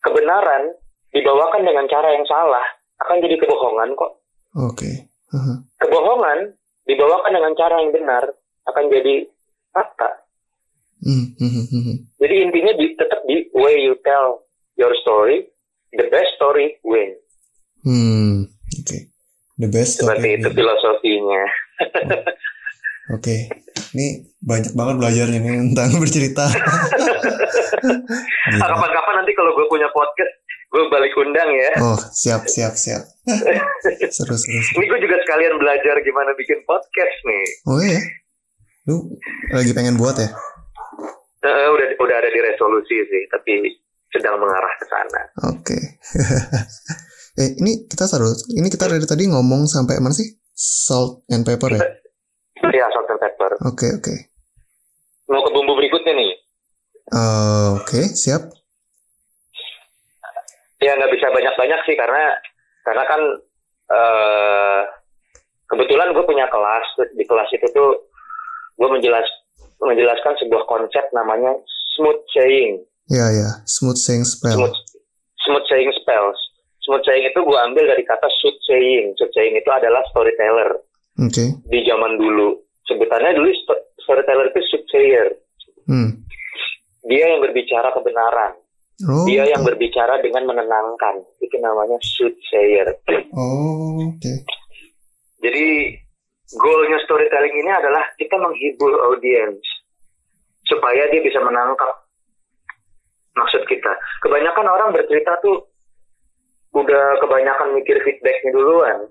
kebenaran 0.00 0.74
dibawakan 1.14 1.62
dengan 1.62 1.86
cara 1.86 2.10
yang 2.10 2.26
salah 2.26 2.66
akan 3.06 3.22
jadi 3.22 3.38
kebohongan 3.38 3.94
kok. 3.94 4.12
Oke. 4.58 4.90
Haha. 5.30 5.54
Kebohongan 5.78 6.38
dibawakan 6.86 7.32
dengan 7.32 7.52
cara 7.54 7.74
yang 7.80 7.90
benar 7.94 8.24
akan 8.66 8.84
jadi 8.90 9.30
fakta. 9.70 10.10
Hmm, 11.04 11.36
hmm, 11.36 11.64
hmm. 11.68 11.96
Jadi 12.18 12.34
intinya 12.48 12.72
di, 12.74 12.86
tetap 12.96 13.20
di 13.28 13.46
way 13.52 13.84
you 13.84 13.94
tell 14.06 14.46
your 14.78 14.94
story, 15.04 15.46
the 15.94 16.06
best 16.08 16.32
story 16.38 16.80
win. 16.82 17.14
Hmm, 17.84 18.48
Oke. 18.80 19.12
The 19.60 19.68
best 19.70 20.00
story. 20.00 20.18
Seperti 20.18 20.28
itu 20.40 20.48
filosofinya. 20.50 21.44
Oke. 23.14 23.36
Ini 23.94 24.26
banyak 24.42 24.74
banget 24.74 24.94
belajarnya 24.98 25.38
nih 25.38 25.70
tentang 25.70 26.02
bercerita. 26.02 26.50
Ah, 26.50 28.66
Kapan-kapan 28.74 29.14
nanti 29.22 29.32
kalau 29.36 29.54
gue 29.54 29.66
punya 29.70 29.86
podcast, 29.94 30.34
gue 30.74 30.84
balik 30.90 31.14
undang 31.14 31.50
ya. 31.54 31.70
Oh, 31.78 31.98
siap, 32.10 32.50
siap, 32.50 32.74
siap. 32.74 33.06
seru, 34.10 34.34
seru, 34.34 34.34
seru. 34.34 34.74
Ini 34.74 34.84
gue 34.90 35.00
juga 35.06 35.16
sekalian 35.22 35.54
belajar 35.62 35.94
gimana 36.02 36.34
bikin 36.34 36.66
podcast 36.66 37.16
nih. 37.22 37.46
Oh 37.70 37.78
iya? 37.78 38.02
Lu 38.90 39.06
lagi 39.54 39.70
pengen 39.70 39.94
buat 39.94 40.18
ya? 40.18 40.34
Eh, 41.46 41.68
udah 41.70 41.86
udah 42.02 42.16
ada 42.18 42.26
di 42.26 42.40
resolusi 42.42 43.06
sih, 43.06 43.22
tapi 43.30 43.70
sedang 44.10 44.42
mengarah 44.42 44.74
ke 44.74 44.86
sana. 44.90 45.22
Oke. 45.54 45.78
eh, 47.40 47.50
ini 47.62 47.86
kita 47.86 48.10
seru. 48.10 48.34
Ini 48.58 48.66
kita 48.66 48.90
dari 48.90 49.06
tadi 49.06 49.30
ngomong 49.30 49.70
sampai 49.70 50.02
mana 50.02 50.10
sih? 50.10 50.26
Salt 50.58 51.22
and 51.30 51.46
pepper 51.46 51.70
ya? 51.70 51.82
Ya, 52.74 52.86
salt 52.90 53.06
and 53.14 53.22
pepper. 53.22 53.50
Oke, 53.62 53.94
oke. 53.94 54.14
Mau 55.30 55.38
ke 55.38 55.50
bumbu 55.54 55.78
berikutnya 55.78 56.18
nih. 56.18 56.32
Eh, 57.14 57.68
Oke, 57.78 58.10
siap. 58.10 58.63
Ya 60.84 60.92
nggak 61.00 61.12
bisa 61.16 61.32
banyak-banyak 61.32 61.80
sih 61.88 61.96
karena 61.96 62.36
karena 62.84 63.04
kan 63.08 63.20
eh 63.88 64.82
kebetulan 65.64 66.12
gue 66.12 66.24
punya 66.28 66.44
kelas 66.52 66.86
di 67.16 67.24
kelas 67.24 67.48
itu 67.56 67.66
tuh 67.72 68.04
gue 68.76 68.88
menjelas 68.92 69.24
menjelaskan 69.80 70.36
sebuah 70.44 70.68
konsep 70.68 71.04
namanya 71.16 71.56
smooth 71.96 72.20
saying. 72.36 72.84
Ya, 73.08 73.28
ya. 73.32 73.50
Smooth 73.64 73.96
saying 73.96 74.24
spell. 74.24 74.56
Smooth 74.60 74.76
smooth 75.44 75.66
saying 75.68 75.90
spells. 76.00 76.36
Smooth 76.84 77.04
saying 77.04 77.24
itu 77.24 77.40
gue 77.40 77.58
ambil 77.64 77.84
dari 77.88 78.04
kata 78.04 78.28
sooth 78.40 78.60
saying. 78.68 79.16
Sooth 79.16 79.32
saying 79.32 79.56
itu 79.56 79.70
adalah 79.72 80.04
storyteller 80.12 80.84
Oke. 81.20 81.44
di 81.68 81.80
zaman 81.84 82.16
dulu. 82.20 82.60
Sebutannya 82.84 83.32
dulu 83.32 83.48
sto- 83.64 83.84
storyteller 84.04 84.52
itu 84.52 84.60
soothsayer. 84.68 85.32
Hmm. 85.88 86.24
Dia 87.04 87.36
yang 87.36 87.40
berbicara 87.44 87.92
kebenaran. 87.92 88.56
Oh. 89.02 89.26
Dia 89.26 89.42
yang 89.50 89.66
berbicara 89.66 90.22
dengan 90.22 90.46
menenangkan. 90.46 91.18
Itu 91.42 91.58
namanya 91.58 91.98
soothsayer. 91.98 92.86
Oh, 93.34 93.98
oke. 93.98 94.32
Jadi 95.42 95.66
goalnya 96.54 96.98
storytelling 97.02 97.54
ini 97.58 97.70
adalah 97.74 98.06
kita 98.14 98.38
menghibur 98.38 98.94
audiens 99.10 99.58
supaya 100.64 101.10
dia 101.10 101.20
bisa 101.20 101.42
menangkap 101.42 101.90
maksud 103.34 103.66
kita. 103.66 103.92
Kebanyakan 104.22 104.66
orang 104.70 104.94
bercerita 104.94 105.34
tuh 105.42 105.66
udah 106.74 107.18
kebanyakan 107.18 107.74
mikir 107.74 107.98
feedbacknya 108.02 108.50
duluan. 108.54 109.10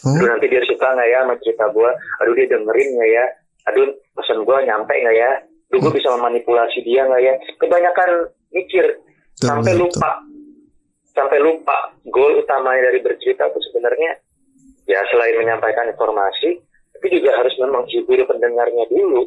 Oh, 0.00 0.16
Aduh 0.16 0.32
nanti 0.32 0.48
dia 0.48 0.62
suka 0.64 0.86
nggak 0.96 1.08
ya 1.12 1.18
sama 1.26 1.34
cerita 1.44 1.64
gue? 1.74 1.90
Aduh 2.24 2.34
dia 2.38 2.46
dengerin 2.48 2.88
nggak 2.96 3.10
ya? 3.10 3.24
Aduh 3.68 3.86
pesan 4.16 4.46
gue 4.46 4.56
nyampe 4.64 4.94
nggak 4.94 5.16
ya? 5.18 5.30
Aduh 5.70 5.78
gue 5.82 5.92
bisa 5.98 6.08
memanipulasi 6.16 6.78
dia 6.86 7.04
nggak 7.04 7.20
ya? 7.20 7.34
Kebanyakan 7.60 8.10
mikir 8.54 8.86
betul, 9.00 9.46
sampai 9.46 9.72
betul. 9.74 9.82
lupa. 9.88 10.10
Sampai 11.10 11.38
lupa 11.42 11.76
goal 12.06 12.38
utamanya 12.38 12.86
dari 12.90 13.02
bercerita 13.02 13.50
itu 13.50 13.60
sebenarnya. 13.70 14.12
Ya 14.86 15.02
selain 15.10 15.38
menyampaikan 15.38 15.90
informasi 15.90 16.58
tapi 16.96 17.06
juga 17.14 17.32
harus 17.38 17.54
memang 17.58 17.86
menghibur 17.86 18.20
pendengarnya 18.26 18.84
dulu. 18.90 19.24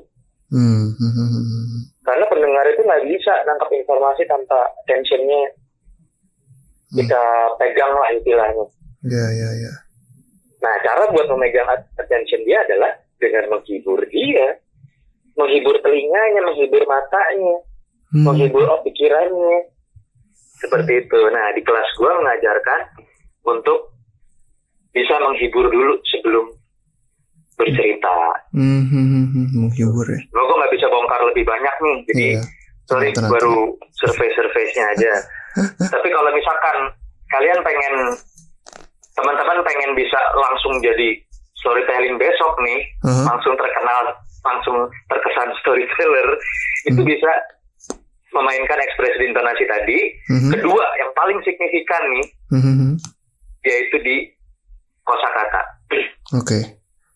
Hmm, 0.53 0.93
hmm, 0.93 1.13
hmm, 1.17 1.29
hmm, 1.33 1.81
karena 2.05 2.25
pendengar 2.29 2.65
itu 2.69 2.81
nggak 2.85 3.03
bisa 3.09 3.33
nangkap 3.49 3.69
informasi 3.73 4.21
tanpa 4.29 4.69
attentionnya. 4.85 5.49
Kita 6.93 7.23
pegang 7.57 7.93
lah 7.97 8.09
istilahnya. 8.13 8.65
Ya, 9.03 9.25
ya, 9.35 9.49
ya. 9.67 9.73
nah 10.63 10.71
cara 10.79 11.11
buat 11.11 11.27
memegang 11.27 11.67
attention 11.99 12.39
dia 12.47 12.63
adalah 12.63 13.03
dengan 13.19 13.51
menghibur 13.51 13.99
dia 14.07 14.55
menghibur 15.35 15.75
telinganya 15.83 16.39
menghibur 16.39 16.83
matanya 16.87 17.57
Hmm. 18.13 18.29
menghibur 18.29 18.63
pikirannya 18.85 19.73
seperti 20.55 21.01
itu. 21.01 21.19
Nah 21.27 21.45
di 21.51 21.61
kelas 21.61 21.89
gua 21.97 22.13
mengajarkan 22.21 22.81
untuk 23.43 23.89
bisa 24.93 25.17
menghibur 25.19 25.65
dulu 25.67 25.97
sebelum 26.05 26.45
bercerita. 27.53 28.13
Hmm, 28.53 28.85
hmm, 28.85 29.05
hmm, 29.05 29.25
hmm, 29.29 29.47
menghibur 29.59 30.05
ya. 30.05 30.19
Gue 30.29 30.43
gue 30.43 30.57
nggak 30.57 30.73
bisa 30.73 30.85
bongkar 30.89 31.21
lebih 31.25 31.43
banyak 31.43 31.75
nih, 31.79 31.97
jadi 32.09 32.25
Iya. 32.37 32.41
sorry 32.85 33.09
Tenang, 33.13 33.29
baru 33.29 33.57
survei-surveinya 33.97 34.83
aja. 34.93 35.13
Tapi 35.93 36.07
kalau 36.09 36.29
misalkan 36.33 36.77
kalian 37.29 37.59
pengen 37.61 37.93
teman-teman 39.13 39.61
pengen 39.61 39.91
bisa 39.93 40.17
langsung 40.35 40.81
jadi 40.81 41.17
storytelling 41.57 42.17
besok 42.17 42.53
nih, 42.59 42.81
Aha. 43.05 43.33
langsung 43.33 43.53
terkenal, 43.53 44.03
langsung 44.43 44.77
terkesan 45.07 45.49
storyteller, 45.61 46.27
itu 46.89 47.01
Hmm. 47.01 47.09
bisa 47.09 47.31
memainkan 48.33 48.79
ekspresi 48.81 49.23
intonasi 49.29 49.63
tadi. 49.69 49.97
Mhm, 50.33 50.49
Kedua, 50.57 50.85
yang 50.99 51.11
paling 51.13 51.39
signifikan 51.45 52.03
nih, 52.09 52.25
mhm, 52.57 52.73
mhm. 52.73 52.91
yaitu 53.63 53.97
di 54.01 54.15
kosakata. 55.05 55.61
Oke. 56.35 56.59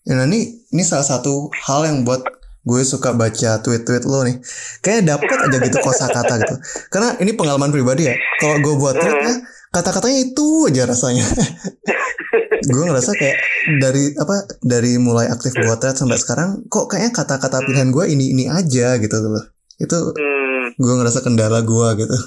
Ya, 0.08 0.16
nah 0.16 0.24
ini 0.30 0.64
ini 0.72 0.84
salah 0.88 1.04
satu 1.04 1.52
hal 1.52 1.84
yang 1.84 1.98
buat 2.08 2.24
gue 2.68 2.82
suka 2.84 3.16
baca 3.16 3.60
tweet-tweet 3.64 4.04
lo 4.08 4.24
nih. 4.28 4.40
Kayak 4.84 5.08
dapet 5.08 5.36
aja 5.36 5.58
gitu 5.60 5.78
kosakata 5.80 6.34
gitu. 6.44 6.56
Karena 6.92 7.16
ini 7.24 7.32
pengalaman 7.36 7.72
pribadi 7.72 8.12
ya. 8.12 8.16
Kalau 8.40 8.60
gue 8.60 8.76
buat 8.76 8.96
tweetnya, 8.96 9.36
kata-katanya 9.72 10.20
itu 10.32 10.48
aja 10.68 10.84
rasanya. 10.88 11.28
gue 12.72 12.84
ngerasa 12.84 13.12
kayak 13.16 13.38
dari 13.80 14.12
apa 14.20 14.36
dari 14.60 15.00
mulai 15.00 15.32
aktif 15.32 15.56
buat 15.56 15.80
thread 15.80 15.96
sampai 15.96 16.20
sekarang 16.20 16.50
kok 16.68 16.92
kayaknya 16.92 17.12
kata-kata 17.16 17.64
pilihan 17.64 17.90
gue 17.96 18.06
ini 18.12 18.36
ini 18.36 18.44
aja 18.52 19.00
gitu 19.00 19.16
loh. 19.24 19.46
Itu 19.80 20.12
Hmm, 20.16 20.47
gue 20.78 20.94
ngerasa 20.94 21.26
kendala 21.26 21.66
gue 21.66 21.88
gitu. 22.06 22.18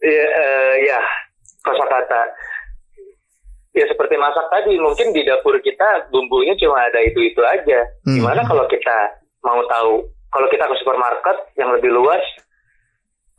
ya, 0.00 0.26
eh, 0.32 0.74
ya 0.88 1.00
kosakata. 1.60 2.22
Ya 3.74 3.84
seperti 3.90 4.14
masak 4.14 4.46
tadi, 4.54 4.78
mungkin 4.78 5.10
di 5.10 5.26
dapur 5.26 5.58
kita 5.58 6.08
bumbunya 6.08 6.54
cuma 6.56 6.86
ada 6.88 7.02
itu-itu 7.02 7.42
aja. 7.42 7.84
Hmm. 8.06 8.16
Gimana 8.22 8.46
kalau 8.46 8.64
kita 8.70 9.18
mau 9.42 9.60
tahu, 9.66 10.08
kalau 10.30 10.46
kita 10.48 10.70
ke 10.70 10.74
supermarket 10.78 11.36
yang 11.58 11.74
lebih 11.74 11.90
luas, 11.90 12.22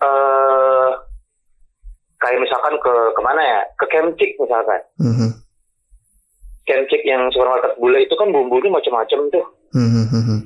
eh 0.04 0.92
kayak 2.20 2.42
misalkan 2.44 2.76
ke 2.84 2.94
ke 3.16 3.22
mana 3.24 3.42
ya, 3.42 3.62
ke 3.80 3.86
Kemcik 3.88 4.32
misalkan. 4.36 4.82
Mhm, 5.00 5.30
Kemcik 6.68 7.02
yang 7.08 7.32
supermarket 7.32 7.80
bule 7.80 8.04
itu 8.04 8.14
kan 8.20 8.30
bumbunya 8.30 8.70
macam-macam 8.70 9.20
tuh. 9.32 9.46
mhm, 9.72 10.04
mhm. 10.12 10.38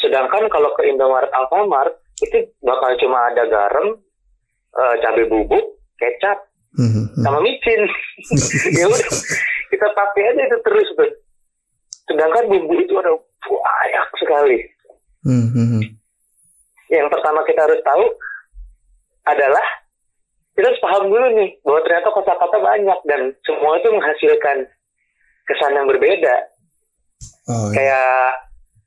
Sedangkan 0.00 0.48
kalau 0.48 0.72
ke 0.74 0.88
Indomaret 0.88 1.30
Alfamart 1.30 1.92
itu 2.20 2.48
bakal 2.60 2.96
cuma 3.00 3.30
ada 3.32 3.44
garam, 3.48 3.96
eh, 4.76 4.94
cabai 5.04 5.28
bubuk, 5.28 5.80
kecap, 5.96 6.50
Mhm, 6.70 7.18
mhm. 7.18 7.22
sama 7.26 7.38
micin. 7.42 7.82
ya 8.78 8.86
udah, 8.86 9.10
kita 9.74 9.86
pakai 9.90 10.22
aja 10.30 10.42
itu 10.46 10.58
terus 10.62 10.88
tuh. 10.94 11.10
Sedangkan 12.06 12.46
bumbu 12.46 12.74
itu 12.78 12.94
ada 12.94 13.10
banyak 13.42 14.06
sekali. 14.22 14.58
Mhm. 15.26 15.82
Yang 16.90 17.08
pertama 17.10 17.42
kita 17.46 17.60
harus 17.66 17.80
tahu 17.82 18.04
adalah 19.26 19.66
kita 20.54 20.66
harus 20.70 20.82
paham 20.82 21.04
dulu 21.10 21.26
nih 21.38 21.50
bahwa 21.62 21.80
ternyata 21.86 22.08
kosakata 22.10 22.58
banyak 22.58 22.98
dan 23.06 23.20
semua 23.46 23.78
itu 23.78 23.88
menghasilkan 23.94 24.58
kesan 25.46 25.74
yang 25.74 25.86
berbeda. 25.86 26.36
Oh, 27.50 27.70
iya. 27.70 27.74
Kayak 27.74 28.26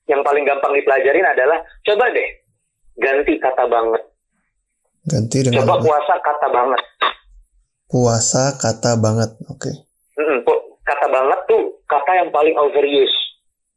yang 0.06 0.22
paling 0.22 0.44
gampang 0.44 0.74
dipelajarin 0.74 1.24
adalah 1.26 1.58
coba 1.82 2.06
deh 2.10 2.30
ganti 2.96 3.34
kata 3.38 3.64
banget. 3.66 4.04
Ganti 5.04 5.38
dengan 5.42 5.64
Coba 5.64 5.74
apa? 5.74 5.84
puasa 5.84 6.14
kata 6.18 6.48
banget. 6.50 6.82
puasa 7.86 8.44
kata 8.56 8.92
banget. 8.98 9.32
Oke. 9.48 9.72
Pu- 10.16 10.64
kata 10.82 11.08
banget 11.08 11.40
tuh 11.46 11.64
kata 11.86 12.12
yang 12.16 12.30
paling 12.30 12.56
overuse 12.56 13.14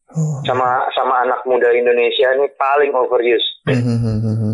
Oh. 0.07 0.39
sama 0.43 0.87
sama 0.95 1.19
anak 1.21 1.43
muda 1.43 1.67
Indonesia 1.69 2.31
ini 2.31 2.47
paling 2.55 2.95
overuse. 2.95 3.43
Mhm, 3.67 3.99
mhm. 4.23 4.53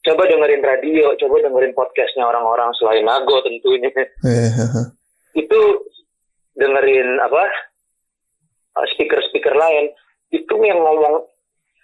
Coba 0.00 0.26
dengerin 0.26 0.58
radio, 0.58 1.14
coba 1.14 1.38
dengerin 1.38 1.70
podcastnya 1.70 2.26
orang-orang 2.26 2.66
selain 2.74 3.06
Nago 3.06 3.38
tentunya. 3.40 3.86
Haha. 3.94 4.90
Itu 5.32 5.60
dengerin 6.52 7.14
apa 7.20 7.42
speaker-speaker 8.90 9.54
lain 9.54 9.94
itu 10.28 10.54
yang 10.64 10.80
ngomong 10.80 11.24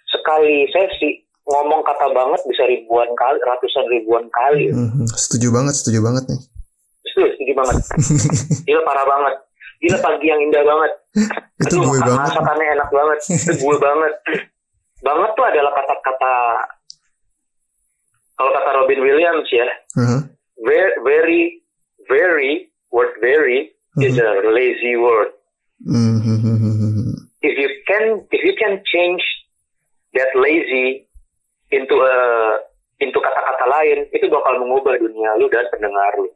sekali 0.09 0.69
sesi 0.69 1.25
ngomong 1.45 1.85
kata 1.85 2.09
banget 2.09 2.41
bisa 2.49 2.65
ribuan 2.65 3.09
kali, 3.13 3.37
ratusan 3.45 3.85
ribuan 3.89 4.25
kali. 4.33 4.73
Mhm. 4.73 5.05
Setuju 5.13 5.53
banget, 5.53 5.73
setuju 5.77 5.99
banget 6.01 6.23
nih. 6.25 6.41
Setuju, 7.05 7.27
setuju 7.37 7.53
banget. 7.53 7.75
Gila 8.67 8.81
parah 8.81 9.05
banget. 9.05 9.35
Gila 9.85 9.97
pagi 10.01 10.25
yang 10.25 10.41
indah 10.41 10.63
banget. 10.65 10.91
Itu 11.61 11.75
Aduh, 11.79 11.89
gue 11.93 11.99
banget. 12.01 12.33
masakannya 12.33 12.65
enak 12.75 12.89
banget. 12.89 13.19
Itu 13.45 13.53
gue 13.61 13.77
banget. 13.77 14.13
banget 15.05 15.31
tuh 15.37 15.45
adalah 15.45 15.71
kata-kata 15.77 16.33
kalau 18.35 18.51
kata 18.51 18.69
Robin 18.73 18.99
Williams 18.99 19.47
ya, 19.47 19.67
Aha. 19.95 20.17
very 20.65 20.91
very 21.07 21.41
very 22.09 22.51
word 22.91 23.15
very 23.23 23.71
is 24.01 24.17
a 24.19 24.29
lazy 24.49 24.99
word. 24.99 25.31
Mhm, 25.85 26.19
mhm, 26.19 26.57
mhm. 26.57 27.15
If 27.39 27.53
you 27.55 27.69
can 27.85 28.25
if 28.33 28.41
you 28.41 28.53
can 28.57 28.81
change 28.85 29.23
that 30.13 30.29
lazy 30.35 31.05
into 31.71 31.95
a 31.95 32.15
into 33.03 33.19
kata-kata 33.19 33.65
lain, 33.67 33.99
itu 34.15 34.25
bakal 34.31 34.55
mengubah 34.59 34.95
dunia 34.97 35.35
lu 35.39 35.51
dan 35.51 35.67
pendengar 35.71 36.11
lu. 36.15 36.29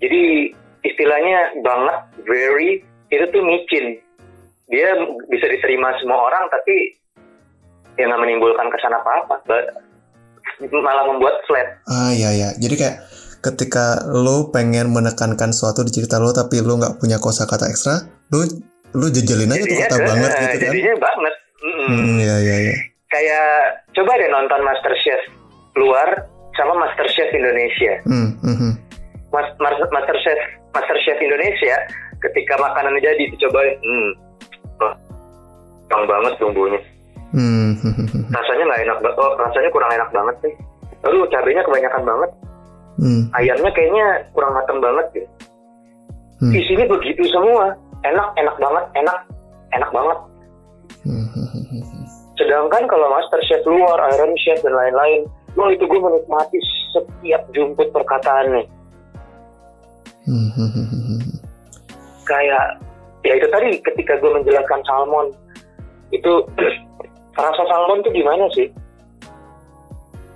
Jadi 0.00 0.52
istilahnya 0.84 1.64
banget 1.64 1.96
very 2.28 2.84
itu 3.12 3.24
tuh 3.32 3.42
micin. 3.44 4.00
Dia 4.68 4.96
bisa 5.28 5.46
diterima 5.48 5.92
semua 6.00 6.28
orang 6.32 6.48
tapi 6.48 6.96
ya 8.00 8.08
nggak 8.08 8.22
menimbulkan 8.24 8.68
kesan 8.72 8.96
apa-apa. 8.96 9.36
Malah 10.70 11.04
membuat 11.08 11.44
flat. 11.44 11.68
Ah 11.88 12.12
iya 12.12 12.30
ya. 12.32 12.48
Jadi 12.56 12.74
kayak 12.80 12.96
ketika 13.44 14.00
lo 14.08 14.48
pengen 14.48 14.88
menekankan 14.88 15.52
sesuatu 15.52 15.84
di 15.84 15.92
cerita 15.92 16.16
lo 16.16 16.32
tapi 16.32 16.64
lo 16.64 16.80
nggak 16.80 16.96
punya 16.96 17.20
kosakata 17.20 17.68
ekstra, 17.68 18.08
lo 18.32 18.40
lo 18.96 19.06
jejelin 19.12 19.52
aja 19.52 19.68
tuh 19.68 19.76
kata 19.76 19.96
ke- 20.00 20.06
banget 20.08 20.30
gitu 20.32 20.56
kan. 20.56 20.72
Jadinya 20.72 20.94
banget. 20.96 21.34
Mm-mm. 21.64 21.86
Hmm, 21.88 22.16
iya 22.20 22.36
iya 22.40 22.56
iya. 22.70 22.74
Kayak 23.12 23.48
coba 23.92 24.12
deh 24.16 24.28
nonton 24.32 24.60
MasterChef 24.64 25.20
luar 25.76 26.08
sama 26.56 26.72
MasterChef 26.80 27.30
Indonesia. 27.30 27.94
Hmm, 28.08 28.28
mhm. 28.40 28.70
Mas, 29.34 29.48
Mas- 29.60 29.90
MasterChef 29.92 30.40
MasterChef 30.72 31.18
Indonesia 31.20 31.76
ketika 32.22 32.54
makanannya 32.56 33.02
jadi 33.02 33.28
dicobain, 33.28 33.76
hmm, 33.82 34.10
bang 35.90 36.04
banget 36.08 36.32
bumbunya. 36.40 36.80
Hmm, 37.34 37.74
mhm, 37.82 37.92
mhm. 38.06 38.22
Rasanya 38.30 38.64
nggak 38.70 38.82
enak, 38.86 38.96
oh 39.18 39.32
rasanya 39.36 39.70
kurang 39.74 39.90
enak 39.90 40.08
banget 40.14 40.36
nih. 40.46 40.54
Lalu 41.04 41.18
cabenya 41.28 41.62
kebanyakan 41.66 42.02
banget, 42.06 42.30
Hmm, 42.94 43.26
ayamnya 43.34 43.70
kayaknya 43.74 44.06
kurang 44.30 44.54
matang 44.54 44.78
banget 44.78 45.06
gitu. 45.18 45.28
Hmm. 46.38 46.52
Isinya 46.54 46.86
begitu 46.86 47.22
semua, 47.30 47.74
enak, 48.06 48.28
enak 48.38 48.56
banget, 48.58 48.84
enak, 48.98 49.18
enak 49.74 49.90
banget. 49.90 50.18
hmm. 51.06 51.26
Sedangkan 52.38 52.82
kalau 52.90 53.06
MasterChef 53.14 53.62
luar, 53.62 54.10
Iron 54.14 54.34
Chef 54.42 54.58
dan 54.66 54.74
lain-lain, 54.74 55.30
wah 55.54 55.70
itu 55.70 55.86
gue 55.86 56.00
menikmati 56.02 56.58
setiap 56.90 57.42
jumput 57.54 57.94
perkataannya. 57.94 58.66
Hmm, 60.24 60.50
kayak 62.24 62.80
ya 63.22 63.32
itu 63.36 63.46
tadi 63.52 63.76
ketika 63.84 64.16
gue 64.18 64.30
menjelaskan 64.32 64.80
salmon 64.88 65.30
itu 66.10 66.32
rasa 67.38 67.62
salmon 67.68 68.02
tuh 68.02 68.12
gimana 68.12 68.48
sih? 68.56 68.66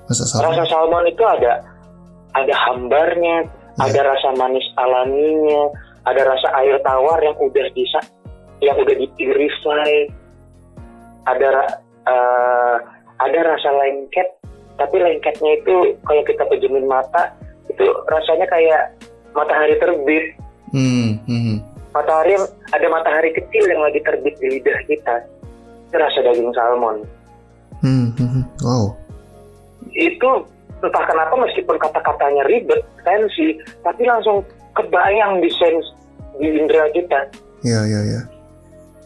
Masa 0.06 0.24
salah? 0.28 0.54
Rasa 0.54 0.64
salmon 0.70 1.04
itu 1.08 1.24
ada 1.24 1.64
ada 2.44 2.54
hambarnya, 2.68 3.46
Ya. 3.78 3.86
ada 3.86 4.10
rasa 4.10 4.34
manis 4.34 4.66
alaminya, 4.74 5.70
ada 6.02 6.26
rasa 6.26 6.50
air 6.58 6.82
tawar 6.82 7.22
yang 7.22 7.38
udah 7.38 7.66
bisa 7.78 8.02
yang 8.58 8.74
udah 8.74 8.90
di 8.90 9.06
purify, 9.14 9.90
ada 11.30 11.78
eh, 12.10 12.76
ada 13.22 13.38
rasa 13.46 13.70
lengket, 13.70 14.26
tapi 14.82 14.98
lengketnya 14.98 15.62
itu 15.62 15.94
kalau 16.02 16.22
kita 16.26 16.42
pejemin 16.50 16.90
mata 16.90 17.30
itu 17.70 17.86
rasanya 18.10 18.50
kayak 18.50 18.82
matahari 19.30 19.78
terbit. 19.78 20.34
Hmm, 20.74 21.16
mhm. 21.30 21.62
matahari 21.96 22.36
ada 22.76 22.86
matahari 22.92 23.30
kecil 23.32 23.64
yang 23.64 23.80
lagi 23.80 24.04
terbit 24.04 24.36
di 24.36 24.60
lidah 24.60 24.76
kita 24.84 25.24
itu 25.88 25.96
rasa 25.96 26.20
daging 26.20 26.52
salmon 26.52 27.00
Hmm, 27.80 28.12
mhm. 28.20 28.42
Wow. 28.60 28.92
itu 29.96 30.30
entah 30.78 31.04
kenapa 31.06 31.34
meskipun 31.34 31.76
kata-katanya 31.76 32.42
ribet 32.46 32.80
fancy 33.02 33.58
tapi 33.82 34.06
langsung 34.06 34.46
kebayang 34.74 35.42
di 35.42 35.50
sense 35.58 35.86
di 36.38 36.46
indera 36.54 36.86
kita 36.94 37.26
Iya 37.66 37.82
iya 37.90 38.00
iya. 38.06 38.20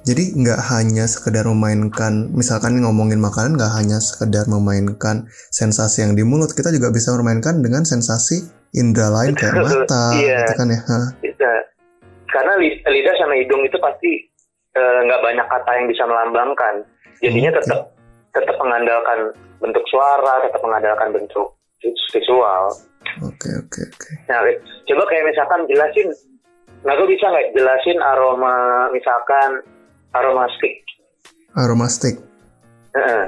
Jadi 0.02 0.34
nggak 0.34 0.60
hanya 0.74 1.06
sekedar 1.06 1.46
memainkan, 1.46 2.34
misalkan 2.34 2.74
ngomongin 2.82 3.22
makanan 3.22 3.54
nggak 3.54 3.70
hanya 3.78 4.02
sekedar 4.02 4.50
memainkan 4.50 5.30
sensasi 5.54 6.02
yang 6.02 6.18
di 6.18 6.26
mulut, 6.26 6.50
kita 6.52 6.74
juga 6.74 6.90
bisa 6.90 7.14
memainkan 7.14 7.62
dengan 7.62 7.86
sensasi 7.86 8.42
indera 8.74 9.14
lain 9.14 9.38
kayak 9.38 9.62
mata, 9.62 10.10
Iya. 10.18 10.42
gitu 10.42 10.52
kan 10.58 10.68
ya. 10.74 10.80
Bisa 11.22 11.50
karena 12.28 12.52
li- 12.58 12.82
lidah 12.82 13.14
sama 13.14 13.38
hidung 13.38 13.62
itu 13.62 13.78
pasti 13.78 14.10
eh, 14.74 14.98
nggak 15.06 15.22
banyak 15.22 15.46
kata 15.46 15.70
yang 15.80 15.86
bisa 15.86 16.02
melambangkan. 16.04 16.74
Jadinya 17.22 17.50
Oke. 17.54 17.58
tetap 17.62 17.80
tetap 18.34 18.56
mengandalkan 18.58 19.18
bentuk 19.62 19.84
suara, 19.86 20.42
tetap 20.42 20.60
mengandalkan 20.66 21.14
bentuk 21.14 21.46
visual. 21.84 22.64
Oke 23.20 23.50
oke 23.58 23.80
oke. 23.82 24.10
Nah, 24.26 24.40
coba 24.84 25.02
kayak 25.04 25.24
misalkan 25.26 25.60
jelasin, 25.66 26.08
nah 26.80 26.94
gue 26.94 27.06
bisa 27.06 27.26
nggak 27.26 27.46
jelasin 27.52 27.98
aroma 27.98 28.54
misalkan 28.90 29.50
aroma 30.12 30.46
stick. 30.52 30.76
Aroma 31.54 31.86
stick. 31.86 32.16
Heeh. 32.92 33.24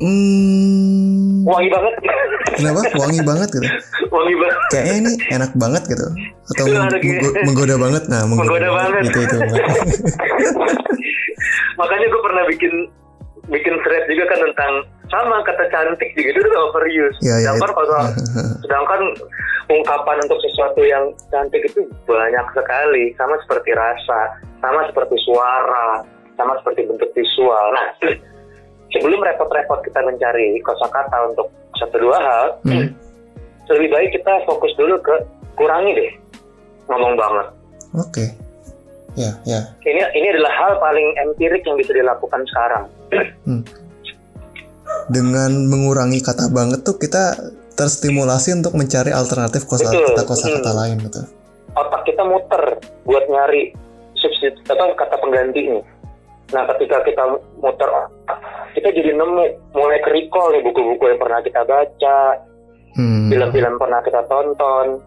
Hmm, 0.00 1.44
Wangi 1.44 1.68
banget, 1.68 1.92
kenapa? 2.54 2.80
Wangi 2.96 3.20
banget 3.20 3.48
gitu. 3.52 3.68
wangi 4.08 4.32
banget. 4.34 4.58
Kayaknya 4.70 4.94
ini 4.96 5.12
enak 5.30 5.52
banget 5.54 5.82
gitu. 5.86 6.06
Atau 6.46 6.64
meng- 6.66 6.88
menggo- 6.90 7.36
menggoda 7.44 7.76
banget. 7.76 8.02
Nah, 8.08 8.24
Menggoda 8.24 8.68
banget. 8.70 9.02
Gitu 9.06 9.18
itu. 9.20 9.36
Makanya 11.80 12.06
gue 12.06 12.22
pernah 12.22 12.42
bikin 12.46 12.72
bikin 13.50 13.74
thread 13.82 14.06
juga 14.06 14.24
kan 14.30 14.40
tentang 14.50 14.72
sama 15.10 15.42
kata 15.42 15.66
cantik 15.74 16.10
juga 16.14 16.28
itu 16.32 16.40
udah 16.46 16.62
overuse. 16.70 17.18
Iya, 17.20 17.36
iya, 17.42 17.50
sedangkan 17.58 17.70
itu. 17.70 17.76
kalau 17.76 17.98
sedangkan 18.64 19.00
ungkapan 19.70 20.16
untuk 20.26 20.38
sesuatu 20.42 20.80
yang 20.86 21.04
cantik 21.34 21.62
itu 21.66 21.86
banyak 22.06 22.46
sekali, 22.54 23.10
sama 23.18 23.34
seperti 23.42 23.70
rasa, 23.74 24.20
sama 24.62 24.86
seperti 24.86 25.16
suara, 25.26 26.06
sama 26.38 26.54
seperti 26.62 26.86
bentuk 26.86 27.10
visual. 27.14 27.66
Nah, 27.74 27.86
sebelum 28.94 29.18
repot-repot 29.18 29.82
kita 29.82 30.00
mencari 30.02 30.62
kosakata 30.62 31.34
untuk 31.34 31.50
satu 31.78 31.96
dua 31.98 32.18
hal, 32.18 32.46
Hmm. 32.70 32.90
lebih 33.70 33.94
baik 33.94 34.10
kita 34.18 34.34
fokus 34.50 34.74
dulu 34.74 34.98
ke 34.98 35.14
kurangi 35.54 35.94
deh 35.94 36.10
ngomong 36.90 37.14
banget. 37.14 37.46
Oke. 37.94 38.26
Ya, 39.14 39.30
ya. 39.46 39.62
Ini 39.82 40.02
ini 40.14 40.26
adalah 40.34 40.50
hal 40.54 40.72
paling 40.82 41.06
empirik 41.22 41.62
yang 41.62 41.78
bisa 41.78 41.94
dilakukan 41.94 42.42
sekarang. 42.50 42.90
Hmm. 43.44 43.62
Dengan 45.10 45.66
mengurangi 45.66 46.22
kata 46.22 46.50
banget 46.54 46.86
tuh 46.86 46.94
kita 46.98 47.34
terstimulasi 47.74 48.54
untuk 48.60 48.76
mencari 48.76 49.10
alternatif 49.10 49.64
kosa 49.66 49.88
Betul. 49.88 50.14
kata 50.14 50.22
kosakata 50.26 50.70
Hmm. 50.70 50.80
lain 50.84 50.96
gitu. 51.06 51.22
otak 51.70 52.02
kita 52.02 52.26
muter 52.26 52.82
buat 53.06 53.24
nyari 53.30 53.70
substitut 54.18 54.66
apa 54.66 54.90
kata 54.98 55.22
penggantinya. 55.22 55.78
Nah, 56.50 56.66
ketika 56.74 56.98
kita 57.06 57.22
muter 57.62 57.86
otak, 57.86 58.38
kita 58.74 58.90
jadi 58.90 59.14
nemu 59.14 59.70
mulai 59.70 60.02
ke 60.02 60.10
recall 60.10 60.50
nih 60.50 60.66
buku-buku 60.66 61.04
yang 61.06 61.22
pernah 61.22 61.38
kita 61.38 61.62
baca, 61.62 62.18
Hmm. 62.98 63.30
film-film 63.30 63.78
pernah 63.78 64.02
kita 64.02 64.20
tonton. 64.26 64.98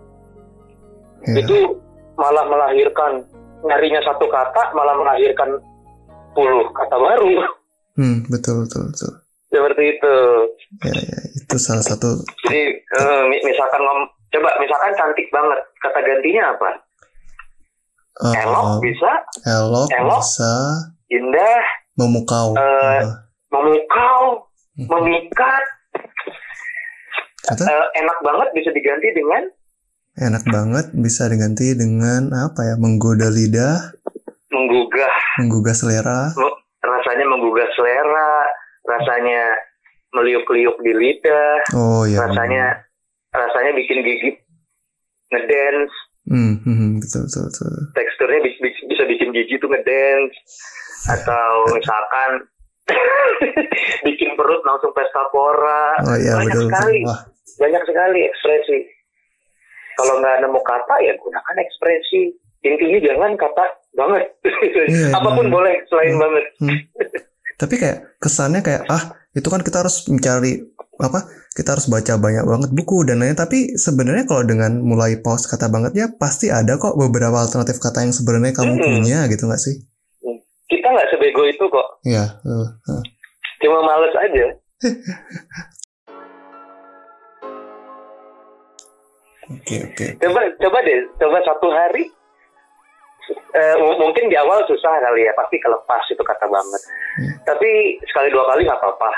Ya. 1.28 1.43
Itu 1.43 1.84
malah 2.16 2.47
melahirkan 2.47 3.28
nyarinya 3.60 3.99
satu 4.08 4.28
kata 4.32 4.72
malah 4.72 4.95
melahirkan 4.95 5.60
puluh 6.32 6.72
kata 6.72 6.95
baru. 6.95 7.43
Hmm, 7.94 8.26
betul 8.26 8.66
betul 8.66 8.89
betul. 8.89 9.12
Seperti 9.48 9.84
itu. 9.86 10.16
Ya, 10.82 10.94
ya, 10.98 11.20
itu 11.38 11.56
salah 11.62 11.86
satu 11.86 12.26
Jadi 12.41 12.62
eh, 12.74 13.22
mi- 13.30 13.44
misalkan 13.46 13.78
ngom 13.80 14.00
coba 14.34 14.50
misalkan 14.58 14.91
cantik 14.98 15.30
banget, 15.30 15.60
kata 15.78 16.00
gantinya 16.02 16.44
apa? 16.50 16.70
eh, 18.14 18.34
Elok 18.46 18.82
bisa, 18.82 19.12
elok, 19.46 19.89
elok. 19.89 20.22
bisa 20.22 20.54
indah, 21.10 21.62
memukau. 21.94 22.58
Eh, 22.58 23.02
memukau, 23.50 24.50
hmm. 24.78 24.89
memikat, 24.89 25.66
Kata 27.44 27.64
eh, 27.68 27.88
enak 28.00 28.18
banget 28.24 28.50
bisa 28.56 28.70
diganti 28.72 29.08
dengan 29.12 29.44
enak 30.14 30.44
banget 30.46 30.86
bisa 30.96 31.26
diganti 31.26 31.74
dengan 31.74 32.34
apa 32.34 32.62
ya? 32.64 32.76
Menggoda 32.78 33.30
lidah, 33.30 33.94
menggugah, 34.50 35.14
menggugah 35.38 35.76
selera. 35.78 36.34
Rasanya 37.14 37.30
menggugah 37.30 37.70
selera, 37.78 38.34
rasanya 38.89 39.41
meliuk-liuk 40.11 40.82
di 40.82 40.91
lidah, 40.91 41.61
Oh 41.78 42.09
ya. 42.09 42.26
rasanya 42.26 42.82
rasanya 43.30 43.78
bikin 43.78 44.01
gigi 44.01 44.34
ngedance, 45.30 45.93
Hmm, 46.26 46.57
hmm, 46.66 46.97
betul 46.97 47.30
betul 47.30 47.43
betul. 47.45 47.74
teksturnya 47.93 48.39
bi- 48.41 48.57
bi- 48.57 48.86
bisa 48.89 49.03
bikin 49.05 49.30
gigi 49.30 49.61
tuh 49.61 49.70
ngedance, 49.70 50.34
atau 51.11 51.70
misalkan 51.70 52.49
bikin 54.07 54.34
perut 54.34 54.66
langsung 54.66 54.89
pesta 54.97 55.22
pora, 55.30 55.93
Oh 56.01 56.18
iya 56.18 56.34
banyak 56.34 56.49
betul. 56.49 56.66
sekali. 56.66 56.97
betul. 56.97 57.09
Wah, 57.14 57.22
banyak 57.61 57.84
sekali 57.86 58.20
ekspresi. 58.26 58.78
Kalau 59.93 60.18
nggak 60.18 60.41
nemu 60.41 60.59
kata 60.59 60.95
ya 60.99 61.14
gunakan 61.14 61.57
ekspresi. 61.61 62.34
Intinya 62.64 62.99
jangan 63.01 63.32
kata 63.36 63.66
banget. 63.93 64.24
Iya, 64.64 65.11
Apa 65.11 65.30
pun 65.32 65.45
iya. 65.47 65.51
boleh 65.51 65.76
selain 65.86 66.14
Hmm. 66.16 66.22
banget. 66.22 66.45
Hmm. 66.57 66.78
Tapi 67.53 67.76
kayak 67.78 67.97
kesannya 68.18 68.59
kayak 68.59 68.84
ah 68.88 69.03
itu 69.32 69.47
kan 69.47 69.59
kita 69.59 69.84
harus 69.84 70.07
mencari 70.07 70.64
apa? 70.95 71.20
Kita 71.51 71.76
harus 71.76 71.86
baca 71.86 72.18
banyak 72.18 72.43
banget 72.43 72.70
buku 72.72 73.03
dan 73.03 73.20
lain. 73.20 73.36
Tapi 73.36 73.76
sebenarnya 73.76 74.26
kalau 74.26 74.41
dengan 74.41 74.80
mulai 74.80 75.20
pause 75.20 75.45
kata 75.45 75.68
banget 75.68 75.93
ya 75.93 76.07
pasti 76.09 76.49
ada 76.49 76.76
kok 76.76 76.95
beberapa 76.95 77.36
alternatif 77.36 77.78
kata 77.78 78.01
yang 78.01 78.11
sebenarnya 78.11 78.53
kamu 78.53 78.74
Mm-mm. 78.74 78.86
punya 78.97 79.20
gitu 79.28 79.45
nggak 79.45 79.61
sih? 79.61 79.76
Kita 80.66 80.88
nggak 80.89 81.07
sebego 81.11 81.43
itu 81.43 81.64
kok. 81.64 81.88
Iya. 82.01 82.26
uh, 82.41 82.68
uh. 82.89 83.01
Cuma 83.59 83.80
males 83.82 84.16
aja. 84.18 84.45
Oke 89.43 89.76
oke. 89.84 90.05
Coba 90.24 90.39
coba 90.55 90.78
deh, 90.82 90.99
coba 91.20 91.38
satu 91.43 91.68
hari. 91.70 92.07
Eh, 93.32 93.76
mungkin 93.80 94.28
di 94.28 94.36
awal 94.36 94.64
susah 94.66 95.00
kali 95.00 95.28
ya, 95.28 95.32
pasti 95.38 95.58
kelepas 95.60 96.04
itu 96.10 96.24
kata 96.24 96.46
banget. 96.48 96.82
Hmm. 97.20 97.34
Tapi 97.46 98.00
sekali 98.10 98.28
dua 98.34 98.44
kali 98.50 98.66
nggak 98.66 98.80
apa-apa. 98.80 99.12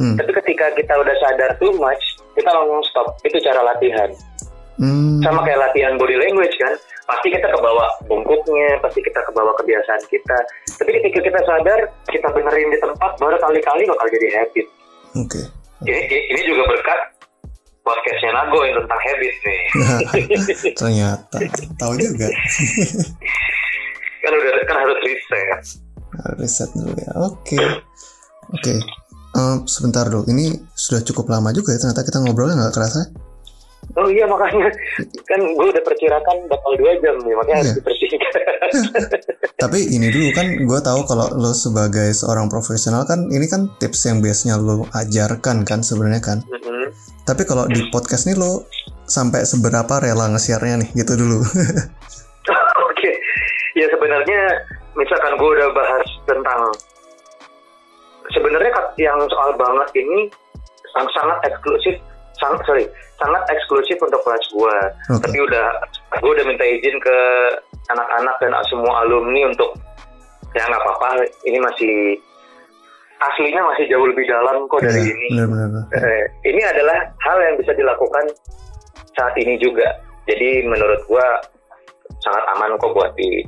Hmm. 0.00 0.16
Tapi 0.16 0.30
ketika 0.42 0.72
kita 0.74 0.94
udah 0.96 1.14
sadar 1.20 1.50
too 1.60 1.72
much, 1.76 2.02
kita 2.34 2.48
langsung 2.50 2.82
stop. 2.88 3.06
Itu 3.22 3.38
cara 3.40 3.60
latihan. 3.62 4.10
Hmm. 4.80 5.20
sama 5.20 5.44
kayak 5.44 5.68
latihan 5.68 5.94
body 6.00 6.16
language 6.16 6.56
kan 6.56 6.72
pasti 7.04 7.28
kita 7.28 7.44
kebawa 7.44 7.86
bungkuknya 8.08 8.80
pasti 8.80 9.04
kita 9.04 9.20
kebawa 9.28 9.52
kebiasaan 9.60 10.00
kita 10.08 10.38
tapi 10.80 10.96
ketika 10.96 11.20
kita 11.22 11.40
sadar 11.44 11.78
kita 12.08 12.26
benerin 12.32 12.72
di 12.72 12.80
tempat 12.80 13.14
baru 13.20 13.36
kali-kali 13.36 13.84
bakal 13.84 14.08
jadi 14.08 14.28
habit 14.32 14.66
Oke. 15.20 15.44
ini, 15.84 15.92
ini- 16.08 16.24
ini 16.34 16.40
juga 16.48 16.72
berkat 16.72 16.98
podcastnya 17.82 18.30
Nago 18.30 18.58
yang 18.62 18.78
tentang 18.82 19.00
habit 19.02 19.34
nih 19.42 19.62
Ternyata 20.80 21.38
tahu 21.78 21.94
juga. 21.98 22.28
kan 24.22 24.32
udah 24.38 24.52
kan 24.70 24.76
harus 24.86 24.98
riset 25.02 25.58
Riset 26.38 26.70
dulu 26.78 26.94
ya. 26.94 27.10
Oke. 27.26 27.58
Oke. 28.54 28.74
Em, 29.32 29.56
sebentar 29.66 30.06
dulu. 30.06 30.28
Ini 30.30 30.54
sudah 30.76 31.02
cukup 31.02 31.26
lama 31.32 31.50
juga 31.50 31.74
ya. 31.74 31.80
Ternyata 31.82 32.04
kita 32.06 32.22
ngobrolnya 32.22 32.54
nggak 32.60 32.74
kerasa. 32.76 33.00
Oh 33.92 34.08
iya 34.08 34.24
makanya 34.24 34.68
kan 35.24 35.40
gue 35.40 35.66
udah 35.68 35.82
perkirakan 35.82 36.36
bakal 36.46 36.72
dua 36.74 36.92
jam 36.98 37.16
nih 37.18 37.34
makanya 37.34 37.58
harus 37.58 37.68
Iya. 37.68 37.78
dipersingkat 37.78 38.32
Tapi 39.62 39.78
ini 39.90 40.08
dulu 40.08 40.32
kan 40.32 40.46
gue 40.58 40.80
tahu 40.80 41.00
kalau 41.04 41.28
lo 41.32 41.52
sebagai 41.52 42.10
seorang 42.10 42.48
profesional 42.48 43.04
kan 43.04 43.28
ini 43.28 43.46
kan 43.46 43.70
tips 43.76 44.08
yang 44.08 44.18
biasanya 44.18 44.56
lo 44.56 44.88
ajarkan 44.90 45.62
kan 45.62 45.84
sebenarnya 45.84 46.18
kan. 46.18 46.38
Mm-mm. 46.42 46.90
Tapi 47.22 47.44
kalau 47.44 47.68
di 47.68 47.78
podcast 47.88 48.26
nih 48.26 48.34
lo 48.34 48.66
sampai 49.04 49.44
seberapa 49.44 50.02
rela 50.02 50.26
nge-share-nya 50.32 50.82
nih 50.82 50.90
gitu 50.96 51.14
dulu. 51.14 51.38
Oke, 52.88 53.10
ya 53.76 53.86
sebenarnya 53.86 54.40
misalkan 54.94 55.36
gue 55.36 55.48
udah 55.52 55.68
bahas 55.70 56.06
tentang 56.24 56.60
sebenarnya 58.32 58.70
yang 58.96 59.18
soal 59.28 59.54
banget 59.54 59.88
ini 59.94 60.26
sang- 60.90 61.12
sangat 61.12 61.38
eksklusif, 61.44 61.96
sang, 62.42 62.58
sorry, 62.66 62.84
sangat 63.16 63.42
eksklusif 63.48 63.96
untuk 64.02 64.18
kelas 64.26 64.42
gue. 64.50 64.76
Oke. 65.14 65.22
Tapi 65.22 65.38
udah 65.38 65.66
gue 66.18 66.30
udah 66.34 66.44
minta 66.44 66.66
izin 66.66 66.98
ke 66.98 67.16
anak-anak 67.88 68.34
dan 68.42 68.52
semua 68.66 69.06
alumni 69.06 69.46
untuk 69.46 69.70
ya 70.52 70.66
nggak 70.66 70.82
apa-apa, 70.82 71.22
ini 71.46 71.58
masih 71.62 71.94
aslinya 73.22 73.62
masih 73.62 73.86
jauh 73.86 74.04
lebih 74.04 74.26
dalam 74.26 74.66
kok 74.66 74.82
dari 74.82 74.98
Iya, 74.98 75.14
ini. 75.14 75.28
benar-benar. 75.38 75.84
Eh, 75.94 76.24
ini 76.50 76.60
adalah 76.60 76.98
hal 77.22 77.38
yang 77.38 77.54
bisa 77.56 77.72
dilakukan 77.72 78.24
saat 79.14 79.32
ini 79.38 79.56
juga. 79.56 79.86
Jadi 80.26 80.66
menurut 80.66 81.00
gua 81.06 81.22
sangat 82.20 82.44
aman 82.52 82.74
kok 82.76 82.92
buat 82.92 83.14
di 83.14 83.46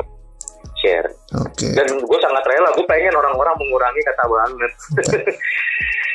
share. 0.81 1.09
Oke. 1.41 1.71
Dan 1.75 1.87
gue 1.97 2.19
sangat 2.21 2.45
rela. 2.45 2.69
Gue 2.77 2.87
pengen 2.87 3.15
orang-orang 3.15 3.55
mengurangi 3.57 4.03
kata 4.05 4.25
banget. 4.27 4.73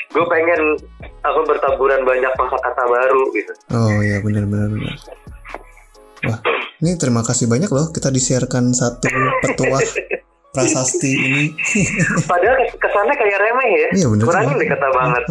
gue 0.10 0.26
pengen 0.26 0.62
aku 1.22 1.40
bertaburan 1.46 2.02
banyak 2.02 2.32
kata 2.34 2.84
baru 2.84 3.24
gitu. 3.32 3.54
Oh 3.72 4.00
iya 4.00 4.18
benar-benar 4.20 4.70
benar. 4.70 4.96
Wah, 6.26 6.40
ini 6.80 6.98
terima 6.98 7.22
kasih 7.22 7.46
banyak 7.46 7.70
loh 7.70 7.90
kita 7.90 8.10
disiarkan 8.10 8.74
satu 8.74 9.06
petuah 9.40 9.80
prasasti 10.54 11.12
ini. 11.14 11.44
Padahal 12.32 12.58
kes- 12.60 12.76
kesannya 12.76 13.16
kayak 13.16 13.38
remeh 13.40 13.70
ya. 13.72 13.88
Iya 13.96 14.08
benar. 14.10 14.26
Kurangin 14.26 14.56
deh 14.58 14.68
kata 14.68 14.88
banget. 14.90 15.24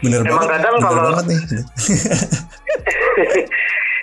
Bener 0.00 0.20
Emang 0.20 0.36
banget, 0.38 0.48
kadang 0.52 0.74
bener 0.74 0.84
kalau- 0.86 1.04
banget 1.10 1.24
nih. 1.26 1.40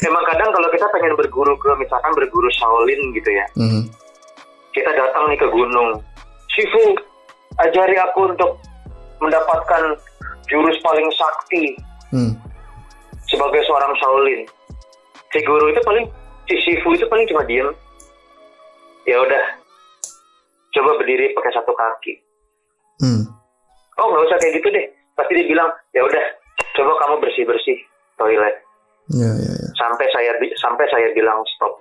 emang 0.02 0.26
kadang 0.26 0.50
kalau 0.50 0.68
kita 0.68 0.86
pengen 0.90 1.14
berguru 1.14 1.54
ke 1.56 1.70
misalkan 1.78 2.12
berguru 2.14 2.50
Shaolin 2.50 3.14
gitu 3.14 3.30
ya 3.30 3.46
Hmm. 3.54 3.86
kita 4.72 4.90
datang 4.92 5.30
nih 5.30 5.38
ke 5.38 5.46
gunung 5.46 6.02
Shifu 6.50 6.98
ajari 7.60 7.96
aku 7.96 8.34
untuk 8.34 8.58
mendapatkan 9.22 9.84
jurus 10.46 10.78
paling 10.82 11.08
sakti 11.12 11.78
Hmm. 12.12 12.36
sebagai 13.24 13.64
seorang 13.64 13.96
Shaolin 13.96 14.44
si 15.32 15.40
guru 15.42 15.72
itu 15.72 15.80
paling 15.82 16.04
si 16.44 16.60
Shifu 16.60 16.92
itu 16.92 17.08
paling 17.08 17.24
cuma 17.26 17.46
diem 17.46 17.72
ya 19.04 19.16
udah 19.18 19.44
coba 20.72 20.92
berdiri 20.98 21.32
pakai 21.32 21.52
satu 21.52 21.72
kaki 21.72 22.14
Hmm. 23.00 23.24
oh 23.96 24.06
nggak 24.06 24.26
usah 24.26 24.38
kayak 24.38 24.60
gitu 24.60 24.68
deh 24.70 24.86
pasti 25.14 25.32
dia 25.34 25.48
bilang 25.48 25.70
ya 25.92 26.04
udah 26.04 26.26
coba 26.74 26.92
kamu 27.00 27.16
bersih 27.20 27.46
bersih 27.46 27.78
toilet 28.16 28.56
Ya, 29.10 29.28
ya, 29.28 29.52
ya. 29.52 29.70
sampai 29.76 30.08
saya 30.10 30.32
sampai 30.56 30.86
saya 30.88 31.12
bilang 31.12 31.42
stop 31.50 31.74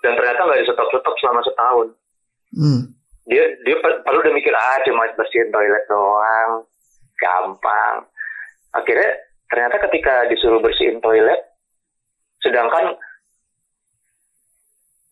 dan 0.00 0.14
ternyata 0.14 0.40
nggak 0.40 0.58
di 0.58 0.66
stop 0.66 0.88
stop 0.90 1.16
selama 1.18 1.40
setahun 1.42 1.86
Hmm. 2.52 2.93
Dia 3.24 3.44
dia 3.64 3.76
paling 3.80 4.20
udah 4.20 4.34
mikir 4.36 4.52
ah 4.52 4.76
cuma 4.84 5.08
bersihin 5.16 5.48
toilet 5.48 5.84
doang 5.88 6.52
gampang 7.16 8.04
akhirnya 8.72 9.10
ternyata 9.48 9.76
ketika 9.88 10.28
disuruh 10.28 10.60
bersihin 10.60 11.00
toilet 11.00 11.40
sedangkan 12.42 12.92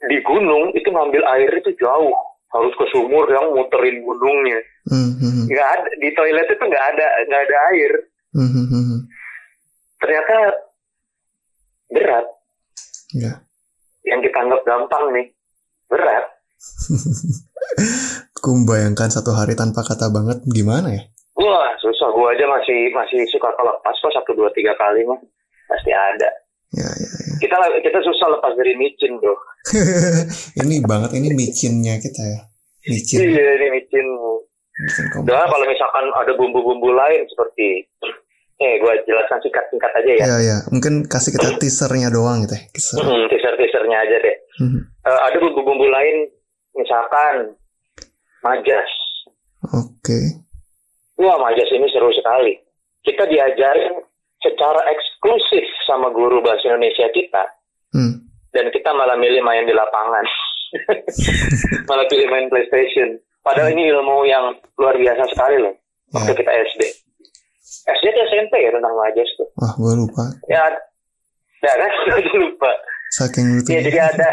di 0.02 0.18
gunung 0.26 0.74
itu 0.74 0.88
ngambil 0.90 1.22
air 1.38 1.50
itu 1.54 1.70
jauh 1.78 2.12
harus 2.52 2.74
ke 2.76 2.84
sumur 2.92 3.24
yang 3.30 3.52
muterin 3.54 4.02
gunungnya 4.02 4.60
Hmm. 4.82 5.14
Hmm. 5.14 5.30
hmm. 5.30 5.46
nggak 5.46 5.68
ada 5.78 5.90
di 6.02 6.10
toilet 6.10 6.48
itu 6.50 6.58
nggak 6.58 6.86
ada 6.94 7.06
nggak 7.30 7.42
ada 7.48 7.56
air 7.70 7.92
Hmm. 8.34 8.48
Hmm. 8.50 8.66
Hmm. 8.66 8.84
hmm. 8.84 9.00
ternyata 10.02 10.36
berat 11.88 12.26
Ya. 13.12 13.32
yang 14.08 14.24
kita 14.24 14.36
anggap 14.40 14.64
gampang 14.64 15.12
nih 15.12 15.26
berat 15.86 16.24
Aku 18.36 18.48
membayangkan 18.54 19.08
satu 19.08 19.32
hari 19.32 19.54
tanpa 19.54 19.82
kata 19.82 20.08
banget 20.08 20.42
gimana 20.46 20.90
ya? 20.90 21.02
wah 21.32 21.72
susah 21.76 22.12
gua 22.12 22.28
aja 22.30 22.44
masih 22.44 22.92
masih 22.92 23.24
suka 23.26 23.48
kelepas 23.52 23.94
kok 23.94 24.12
satu 24.12 24.30
dua 24.32 24.52
tiga 24.52 24.76
kali 24.76 25.02
mah 25.02 25.16
pasti 25.66 25.90
ada 25.90 26.28
Ya, 26.70 26.88
ya, 26.88 27.04
ya. 27.08 27.34
kita 27.38 27.56
kita 27.82 27.98
susah 28.00 28.26
lepas 28.30 28.52
dari 28.54 28.72
micin 28.74 29.16
bro 29.16 29.36
ini 30.60 30.80
banget 30.82 31.12
ini 31.14 31.32
micinnya 31.32 31.96
kita 31.98 32.22
ya. 32.22 32.40
Micin. 32.84 33.16
iya 33.22 33.44
ini 33.56 33.66
micin 33.70 34.06
Micin. 34.72 35.04
Udah 35.20 35.44
kalau 35.44 35.64
misalkan 35.64 36.04
ada 36.10 36.32
bumbu-bumbu 36.32 36.90
lain 36.90 37.24
seperti 37.26 37.84
eh 38.62 38.78
gua 38.78 38.96
jelaskan 39.02 39.36
singkat-singkat 39.40 39.92
aja 39.94 40.10
ya 40.10 40.22
Ya, 40.22 40.36
ya. 40.38 40.56
Mungkin 40.68 41.04
kasih 41.04 41.32
kita 41.32 41.48
teasernya 41.60 42.08
doang 42.08 42.44
gitu 42.44 42.56
ya. 42.56 42.62
Teaser. 42.70 42.98
Hmm, 43.00 43.24
teaser-teasernya 43.28 43.96
aja 43.98 44.16
deh 44.18 44.36
Hmm. 44.52 44.84
Eh, 44.84 45.20
ada 45.22 45.36
bumbu-bumbu 45.40 45.88
lain 45.88 46.28
misalkan 46.74 47.54
majas 48.40 48.88
Oke. 49.62 50.42
Wah, 51.14 51.38
Majas 51.38 51.70
ini 51.70 51.86
seru 51.86 52.10
sekali. 52.10 52.58
Kita 53.06 53.30
diajarin 53.30 53.94
secara 54.42 54.82
eksklusif 54.90 55.62
sama 55.86 56.10
guru 56.10 56.42
bahasa 56.42 56.66
Indonesia 56.66 57.06
kita, 57.14 57.46
Hmm. 57.94 58.26
dan 58.50 58.74
kita 58.74 58.90
malah 58.90 59.14
milih 59.14 59.38
main 59.38 59.62
di 59.62 59.70
lapangan. 59.70 60.26
malah 61.88 62.10
pilih 62.10 62.26
main 62.26 62.50
PlayStation. 62.50 63.22
Padahal 63.46 63.70
ini 63.70 63.86
ilmu 63.86 64.26
yang 64.26 64.50
luar 64.74 64.98
biasa 64.98 65.30
sekali 65.30 65.62
loh, 65.62 65.78
waktu 66.10 66.34
Ya. 66.34 66.38
kita 66.42 66.52
SD. 66.74 66.82
SD 67.86 68.04
atau 68.10 68.22
SMP 68.26 68.54
ya 68.58 68.70
tentang 68.74 68.94
Majas 68.98 69.30
tuh. 69.38 69.46
Wah, 69.62 69.72
gue 69.78 69.94
lupa. 69.94 70.24
Ya, 70.50 70.64
ya 71.62 71.72
kan? 71.78 71.90
Aduh, 72.18 72.34
lupa. 72.50 72.70
Saking 73.14 73.62
itu. 73.62 73.68
Ya, 73.70 73.80
jadi 73.86 73.98
ada 74.10 74.28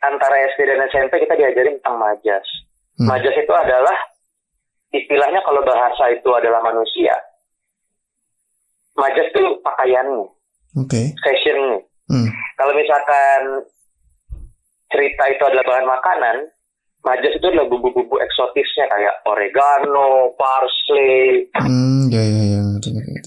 antara 0.00 0.36
SD 0.54 0.60
dan 0.64 0.80
SMP 0.88 1.20
kita 1.24 1.34
diajarin 1.36 1.76
tentang 1.80 2.00
Majas. 2.00 2.46
Hmm. 2.96 3.08
Majas 3.08 3.36
itu 3.36 3.52
adalah 3.52 3.96
istilahnya 4.92 5.40
kalau 5.44 5.60
bahasa 5.64 6.04
itu 6.12 6.28
adalah 6.32 6.60
manusia. 6.64 7.14
Majas 8.96 9.28
itu 9.32 9.42
pakaiannya, 9.64 10.26
Oke. 10.76 11.02
fashionnya. 11.24 11.80
Hmm. 12.10 12.28
Kalau 12.58 12.72
misalkan 12.74 13.40
cerita 14.90 15.24
itu 15.30 15.42
adalah 15.46 15.64
bahan 15.64 15.86
makanan, 15.86 16.36
majas 17.06 17.32
itu 17.32 17.46
adalah 17.46 17.70
bumbu-bumbu 17.70 18.18
eksotisnya 18.18 18.90
kayak 18.90 19.14
oregano, 19.24 20.34
parsley, 20.36 21.46
Hmm, 21.56 22.10
ya, 22.10 22.20
ya, 22.20 22.42
ya. 22.58 22.60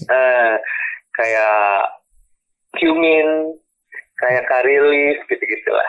Eh, 0.04 0.52
kayak 1.16 1.58
cumin, 2.78 3.56
kayak 4.20 4.44
curry 4.46 4.78
leaf, 4.78 5.18
gitu-gitulah. 5.26 5.88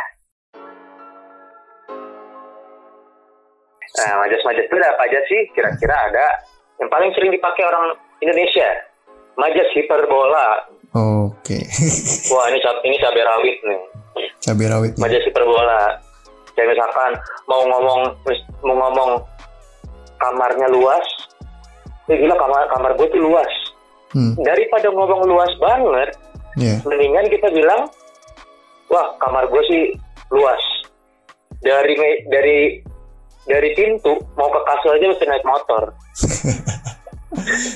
Nah, 3.96 4.14
majas-majas 4.20 4.66
itu 4.66 4.76
ada 4.76 4.90
apa 4.92 5.04
aja 5.06 5.20
sih? 5.26 5.42
Kira-kira 5.52 5.96
ada 5.96 6.26
yang 6.78 6.90
paling 6.90 7.12
sering 7.14 7.32
dipakai 7.32 7.64
orang 7.64 7.96
Indonesia. 8.20 8.68
Majas 9.36 9.68
hiperbola. 9.72 10.48
Oke. 10.96 11.60
Wah, 12.32 12.46
ini 12.48 12.60
cab- 12.60 12.84
ini 12.84 12.96
cabai 12.98 13.24
rawit 13.24 13.58
nih. 13.62 13.82
Cabai 14.42 14.68
rawit. 14.68 14.92
ya. 14.96 15.00
Majas 15.00 15.24
hiperbola. 15.24 15.82
Kayak 16.56 16.72
misalkan 16.72 17.12
mau 17.46 17.62
ngomong 17.62 18.00
mau 18.64 18.76
ngomong 18.80 19.12
kamarnya 20.18 20.68
luas. 20.72 21.04
Eh 22.08 22.16
gila 22.16 22.36
kamar 22.36 22.64
kamar 22.70 22.92
gue 22.96 23.08
tuh 23.10 23.20
luas. 23.20 23.52
Hmm. 24.16 24.32
Daripada 24.40 24.88
ngomong 24.88 25.28
luas 25.28 25.52
banget, 25.58 26.16
Ya. 26.56 26.80
mendingan 26.88 27.28
kita 27.28 27.52
bilang, 27.52 27.92
wah 28.88 29.12
kamar 29.20 29.44
gue 29.46 29.64
sih 29.68 29.84
luas. 30.32 30.62
Dari 31.60 31.98
dari 32.30 32.80
dari 33.46 33.70
pintu 33.78 34.14
mau 34.34 34.50
ke 34.50 34.60
kasur 34.66 34.91
aja 34.98 35.06
mesti 35.10 35.26
naik 35.26 35.46
motor. 35.46 35.84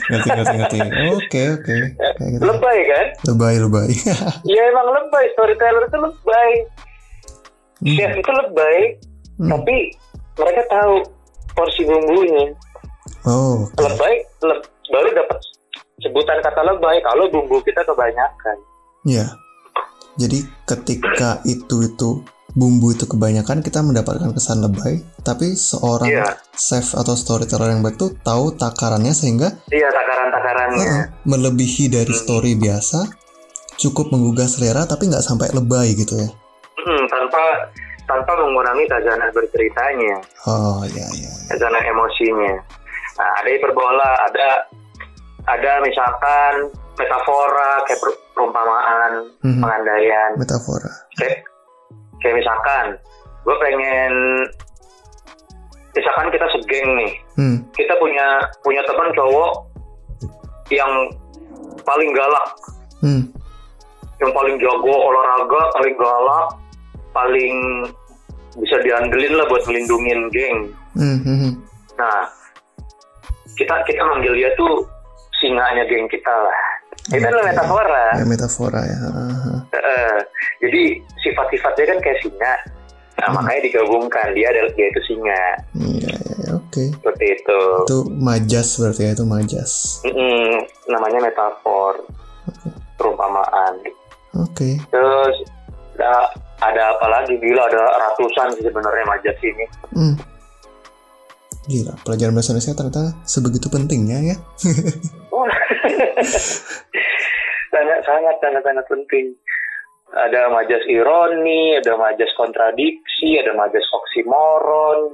Ngerti, 0.09 0.30
ngerti, 0.32 0.55
ngerti. 0.55 0.80
Oke, 1.20 1.41
oke. 1.59 1.78
Gitu. 2.15 2.43
Lebay 2.43 2.80
kan? 2.88 3.05
Lebay, 3.28 3.55
lebay. 3.59 3.89
Ya 4.55 4.61
emang 4.72 4.88
lebay. 4.88 5.26
Storyteller 5.36 5.84
itu 5.84 5.97
lebay. 5.99 6.51
Hmm. 7.84 7.95
Chef 7.99 8.11
itu 8.15 8.32
lebay. 8.32 8.80
Hmm. 9.39 9.49
Tapi 9.51 9.76
mereka 10.39 10.61
tahu 10.72 10.95
porsi 11.51 11.84
bumbunya. 11.84 12.55
Oh, 13.28 13.67
oke. 13.67 13.84
Lebay 13.84 14.13
le- 14.47 14.63
baru 14.89 15.09
dapat 15.11 15.38
sebutan 15.99 16.39
kata 16.39 16.61
lebay 16.63 16.97
kalau 17.03 17.28
bumbu 17.28 17.59
kita 17.61 17.84
kebanyakan. 17.84 18.57
Ya. 19.03 19.28
Jadi 20.15 20.43
ketika 20.67 21.39
itu 21.43 21.84
itu 21.84 22.09
bumbu 22.60 22.91
itu 22.91 23.07
kebanyakan 23.07 23.64
kita 23.64 23.80
mendapatkan 23.80 24.30
kesan 24.30 24.60
lebay, 24.60 24.99
tapi 25.22 25.55
seorang 25.55 26.12
Iya. 26.12 26.28
chef 26.51 26.91
atau 26.91 27.16
storyteller 27.16 27.72
yang 27.72 27.80
baik 27.80 27.95
tuh 27.95 28.12
tahu 28.20 28.51
takarannya 28.53 29.16
sehingga 29.16 29.55
Iya 29.72 29.88
takaran-takarannya. 29.88 30.84
uh, 30.84 31.03
melebihi 31.24 31.88
dari 31.88 32.12
Hmm. 32.12 32.20
story 32.20 32.53
biasa, 32.53 33.07
cukup 33.78 34.12
menggugah 34.12 34.45
selera 34.45 34.84
tapi 34.84 35.07
nggak 35.07 35.24
sampai 35.24 35.47
lebay 35.51 35.95
gitu 35.95 36.20
ya. 36.20 36.28
Hmm, 36.76 37.03
tanpa 37.07 37.43
tanpa 38.03 38.36
mengurangi 38.36 38.84
kazanah 38.86 39.30
berceritanya, 39.32 40.18
Oh 40.43 40.84
ya 40.84 41.07
ya. 41.07 41.30
ya. 41.30 41.32
kazanah 41.47 41.80
emosinya. 41.86 42.53
Nah, 43.16 43.30
ada 43.38 43.49
hiperbola, 43.49 44.10
ada 44.26 44.47
ada 45.45 45.72
misalkan 45.80 46.68
metafora 46.95 47.80
kayak 47.84 47.99
per- 47.99 48.22
perumpamaan, 48.32 49.12
Mhm. 49.39 49.60
pengandaian. 49.60 50.32
Metafora. 50.36 50.91
Kayak, 51.16 51.43
kayak 52.24 52.38
misalkan, 52.39 52.86
gue 53.47 53.55
pengen 53.59 54.13
misalkan 55.95 56.28
kita 56.32 56.47
segeng 56.53 56.88
nih, 56.95 57.13
Hmm. 57.36 57.57
kita 57.76 57.93
punya 57.97 58.39
punya 58.63 58.82
teman 58.86 59.09
cowok 59.15 59.51
yang 60.70 60.91
paling 61.84 62.11
galak, 62.13 62.47
Hmm. 63.01 63.24
yang 64.22 64.32
paling 64.36 64.55
jago 64.61 64.95
olahraga, 64.95 65.61
paling 65.76 65.95
galak, 65.97 66.47
paling 67.15 67.55
bisa 68.59 68.76
diandelin 68.84 69.34
lah 69.39 69.45
buat 69.47 69.63
melindungin 69.65 70.30
geng. 70.34 70.57
Hmm. 70.97 71.20
hmm, 71.24 71.38
hmm. 71.38 71.53
Nah, 71.99 72.20
kita 73.55 73.76
kita 73.88 74.01
manggil 74.03 74.34
dia 74.36 74.49
tuh 74.55 74.84
singanya 75.39 75.84
geng 75.88 76.07
kita 76.07 76.32
lah. 76.32 76.59
Itu 77.10 77.26
adalah 77.26 77.45
metafora. 77.45 78.05
Ya 78.16 78.26
metafora 78.26 78.82
ya. 78.86 78.99
Eh, 79.74 80.20
jadi 80.62 80.82
sifat-sifatnya 81.20 81.86
kan 81.89 81.99
kayak 81.99 82.20
singa. 82.22 82.53
Nah, 83.20 83.28
Hmm. 83.28 83.36
makanya 83.36 83.62
digabungkan 83.68 84.32
dia 84.32 84.47
adalah 84.47 84.72
dia 84.74 84.88
itu 84.88 85.01
singa. 85.03 85.43
Iya 85.76 86.14
ya, 86.16 86.34
ya, 86.39 86.49
oke. 86.55 86.86
Seperti 86.95 87.26
itu. 87.36 87.62
Itu 87.84 87.99
majas 88.16 88.68
berarti 88.80 89.01
ya 89.03 89.12
itu 89.12 89.26
majas. 89.28 89.72
Mm-mm, 90.07 90.64
namanya 90.88 91.20
metafor, 91.28 91.99
perumpamaan. 92.95 93.74
Oke. 94.39 94.80
Terus 94.88 95.36
ada, 95.99 96.32
ada 96.64 96.84
apa 96.95 97.05
lagi? 97.12 97.36
Gila 97.36 97.60
ada 97.68 97.84
ratusan 97.99 98.55
sih 98.55 98.64
sebenarnya 98.64 99.03
majas 99.03 99.38
ini. 99.43 99.66
Hmm. 99.91 100.16
Gila, 101.70 101.93
pelajaran 102.01 102.34
bahasa 102.34 102.49
Indonesia 102.49 102.74
ternyata 102.74 103.03
sebegitu 103.24 103.70
pentingnya 103.70 104.17
ya. 104.26 104.36
Wah. 105.30 105.53
sangat 107.70 107.99
sangat 108.01 108.36
sangat 108.41 108.63
sangat 108.63 108.86
penting. 108.89 109.26
ada 110.09 110.49
majas 110.49 110.82
ironi, 110.89 111.78
ada 111.78 111.93
majas 111.93 112.34
kontradiksi, 112.34 113.38
ada 113.38 113.53
majas 113.53 113.86
oksimoron. 113.93 115.13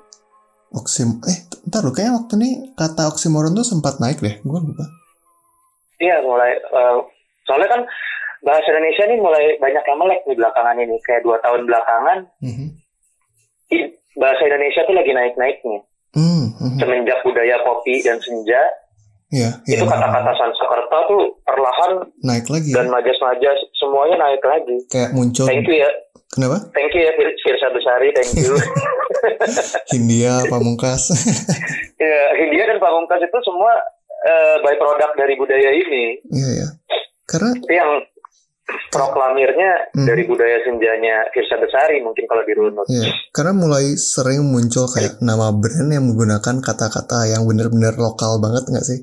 Oksim, 0.72 1.20
eh, 1.28 1.36
ntar 1.68 1.84
lu 1.84 1.92
kayaknya 1.92 2.16
waktu 2.16 2.34
ini 2.40 2.50
kata 2.72 3.12
oksimoron 3.12 3.52
tuh 3.52 3.68
sempat 3.68 4.00
naik 4.00 4.24
deh, 4.24 4.40
gue 4.40 4.60
lupa. 4.64 4.88
Iya, 6.00 6.24
mulai 6.24 6.56
uh, 6.72 7.04
soalnya 7.44 7.68
kan 7.68 7.82
bahasa 8.40 8.72
Indonesia 8.72 9.04
ini 9.04 9.16
mulai 9.20 9.60
banyak 9.60 9.84
yang 9.84 10.00
melek 10.00 10.22
nih 10.24 10.38
belakangan 10.40 10.80
ini, 10.80 10.96
kayak 11.04 11.28
dua 11.28 11.44
tahun 11.44 11.68
belakangan. 11.68 12.18
Mhm. 12.40 12.68
i- 13.76 13.92
Bahasa 14.16 14.48
Indonesia 14.48 14.80
tuh 14.88 14.96
lagi 14.96 15.12
naik-naiknya. 15.12 15.84
Hmm, 16.16 16.56
mhm. 16.56 16.80
Semenjak 16.80 17.20
budaya 17.22 17.60
kopi 17.62 18.00
dan 18.00 18.16
senja, 18.18 18.62
Iya, 19.28 19.52
iya. 19.66 19.76
itu 19.76 19.84
kata-kata 19.84 20.32
Sansekerta 20.32 20.98
tuh 21.06 21.22
perlahan 21.44 22.08
Naik 22.22 22.48
lagi 22.48 22.72
dan 22.72 22.88
ya. 22.88 22.92
majas-majas 22.94 23.58
semuanya 23.76 24.16
naik 24.22 24.40
lagi. 24.40 24.78
Kayak 24.88 25.12
muncul. 25.12 25.44
Thank 25.44 25.68
you 25.68 25.76
ya, 25.76 25.90
Kenapa? 26.32 26.62
thank 26.72 26.94
you 26.94 27.02
ya 27.02 27.12
Fir- 27.14 27.36
Firsa 27.42 27.68
Besari, 27.70 28.14
thank 28.14 28.32
you. 28.38 28.54
Hindia, 29.92 30.46
Pamungkas. 30.48 31.12
ya, 32.00 32.22
Hindia 32.38 32.64
dan 32.66 32.80
Pamungkas 32.80 33.20
itu 33.20 33.40
semua 33.44 33.74
eh, 34.24 34.56
by 34.62 34.76
product 34.78 35.14
dari 35.16 35.34
budaya 35.36 35.70
ini. 35.70 36.22
Iya, 36.30 36.50
ya. 36.56 36.68
Karena 37.26 37.52
yang 37.68 37.90
proklamirnya 38.90 39.72
Hmm. 39.94 40.08
dari 40.08 40.24
budaya 40.24 40.58
senjanya 40.62 41.22
Firsa 41.30 41.56
Besari 41.56 42.02
mungkin 42.02 42.26
kalau 42.26 42.42
dirunut. 42.44 42.86
Iya, 42.88 43.14
karena 43.30 43.54
mulai 43.54 43.94
sering 43.94 44.42
muncul 44.44 44.88
kayak 44.88 45.20
nama 45.20 45.52
brand 45.52 45.88
yang 45.88 46.06
menggunakan 46.06 46.56
kata-kata 46.60 47.30
yang 47.30 47.46
benar-benar 47.46 47.94
lokal 47.96 48.38
banget 48.38 48.66
nggak 48.66 48.84
sih? 48.84 49.00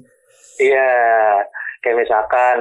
Iya, 0.59 0.91
kayak 1.81 1.99
misalkan 1.99 2.57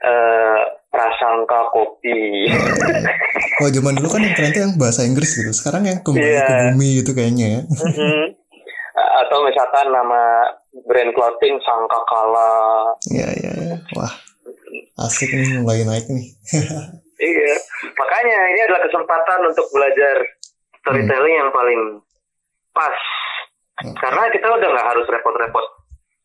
eh, 0.00 0.60
prasangka 0.88 1.60
kopi. 1.70 2.48
Kalau 3.56 3.70
zaman 3.70 3.94
dulu 3.94 4.08
kan 4.08 4.24
yang 4.24 4.32
keren 4.32 4.54
yang 4.54 4.72
bahasa 4.74 5.04
Inggris 5.04 5.36
gitu. 5.36 5.52
Sekarang 5.52 5.84
yang 5.84 6.00
kembali 6.00 6.24
Iya. 6.26 6.40
ke 6.42 6.54
bumi 6.72 6.88
gitu 6.98 7.10
kayaknya 7.12 7.46
ya. 7.46 7.60
Mhm. 7.68 8.24
Atau 9.20 9.44
misalkan 9.44 9.92
nama 9.92 10.48
brand 10.82 11.12
clothing 11.12 11.60
Sangkakala. 11.60 12.52
Iya, 13.06 13.28
iya, 13.34 13.52
iya. 13.60 13.76
Wah, 13.92 14.12
asik 15.00 15.30
nih 15.30 15.60
mulai 15.60 15.82
naik 15.82 16.06
nih. 16.06 16.26
Iya, 17.20 17.52
makanya 18.00 18.38
ini 18.48 18.60
adalah 18.64 18.80
kesempatan 18.80 19.44
untuk 19.44 19.68
belajar 19.76 20.24
storytelling 20.80 21.36
yang 21.36 21.52
paling 21.52 22.00
pas. 22.72 22.96
Hmm. 23.76 23.92
Karena 23.92 24.24
kita 24.32 24.48
udah 24.48 24.64
nggak 24.64 24.88
harus 24.88 25.04
repot-repot 25.04 25.66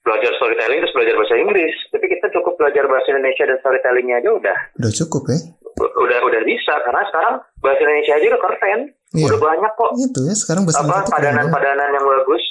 belajar 0.07 0.31
storytelling 0.39 0.79
terus 0.79 0.95
belajar 0.95 1.19
bahasa 1.19 1.35
Inggris, 1.35 1.75
tapi 1.91 2.07
kita 2.07 2.31
cukup 2.31 2.55
belajar 2.55 2.87
bahasa 2.87 3.11
Indonesia 3.11 3.43
dan 3.43 3.59
storytellingnya 3.59 4.23
aja 4.23 4.29
udah 4.31 4.57
Udah 4.79 4.91
cukup 4.95 5.23
ya? 5.27 5.39
udah 5.75 6.19
udah 6.23 6.41
bisa 6.47 6.73
karena 6.79 7.03
sekarang 7.11 7.35
bahasa 7.59 7.79
Indonesia 7.83 8.13
aja 8.15 8.25
udah 8.31 8.41
keren, 8.47 8.79
Iya. 9.11 9.25
udah 9.27 9.39
banyak 9.43 9.71
kok 9.75 9.91
Itu 9.99 10.19
ya, 10.23 10.33
sekarang 10.33 10.63
bahasa 10.63 10.79
apa 10.79 11.11
padanan-padanan 11.11 11.89
yang 11.91 12.05
bagus. 12.07 12.43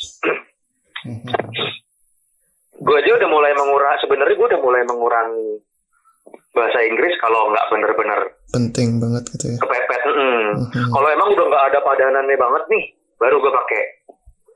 Mhm. 1.08 1.32
gue 2.76 2.96
aja 2.98 3.10
udah 3.14 3.28
mulai 3.30 3.52
mengurangi 3.54 3.98
sebenarnya 4.02 4.36
gue 4.36 4.48
udah 4.52 4.60
mulai 4.60 4.82
mengurangi 4.84 5.63
bahasa 6.54 6.78
Inggris 6.80 7.12
kalau 7.18 7.50
nggak 7.50 7.66
bener-bener 7.68 8.20
Penting 8.48 9.02
banget 9.02 9.26
gitu 9.28 9.50
ya. 9.50 9.58
kepepet. 9.58 10.00
mm. 10.06 10.46
Mhm. 10.56 10.86
Kalau 10.88 11.08
emang 11.10 11.28
udah 11.28 11.44
nggak 11.44 11.64
ada 11.68 11.78
padanannya 11.82 12.36
banget 12.36 12.62
nih, 12.68 12.84
baru 13.16 13.36
gue 13.36 13.52
pakai 13.52 13.82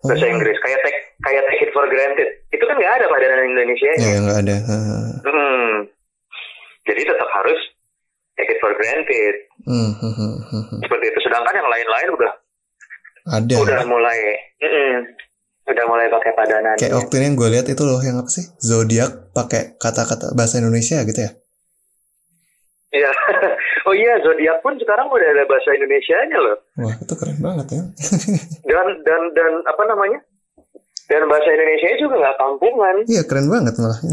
bahasa 0.01 0.24
Oh. 0.24 0.30
Inggris. 0.30 0.57
Kayak 0.59 0.78
take 0.80 0.99
kayak 1.20 1.42
take 1.44 1.62
it 1.64 1.70
for 1.72 1.82
granted. 1.84 2.28
Itu 2.49 2.62
kan 2.62 2.78
nggak 2.78 2.94
ada 2.94 3.07
padanan 3.09 3.42
Indonesia. 3.44 3.90
Ya, 3.92 4.18
nggak 4.20 4.38
ada. 4.40 4.57
Hmm. 5.20 5.72
Jadi 6.84 7.03
tetap 7.03 7.28
harus 7.28 7.59
take 8.32 8.49
it 8.49 8.59
for 8.59 8.70
granted. 8.72 9.34
Hmm, 9.66 9.90
hmm, 9.92 10.14
hmm, 10.14 10.34
hmm, 10.40 10.62
hmm. 10.64 10.78
Seperti 10.80 11.05
itu. 11.05 11.18
Sedangkan 11.20 11.53
yang 11.53 11.66
lain-lain 11.66 12.09
udah 12.14 12.32
Ada. 13.28 13.55
udah 13.59 13.80
mulai, 13.84 14.18
mm-mm. 14.57 14.94
udah 15.66 15.84
mulai 15.84 16.07
pakai 16.09 16.32
padanan. 16.32 16.78
Kayak 16.78 16.96
waktu 16.96 17.14
ini 17.18 17.24
yang 17.26 17.36
gue 17.36 17.49
lihat 17.51 17.66
itu 17.66 17.82
loh 17.82 17.99
yang 17.99 18.16
apa 18.16 18.30
sih? 18.30 18.46
Zodiak 18.57 19.34
pakai 19.34 19.76
kata-kata 19.76 20.32
bahasa 20.32 20.57
Indonesia 20.57 21.03
gitu 21.03 21.20
ya. 21.20 21.34
Iya. 22.89 23.11
oh 23.89 23.95
iya, 23.95 24.16
zodiak 24.24 24.64
pun 24.64 24.72
sekarang 24.80 25.12
udah 25.12 25.28
ada 25.28 25.45
bahasa 25.45 25.76
Indonesianya 25.76 26.39
loh. 26.41 26.57
Wah, 26.80 26.95
itu 26.97 27.14
keren 27.20 27.39
banget 27.45 27.66
ya. 27.76 27.82
Dan 28.68 28.86
dan 29.05 29.22
dan 29.36 29.53
apa 29.68 29.82
namanya? 29.84 30.20
Dan 31.09 31.24
bahasa 31.28 31.49
Indonesia 31.53 31.89
juga 32.01 32.16
nggak 32.20 32.39
kampungan. 32.41 32.97
Iya, 33.09 33.22
keren 33.28 33.49
banget 33.49 33.74
malah. 33.80 34.01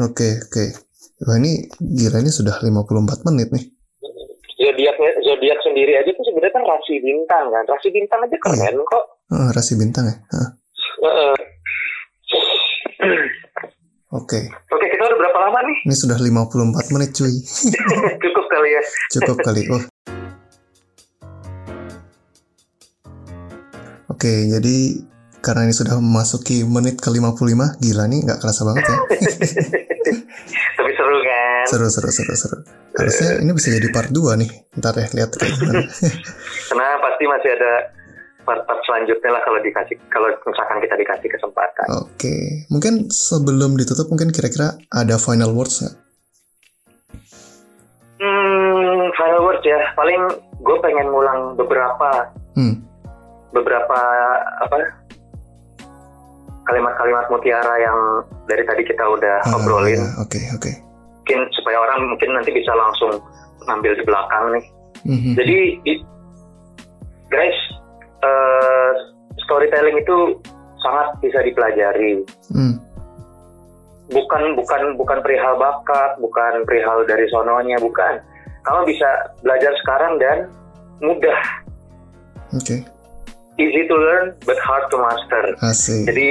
Oke, 0.00 0.40
oke. 0.48 0.64
Wah, 1.28 1.36
ini 1.36 1.68
gila 1.76 2.24
ini 2.24 2.32
sudah 2.32 2.56
54 2.64 3.28
menit 3.28 3.52
nih. 3.52 3.64
zodiaknya 4.56 5.10
zodiak 5.26 5.58
sendiri 5.60 5.92
aja 5.98 6.08
tuh 6.14 6.24
sebenarnya 6.24 6.54
kan 6.54 6.64
rasi 6.64 6.96
bintang 7.02 7.46
kan. 7.52 7.64
Rasi 7.68 7.88
bintang 7.92 8.24
aja 8.24 8.36
keren 8.40 8.76
kok. 8.80 9.04
Ah, 9.28 9.50
rasi 9.52 9.76
bintang 9.76 10.08
ya. 10.08 10.16
Heeh. 10.32 11.36
Oke, 14.12 14.40
Oke, 14.44 14.44
udah 14.44 14.68
berapa 14.68 14.81
lama 15.52 15.68
nih? 15.68 15.78
ini 15.84 15.96
sudah 16.00 16.16
54 16.16 16.94
menit 16.96 17.10
cuy. 17.12 17.34
Cukup 18.24 18.46
kali 18.48 18.68
ya. 18.72 18.82
Cukup 19.12 19.36
kali. 19.44 19.62
Oh. 19.68 19.84
Oke, 24.08 24.48
jadi 24.48 24.76
karena 25.44 25.68
ini 25.68 25.76
sudah 25.76 26.00
memasuki 26.00 26.64
menit 26.64 26.96
ke 27.04 27.12
55, 27.12 27.84
gila 27.84 28.04
nih 28.08 28.20
nggak 28.24 28.40
kerasa 28.40 28.64
banget 28.64 28.84
ya. 28.88 28.96
Tapi 30.80 30.90
seru 30.96 31.16
kan? 31.20 31.64
Seru, 31.68 31.86
seru, 31.92 32.08
seru, 32.08 32.32
seru. 32.32 32.58
Harusnya 32.96 33.44
ini 33.44 33.52
bisa 33.52 33.68
jadi 33.68 33.92
part 33.92 34.08
2 34.08 34.40
nih. 34.40 34.50
Ntar 34.80 34.96
ya, 34.96 35.06
lihat 35.12 35.36
kayak 35.36 35.52
gimana. 35.60 35.84
Karena 36.72 36.88
pasti 36.96 37.24
masih 37.28 37.50
ada 37.60 37.72
part-part 38.52 38.84
selanjutnya 38.84 39.32
lah 39.32 39.40
kalau 39.40 39.58
dikasih 39.58 39.96
kalau 40.12 40.28
misalkan 40.44 40.84
kita 40.84 40.94
dikasih 40.94 41.28
kesempatan. 41.32 41.86
Oke, 41.96 42.36
mungkin 42.68 43.08
sebelum 43.08 43.80
ditutup 43.80 44.12
mungkin 44.12 44.28
kira-kira 44.28 44.76
ada 44.92 45.16
final 45.16 45.56
words 45.56 45.80
nggak? 45.80 45.96
Hmm, 48.20 49.08
final 49.16 49.40
words 49.40 49.64
ya. 49.64 49.80
Paling 49.96 50.20
gue 50.60 50.76
pengen 50.84 51.08
ngulang 51.08 51.56
beberapa 51.56 52.28
Hmm, 52.52 52.84
beberapa 53.56 53.96
apa 54.60 54.76
kalimat-kalimat 56.62 57.26
mutiara 57.26 57.74
yang 57.80 57.96
dari 58.44 58.62
tadi 58.62 58.84
kita 58.84 59.00
udah 59.02 59.40
ah, 59.42 59.56
obrolin. 59.56 59.96
ya, 59.96 60.08
Oke, 60.20 60.38
oke. 60.52 60.70
Mungkin 61.24 61.40
supaya 61.56 61.80
orang 61.80 62.12
mungkin 62.12 62.36
nanti 62.36 62.52
bisa 62.52 62.76
langsung 62.76 63.16
ngambil 63.64 63.96
di 63.96 64.04
belakang 64.04 64.44
nih. 64.52 64.64
Mhm. 65.08 65.32
Jadi 65.34 65.56
di- 65.82 66.04
guys, 67.32 67.58
eh, 68.22 68.90
storytelling 69.42 69.98
itu 69.98 70.38
sangat 70.78 71.06
bisa 71.20 71.38
dipelajari. 71.40 72.22
Hmm, 72.50 72.78
Bukan 74.10 74.42
bukan 74.54 74.82
bukan 74.94 75.18
perihal 75.24 75.56
bakat, 75.56 76.20
bukan 76.20 76.68
perihal 76.68 77.00
dari 77.02 77.24
sononya, 77.28 77.80
bukan. 77.80 78.20
Kamu 78.62 78.84
bisa 78.84 79.08
belajar 79.40 79.72
sekarang 79.80 80.20
dan 80.20 80.38
mudah, 81.00 81.40
Oke, 82.52 82.84
easy 83.56 83.82
to 83.88 83.96
learn 83.96 84.36
but 84.44 84.60
hard 84.60 84.84
to 84.86 85.00
master. 85.00 85.56
asik. 85.64 86.06
Jadi 86.12 86.28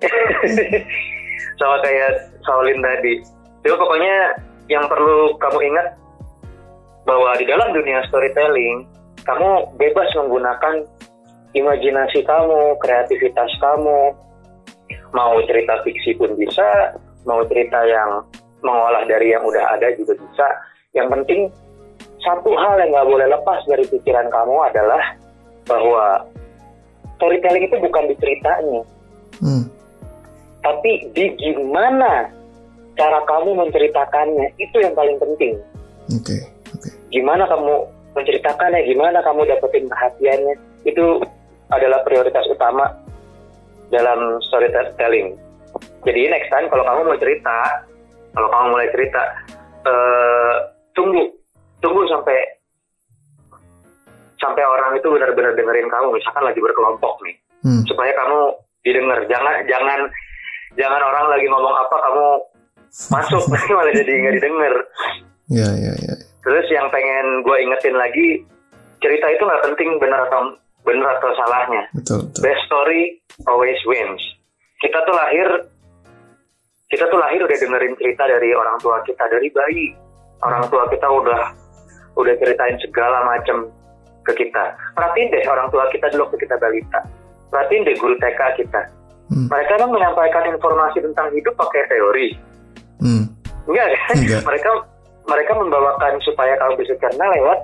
sama 1.60 1.76
kayak 1.84 2.32
Saulin 2.42 2.80
tadi. 2.80 3.20
Jadi 3.60 3.76
pokoknya 3.76 4.14
yang 4.66 4.88
perlu 4.88 5.36
kamu 5.36 5.58
ingat 5.68 5.88
bahwa 7.04 7.36
di 7.36 7.44
dalam 7.44 7.68
dunia 7.70 8.00
storytelling 8.08 8.88
kamu 9.22 9.68
bebas 9.76 10.08
menggunakan 10.16 10.74
imajinasi 11.56 12.22
kamu, 12.24 12.78
kreativitas 12.80 13.50
kamu. 13.58 14.14
Mau 15.10 15.42
cerita 15.46 15.82
fiksi 15.82 16.14
pun 16.14 16.38
bisa, 16.38 16.94
mau 17.26 17.42
cerita 17.50 17.82
yang 17.82 18.22
mengolah 18.62 19.02
dari 19.10 19.34
yang 19.34 19.42
udah 19.42 19.74
ada 19.74 19.90
juga 19.98 20.14
bisa. 20.14 20.46
Yang 20.94 21.08
penting 21.18 21.40
satu 22.22 22.52
hal 22.54 22.78
yang 22.78 22.90
nggak 22.94 23.08
boleh 23.08 23.26
lepas 23.26 23.60
dari 23.66 23.84
pikiran 23.90 24.28
kamu 24.30 24.56
adalah 24.70 25.02
bahwa 25.66 26.04
storytelling 27.18 27.66
itu 27.66 27.76
bukan 27.80 28.04
di 28.10 28.14
ceritanya, 28.20 28.82
Hmm, 29.40 29.64
tapi 30.60 31.08
di 31.16 31.32
gimana 31.40 32.28
cara 32.92 33.24
kamu 33.24 33.56
menceritakannya 33.56 34.52
itu 34.60 34.76
yang 34.84 34.92
paling 34.92 35.16
penting 35.16 35.56
oke, 36.12 36.36
oke. 36.76 36.90
gimana 37.08 37.48
kamu 37.48 37.88
menceritakannya 38.12 38.84
gimana 38.84 39.24
kamu 39.24 39.48
dapetin 39.48 39.88
perhatiannya 39.88 40.54
itu 40.84 41.24
adalah 41.70 42.02
prioritas 42.02 42.46
utama 42.50 42.86
dalam 43.90 44.38
storytelling. 44.46 45.34
Jadi 46.06 46.20
next 46.30 46.50
time 46.50 46.66
kalau 46.70 46.82
kamu 46.86 47.00
mau 47.06 47.18
cerita 47.18 47.58
kalau 48.30 48.48
kamu 48.50 48.64
mulai 48.70 48.88
cerita 48.94 49.22
eh, 49.86 50.54
tunggu 50.94 51.22
tunggu 51.82 52.06
sampai 52.10 52.38
sampai 54.40 54.64
orang 54.64 54.96
itu 54.96 55.08
benar-benar 55.10 55.52
dengerin 55.54 55.88
kamu. 55.90 56.08
Misalkan 56.16 56.44
lagi 56.46 56.60
berkelompok 56.62 57.14
nih. 57.26 57.36
Hmm, 57.60 57.82
supaya 57.84 58.10
kamu 58.16 58.38
didengar. 58.86 59.18
Jangan 59.28 59.54
jangan 59.68 60.00
jangan 60.78 61.02
orang 61.02 61.26
lagi 61.28 61.46
ngomong 61.50 61.74
apa 61.76 61.96
kamu 62.08 62.26
masuk. 63.12 63.42
Nanti 63.52 63.72
malah 63.76 63.92
jadi 63.92 64.10
nggak 64.10 64.36
didengar. 64.40 64.74
Ya, 65.50 65.66
ya, 65.66 65.92
ya. 65.98 66.14
terus 66.46 66.62
yang 66.70 66.86
pengen 66.94 67.42
gue 67.42 67.56
ingetin 67.58 67.98
lagi 67.98 68.46
cerita 69.02 69.26
itu 69.34 69.42
nggak 69.42 69.66
penting 69.66 69.98
benar 69.98 70.30
atau 70.30 70.54
benar 70.82 71.16
atau 71.16 71.30
salahnya 71.34 71.82
Betul, 71.92 72.24
betul. 72.24 72.40
best 72.40 72.62
story 72.64 73.02
always 73.44 73.78
wins 73.84 74.20
kita 74.78 74.96
tuh 75.02 75.12
lahir 75.12 75.48
kita 76.88 77.04
tuh 77.06 77.18
lahir 77.18 77.38
udah 77.38 77.54
dengerin 77.54 77.94
cerita 77.96 78.24
dari 78.24 78.50
orang 78.50 78.76
tua 78.78 78.98
kita 79.02 79.24
dari 79.26 79.48
bayi 79.50 79.86
orang 80.40 80.64
tua 80.66 80.88
kita 80.88 81.06
udah 81.06 81.42
udah 82.16 82.34
ceritain 82.36 82.74
segala 82.80 83.22
macam 83.24 83.68
ke 84.22 84.32
kita 84.36 84.64
perhatiin 84.92 85.30
deh 85.30 85.44
orang 85.46 85.68
tua 85.68 85.86
kita 85.88 86.10
dulu 86.10 86.26
waktu 86.26 86.38
kita 86.40 86.56
balita 86.56 87.00
perhatiin 87.48 87.84
deh 87.84 87.96
guru 87.96 88.14
TK 88.16 88.40
kita 88.58 88.82
Hmm. 89.30 89.46
mereka 89.46 89.78
emang 89.78 89.94
menyampaikan 89.94 90.42
informasi 90.50 90.98
tentang 90.98 91.30
hidup 91.30 91.54
pakai 91.54 91.86
teori 91.86 92.34
Hmm. 92.98 93.30
enggak 93.62 93.94
kan 94.02 94.18
Enggak. 94.18 94.42
mereka 94.42 94.70
mereka 95.22 95.52
membawakan 95.54 96.18
supaya 96.18 96.58
kamu 96.58 96.74
bisa 96.82 96.98
cerna 96.98 97.30
lewat 97.30 97.62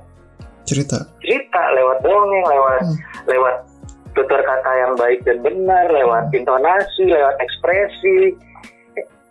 Cerita. 0.67 0.99
cerita 1.19 1.63
lewat 1.73 2.03
dongeng 2.03 2.45
lewat 2.45 2.81
Hmm. 2.83 2.97
lewat 3.27 3.55
tutur 4.13 4.41
kata 4.41 4.71
yang 4.77 4.93
baik 4.95 5.23
dan 5.23 5.39
benar 5.41 5.87
lewat 5.87 6.27
intonasi 6.31 7.07
lewat 7.07 7.37
ekspresi. 7.39 8.35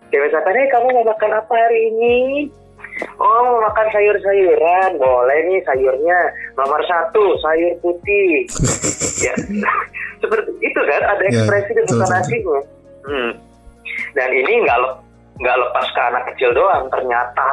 Kayak 0.07 0.21
misalkan 0.25 0.55
eh 0.55 0.69
kamu 0.69 0.87
mau 0.93 1.05
makan 1.05 1.31
apa 1.33 1.53
hari 1.53 1.79
ini? 1.89 2.17
Oh 3.17 3.39
mau 3.43 3.59
makan 3.61 3.87
sayur-sayuran. 3.89 4.95
Boleh 4.95 5.39
nih 5.43 5.59
sayurnya 5.63 6.19
nomor 6.55 6.79
satu 6.85 7.23
sayur 7.39 7.73
putih. 7.79 8.47
Ya. 9.17 9.31
Seperti 10.21 10.51
itu 10.59 10.75
kan 10.81 11.01
ada 11.05 11.23
Ya, 11.23 11.31
ekspresi 11.33 11.71
dan 11.71 11.83
betul, 11.83 11.95
intonasinya. 11.97 12.59
Hmm. 13.03 13.31
dan 14.11 14.29
ini 14.29 14.59
nggak 14.59 14.75
le- 14.77 14.97
nggak 15.37 15.55
lepas 15.57 15.87
ke 15.87 16.01
anak 16.01 16.23
kecil 16.27 16.51
doang 16.51 16.83
ternyata 16.89 17.47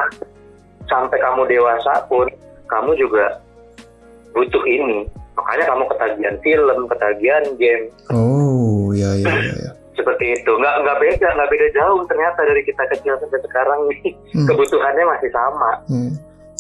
sampai 0.85 1.18
kamu 1.18 1.45
dewasa 1.45 2.03
pun 2.07 2.26
kamu 2.66 2.97
juga 2.97 3.39
butuh 4.33 4.64
ini 4.64 5.05
makanya 5.33 5.64
kamu 5.68 5.85
ketagihan 5.89 6.37
film 6.41 6.78
ketagihan 6.89 7.45
game 7.57 7.85
Oh, 8.12 8.93
ya, 8.93 9.16
ya, 9.16 9.33
ya, 9.33 9.55
ya. 9.64 9.72
seperti 9.93 10.37
itu 10.37 10.53
nggak 10.53 10.74
nggak 10.85 10.99
beda 11.01 11.28
nggak 11.33 11.51
beda 11.51 11.66
jauh 11.72 12.01
ternyata 12.05 12.41
dari 12.45 12.62
kita 12.64 12.83
kecil 12.93 13.14
sampai 13.16 13.41
sekarang 13.41 13.80
nih 13.89 14.12
Hmm. 14.33 14.49
kebutuhannya 14.49 15.05
masih 15.07 15.30
sama 15.33 15.70
Hmm. 15.89 16.12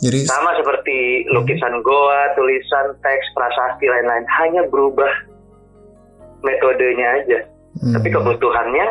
Jadi, 0.02 0.26
sama 0.26 0.50
seperti 0.58 1.30
lukisan 1.30 1.78
goa 1.80 2.34
tulisan 2.34 2.90
teks 2.98 3.26
prasasti 3.38 3.86
lain-lain 3.86 4.26
hanya 4.42 4.66
berubah 4.66 5.06
metodenya 6.42 7.22
aja 7.22 7.38
hmm. 7.78 7.94
tapi 7.94 8.08
kebutuhannya 8.10 8.86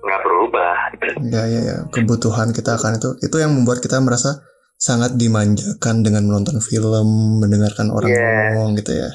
nggak 0.00 0.22
berubah 0.22 0.76
ya, 1.28 1.42
ya, 1.50 1.60
ya. 1.66 1.76
Kebutuhan 1.90 2.54
kita 2.54 2.78
akan 2.78 2.96
itu, 2.96 3.10
itu 3.20 3.36
yang 3.36 3.50
membuat 3.52 3.82
kita 3.82 3.98
merasa 3.98 4.38
sangat 4.76 5.16
dimanjakan 5.16 6.04
dengan 6.04 6.28
menonton 6.28 6.60
film, 6.60 7.40
mendengarkan 7.40 7.88
orang 7.88 8.12
Yes. 8.12 8.20
ngomong 8.52 8.70
gitu 8.78 8.92
ya. 8.94 9.10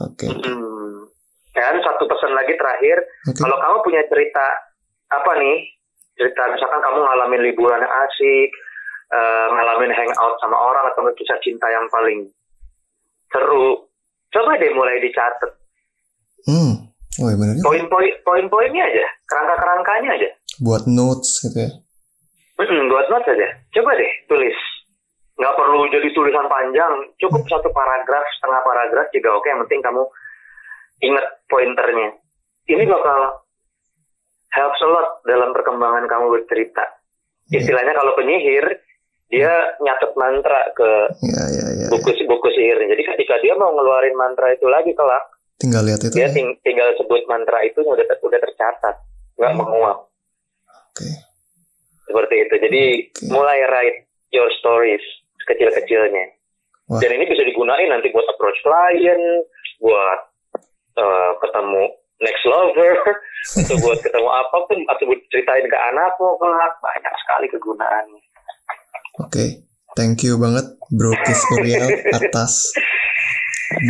Oke. 0.00 0.28
Hmm. 0.30 0.78
dan 1.50 1.76
satu 1.82 2.06
pesan 2.06 2.32
lagi 2.32 2.54
terakhir 2.54 2.96
Oke. 3.26 3.42
Kalau 3.42 3.58
kamu 3.58 3.76
punya 3.82 4.02
cerita 4.06 4.46
apa 5.10 5.34
nih? 5.36 5.66
Cerita 6.14 6.46
misalkan 6.46 6.78
kamu 6.78 6.98
ngalamin 7.04 7.42
liburan 7.42 7.82
yang 7.82 7.94
asik, 8.06 8.48
eh, 9.10 9.46
ngalamin 9.50 9.92
hangout 9.92 10.38
sama 10.40 10.56
orang 10.56 10.88
atau 10.88 11.04
kisah 11.12 11.36
cinta 11.42 11.66
yang 11.68 11.84
paling 11.90 12.30
seru. 13.28 13.82
Coba 14.30 14.56
deh 14.56 14.72
mulai 14.72 15.02
dicatat. 15.02 15.50
Hmm. 16.46 16.86
Oh, 17.18 17.28
ya 17.28 17.36
benar. 17.36 17.54
juga. 17.58 17.66
Poin-poin 17.66 18.12
poin-poinnya 18.22 18.84
aja, 18.86 19.06
kerangka-kerangkanya 19.26 20.10
aja. 20.16 20.28
Buat 20.62 20.86
notes 20.86 21.44
gitu 21.44 21.66
ya. 21.66 21.70
Mm-mm, 22.56 22.88
buat 22.88 23.06
notes 23.10 23.28
aja. 23.36 23.48
Coba 23.74 23.90
deh 23.98 24.12
tulis. 24.30 24.56
Nggak 25.40 25.56
perlu 25.56 25.88
jadi 25.88 26.08
tulisan 26.12 26.46
panjang, 26.46 26.92
cukup 27.16 27.42
satu 27.48 27.72
paragraf, 27.72 28.24
setengah 28.36 28.60
paragraf 28.60 29.08
juga 29.08 29.30
oke. 29.32 29.48
Yang 29.48 29.60
penting 29.64 29.80
kamu 29.80 30.02
ingat 31.00 31.26
pointernya. 31.48 32.08
Ini 32.68 32.84
bakal 32.84 33.40
helps 34.52 34.80
a 34.84 34.88
lot 34.88 35.08
dalam 35.24 35.56
perkembangan 35.56 36.04
kamu 36.04 36.26
bercerita. 36.30 36.84
Iya. 37.48 37.64
Istilahnya 37.64 37.96
kalau 37.96 38.12
penyihir, 38.14 38.64
dia 39.30 39.48
nyatet 39.80 40.12
mantra 40.12 40.60
ke 40.76 40.90
Ya, 41.24 41.42
ya, 41.48 41.66
ya. 41.72 41.86
buku 41.88 42.10
buku 42.20 42.48
sihirnya. 42.52 42.92
Jadi 42.92 43.02
ketika 43.14 43.40
dia 43.40 43.56
mau 43.56 43.72
ngeluarin 43.72 44.14
mantra 44.14 44.52
itu 44.52 44.68
lagi 44.68 44.92
kelak, 44.92 45.24
Tinggal 45.56 45.86
lihat 45.86 46.00
itu 46.02 46.14
dia 46.16 46.28
ya. 46.28 46.34
ting- 46.34 46.58
tinggal 46.60 46.92
sebut 46.96 47.24
mantra 47.24 47.62
itu 47.62 47.80
udah 47.80 48.02
ter- 48.02 48.20
udah 48.20 48.38
tercatat, 48.38 48.96
nggak 49.38 49.52
Hmm. 49.54 49.60
menguap. 49.60 49.98
Oke. 50.90 51.08
Seperti 52.04 52.34
itu. 52.42 52.54
Jadi 52.58 52.82
Oke. 53.06 53.24
mulai 53.30 53.58
write 53.64 53.98
your 54.34 54.50
stories 54.58 55.02
kecil-kecilnya. 55.48 56.24
Wah. 56.90 56.98
Dan 56.98 57.20
ini 57.20 57.24
bisa 57.30 57.46
digunain 57.46 57.88
nanti 57.88 58.10
buat 58.10 58.26
approach 58.26 58.58
klien, 58.66 59.20
buat 59.78 60.20
eh, 60.98 61.30
ketemu 61.38 61.84
next 62.20 62.44
lover, 62.44 62.92
atau 63.64 63.76
buat 63.80 63.98
ketemu 64.02 64.28
apa 64.28 64.56
pun, 64.68 64.78
atau 64.90 65.04
buat 65.08 65.20
ceritain 65.32 65.64
ke 65.64 65.78
anakmu, 65.94 66.28
kelak 66.36 66.74
banyak 66.82 67.14
sekali 67.24 67.46
kegunaannya. 67.48 68.22
Oke. 69.22 69.46
Thank 69.98 70.22
you 70.22 70.38
banget 70.38 70.78
Bro 70.94 71.10
Kis 71.26 71.42
Uriel 71.50 71.90
atas 72.14 72.70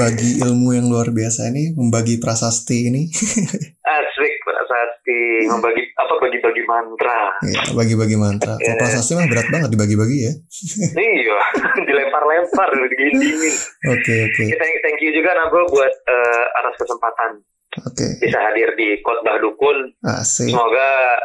bagi 0.01 0.41
ilmu 0.41 0.73
yang 0.73 0.89
luar 0.89 1.13
biasa 1.13 1.53
ini, 1.53 1.77
membagi 1.77 2.17
prasasti 2.17 2.89
ini. 2.89 3.05
Asik 4.01 4.33
prasasti 4.71 5.51
membagi 5.51 5.83
apa 5.99 6.15
bagi-bagi 6.23 6.63
mantra. 6.63 7.35
ya, 7.43 7.63
bagi-bagi 7.75 8.15
mantra. 8.15 8.55
Kalau 8.55 8.71
Iya. 8.71 8.79
prasasti 8.79 9.13
mah 9.19 9.27
berat 9.27 9.49
banget 9.51 9.71
dibagi-bagi 9.75 10.19
ya. 10.31 10.33
iya, 11.11 11.39
dilempar-lempar, 11.91 12.71
diginiin. 12.71 13.55
Oke, 13.91 14.15
oke. 14.31 14.43
Thank, 14.47 14.75
thank 14.87 14.99
you 15.03 15.11
juga 15.11 15.35
Nago 15.35 15.67
buat 15.75 15.91
eh, 15.91 16.45
atas 16.63 16.75
kesempatan 16.79 17.43
Oke. 17.83 18.07
bisa 18.23 18.39
hadir 18.39 18.71
di 18.79 19.03
khotbah 19.03 19.43
dukun. 19.43 19.91
Asik. 20.07 20.55
Semoga 20.55 21.19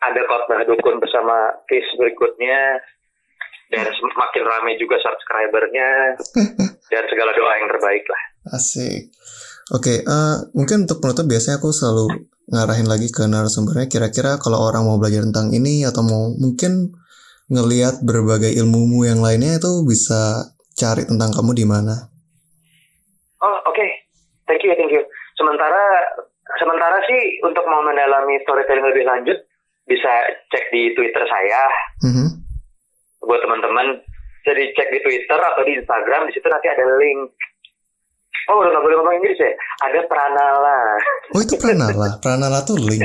ada 0.00 0.20
khotbah 0.24 0.64
dukun 0.64 0.96
bersama 0.96 1.52
case 1.68 1.92
berikutnya 2.00 2.80
dan 3.76 3.84
semakin 3.92 4.44
ramai 4.46 4.80
juga 4.80 4.96
subscribernya 5.04 6.16
dan 6.92 7.04
segala 7.12 7.36
doa 7.36 7.52
yang 7.60 7.68
terbaik 7.68 8.04
lah. 8.08 8.22
Asik. 8.56 9.12
Oke, 9.74 10.00
eh, 10.00 10.36
mungkin 10.56 10.88
untuk 10.88 11.02
penutup 11.04 11.28
biasanya 11.28 11.60
aku 11.60 11.74
selalu 11.74 12.32
ngarahin 12.46 12.86
lagi 12.86 13.10
ke 13.10 13.26
narasumbernya 13.26 13.90
kira-kira 13.90 14.38
kalau 14.38 14.62
orang 14.62 14.86
mau 14.86 15.02
belajar 15.02 15.26
tentang 15.26 15.50
ini 15.50 15.82
atau 15.82 16.06
mau 16.06 16.30
mungkin 16.38 16.94
ngelihat 17.50 18.02
berbagai 18.02 18.54
ilmumu 18.58 19.06
yang 19.06 19.22
lainnya 19.22 19.58
itu 19.58 19.82
bisa 19.86 20.50
cari 20.74 21.06
tentang 21.06 21.30
kamu 21.34 21.54
di 21.54 21.66
mana. 21.66 22.10
Oh 23.42 23.58
oke, 23.66 23.86
thank 24.46 24.62
you 24.62 24.74
thank 24.78 24.90
you. 24.90 25.02
Sementara 25.38 25.82
sementara 26.58 26.98
sih 27.06 27.42
untuk 27.42 27.66
mau 27.66 27.82
mendalami 27.82 28.38
storytelling 28.46 28.86
lebih 28.94 29.04
lanjut 29.06 29.38
bisa 29.86 30.10
cek 30.50 30.64
di 30.74 30.90
Twitter 30.98 31.22
saya 31.26 31.62
Mhm. 32.02 32.26
buat 33.22 33.42
teman-teman. 33.42 34.02
Jadi 34.46 34.62
cek 34.78 34.88
di 34.94 35.00
Twitter 35.02 35.38
atau 35.38 35.62
di 35.66 35.74
Instagram 35.78 36.30
di 36.30 36.32
situ 36.34 36.46
nanti 36.46 36.66
ada 36.70 36.84
link. 36.98 37.34
Oh 38.46 38.62
udah 38.62 38.70
nggak 38.70 38.84
boleh 38.86 38.96
ngomong 39.02 39.16
Inggris 39.18 39.38
ya? 39.42 39.52
Ada 39.90 40.00
Pranala. 40.06 40.78
Oh 41.34 41.40
itu 41.42 41.54
Pranala, 41.58 42.08
Pranala 42.22 42.58
tuh 42.62 42.78
link. 42.78 43.02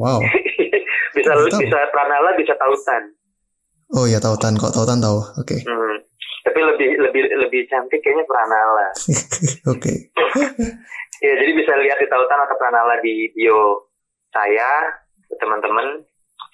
Wow. 0.00 0.24
bisa 1.16 1.32
Tahu. 1.36 1.60
bisa 1.60 1.78
Pranala 1.92 2.30
bisa 2.40 2.54
tautan. 2.56 3.02
Oh 3.92 4.04
ya 4.08 4.20
tautan 4.20 4.56
kok 4.56 4.72
tautan 4.72 5.00
tahu. 5.00 5.20
Oke. 5.40 5.60
Hmm. 5.64 5.96
Tapi 6.48 6.60
lebih 6.64 6.90
lebih 7.04 7.22
lebih 7.28 7.68
cantik 7.68 8.00
kayaknya 8.00 8.24
Pranala. 8.24 8.88
Oke. 9.74 9.92
Ya 11.18 11.34
jadi 11.34 11.50
bisa 11.50 11.74
lihat 11.82 11.98
di 11.98 12.06
tautan 12.06 12.38
atau 12.46 12.54
Pranala 12.54 12.94
di 13.02 13.26
bio 13.34 13.90
saya 14.30 14.86
teman-teman. 15.34 15.98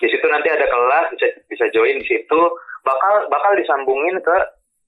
Di 0.01 0.09
situ 0.09 0.25
nanti 0.25 0.49
ada 0.49 0.65
kelas 0.65 1.13
bisa 1.13 1.27
bisa 1.53 1.65
join 1.69 2.01
di 2.01 2.07
situ. 2.09 2.41
Bakal 2.81 3.29
bakal 3.29 3.61
disambungin 3.61 4.17
ke 4.25 4.37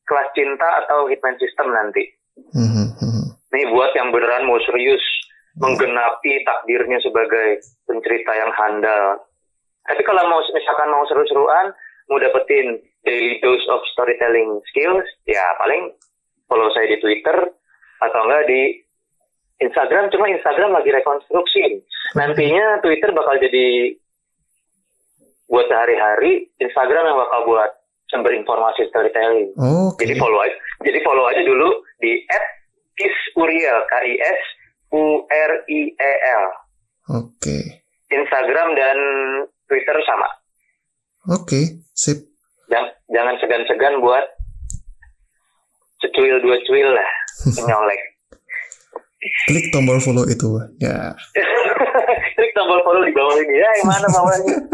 kelas 0.09 0.33
cinta 0.33 0.81
atau 0.81 1.05
hitman 1.13 1.37
system 1.37 1.77
nanti. 1.77 2.09
Mhm, 2.57 2.87
mhm. 3.05 3.26
Nih 3.55 3.65
buat 3.71 3.95
yang 3.95 4.11
beneran 4.11 4.47
mau 4.49 4.59
serius 4.67 5.03
menggenapi 5.57 6.45
takdirnya 6.45 6.99
sebagai 7.01 7.63
pencerita 7.89 8.33
yang 8.37 8.53
handal. 8.53 9.25
Tapi 9.87 10.03
kalau 10.03 10.23
mau 10.29 10.41
misalkan 10.43 10.89
mau 10.91 11.07
seru-seruan, 11.07 11.73
mau 12.11 12.19
dapetin 12.19 12.83
daily 13.07 13.39
dose 13.41 13.65
of 13.71 13.81
storytelling 13.95 14.59
skills, 14.69 15.07
ya 15.31 15.43
paling 15.63 15.95
follow 16.51 16.69
saya 16.75 16.91
di 16.91 16.99
Twitter 16.99 17.55
atau 18.03 18.21
enggak 18.27 18.45
di 18.51 18.83
Instagram. 19.63 20.11
Cuma 20.13 20.29
Instagram 20.29 20.75
lagi 20.75 20.91
rekonstruksi. 20.93 21.81
Nantinya 22.19 22.83
Twitter 22.83 23.15
bakal 23.15 23.39
jadi 23.41 23.95
buat 25.47 25.71
sehari-hari, 25.71 26.51
Instagram 26.59 27.07
yang 27.07 27.19
bakal 27.23 27.47
buat 27.47 27.71
sumber 28.11 28.35
informasi 28.35 28.91
storytelling. 28.91 29.55
Oke. 29.57 30.03
Jadi 30.05 30.15
follow 30.19 30.43
aja. 30.43 30.57
Jadi 30.83 30.99
follow 31.07 31.25
aja 31.31 31.43
dulu 31.47 31.69
di 32.03 32.23
@kisuriel 32.27 32.56
K 32.97 33.93
I 34.05 34.15
S 34.21 34.41
U 34.93 35.05
R 35.29 35.53
I 35.69 35.81
E 35.93 36.13
L. 36.41 36.45
Oke. 37.23 37.87
Instagram 38.11 38.69
dan 38.79 38.99
Twitter 39.67 39.97
sama. 40.07 40.29
Oke, 41.27 41.83
sip. 41.91 42.23
Jangan, 42.71 42.91
jangan 43.11 43.35
segan-segan 43.43 43.99
buat 43.99 44.23
secuil 46.03 46.39
dua 46.39 46.57
cuil 46.67 46.89
lah, 46.95 47.11
nyolek. 47.67 47.99
Klik 49.51 49.75
tombol 49.75 49.99
follow 49.99 50.23
itu, 50.31 50.47
ya. 50.79 51.11
Klik 52.39 52.53
tombol 52.55 52.79
follow 52.87 53.03
di 53.03 53.11
bawah 53.11 53.35
ini 53.43 53.59
ya, 53.59 53.71
yang 53.83 53.91
mana 53.91 54.07
bawahnya? 54.07 54.55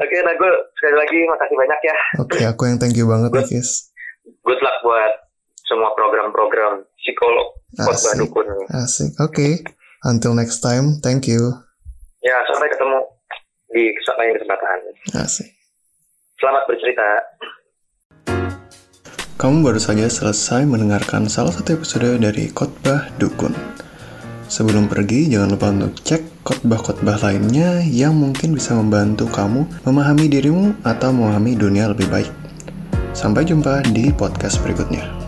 Oke, 0.00 0.16
nah 0.24 0.34
gue 0.36 0.52
sekali 0.80 0.96
lagi 0.96 1.18
makasih 1.28 1.56
banyak 1.60 1.80
ya. 1.84 1.96
Oke, 2.24 2.38
aku 2.48 2.62
yang 2.72 2.80
thank 2.80 2.96
you 2.96 3.04
banget, 3.04 3.28
Good. 3.32 3.92
Good 4.48 4.60
luck 4.64 4.76
buat 4.80 5.12
semua 5.70 5.94
program-program 5.94 6.82
psikolog 6.98 7.54
khotbah 7.78 8.14
dukun. 8.18 8.46
Asik. 8.74 9.14
Oke. 9.22 9.62
Until 10.02 10.34
next 10.34 10.58
time, 10.58 10.98
thank 10.98 11.30
you. 11.30 11.54
Ya, 12.26 12.36
sampai 12.50 12.66
ketemu 12.74 12.98
di 13.70 13.94
lain 13.94 14.32
kesempatan. 14.34 14.76
Asik. 15.14 15.48
Selamat 16.42 16.66
bercerita. 16.66 17.06
Kamu 19.38 19.64
baru 19.64 19.80
saja 19.80 20.04
selesai 20.04 20.68
mendengarkan 20.68 21.30
salah 21.30 21.54
satu 21.54 21.80
episode 21.80 22.20
dari 22.20 22.52
Khotbah 22.52 23.08
Dukun. 23.16 23.56
Sebelum 24.50 24.90
pergi, 24.90 25.30
jangan 25.30 25.54
lupa 25.54 25.70
untuk 25.70 25.96
cek 26.02 26.44
khotbah-khotbah 26.44 27.22
lainnya 27.22 27.80
yang 27.86 28.18
mungkin 28.18 28.52
bisa 28.52 28.74
membantu 28.76 29.30
kamu 29.30 29.64
memahami 29.86 30.26
dirimu 30.26 30.74
atau 30.84 31.14
memahami 31.14 31.56
dunia 31.56 31.88
lebih 31.88 32.10
baik. 32.10 32.32
Sampai 33.16 33.46
jumpa 33.46 33.86
di 33.94 34.12
podcast 34.12 34.60
berikutnya. 34.60 35.19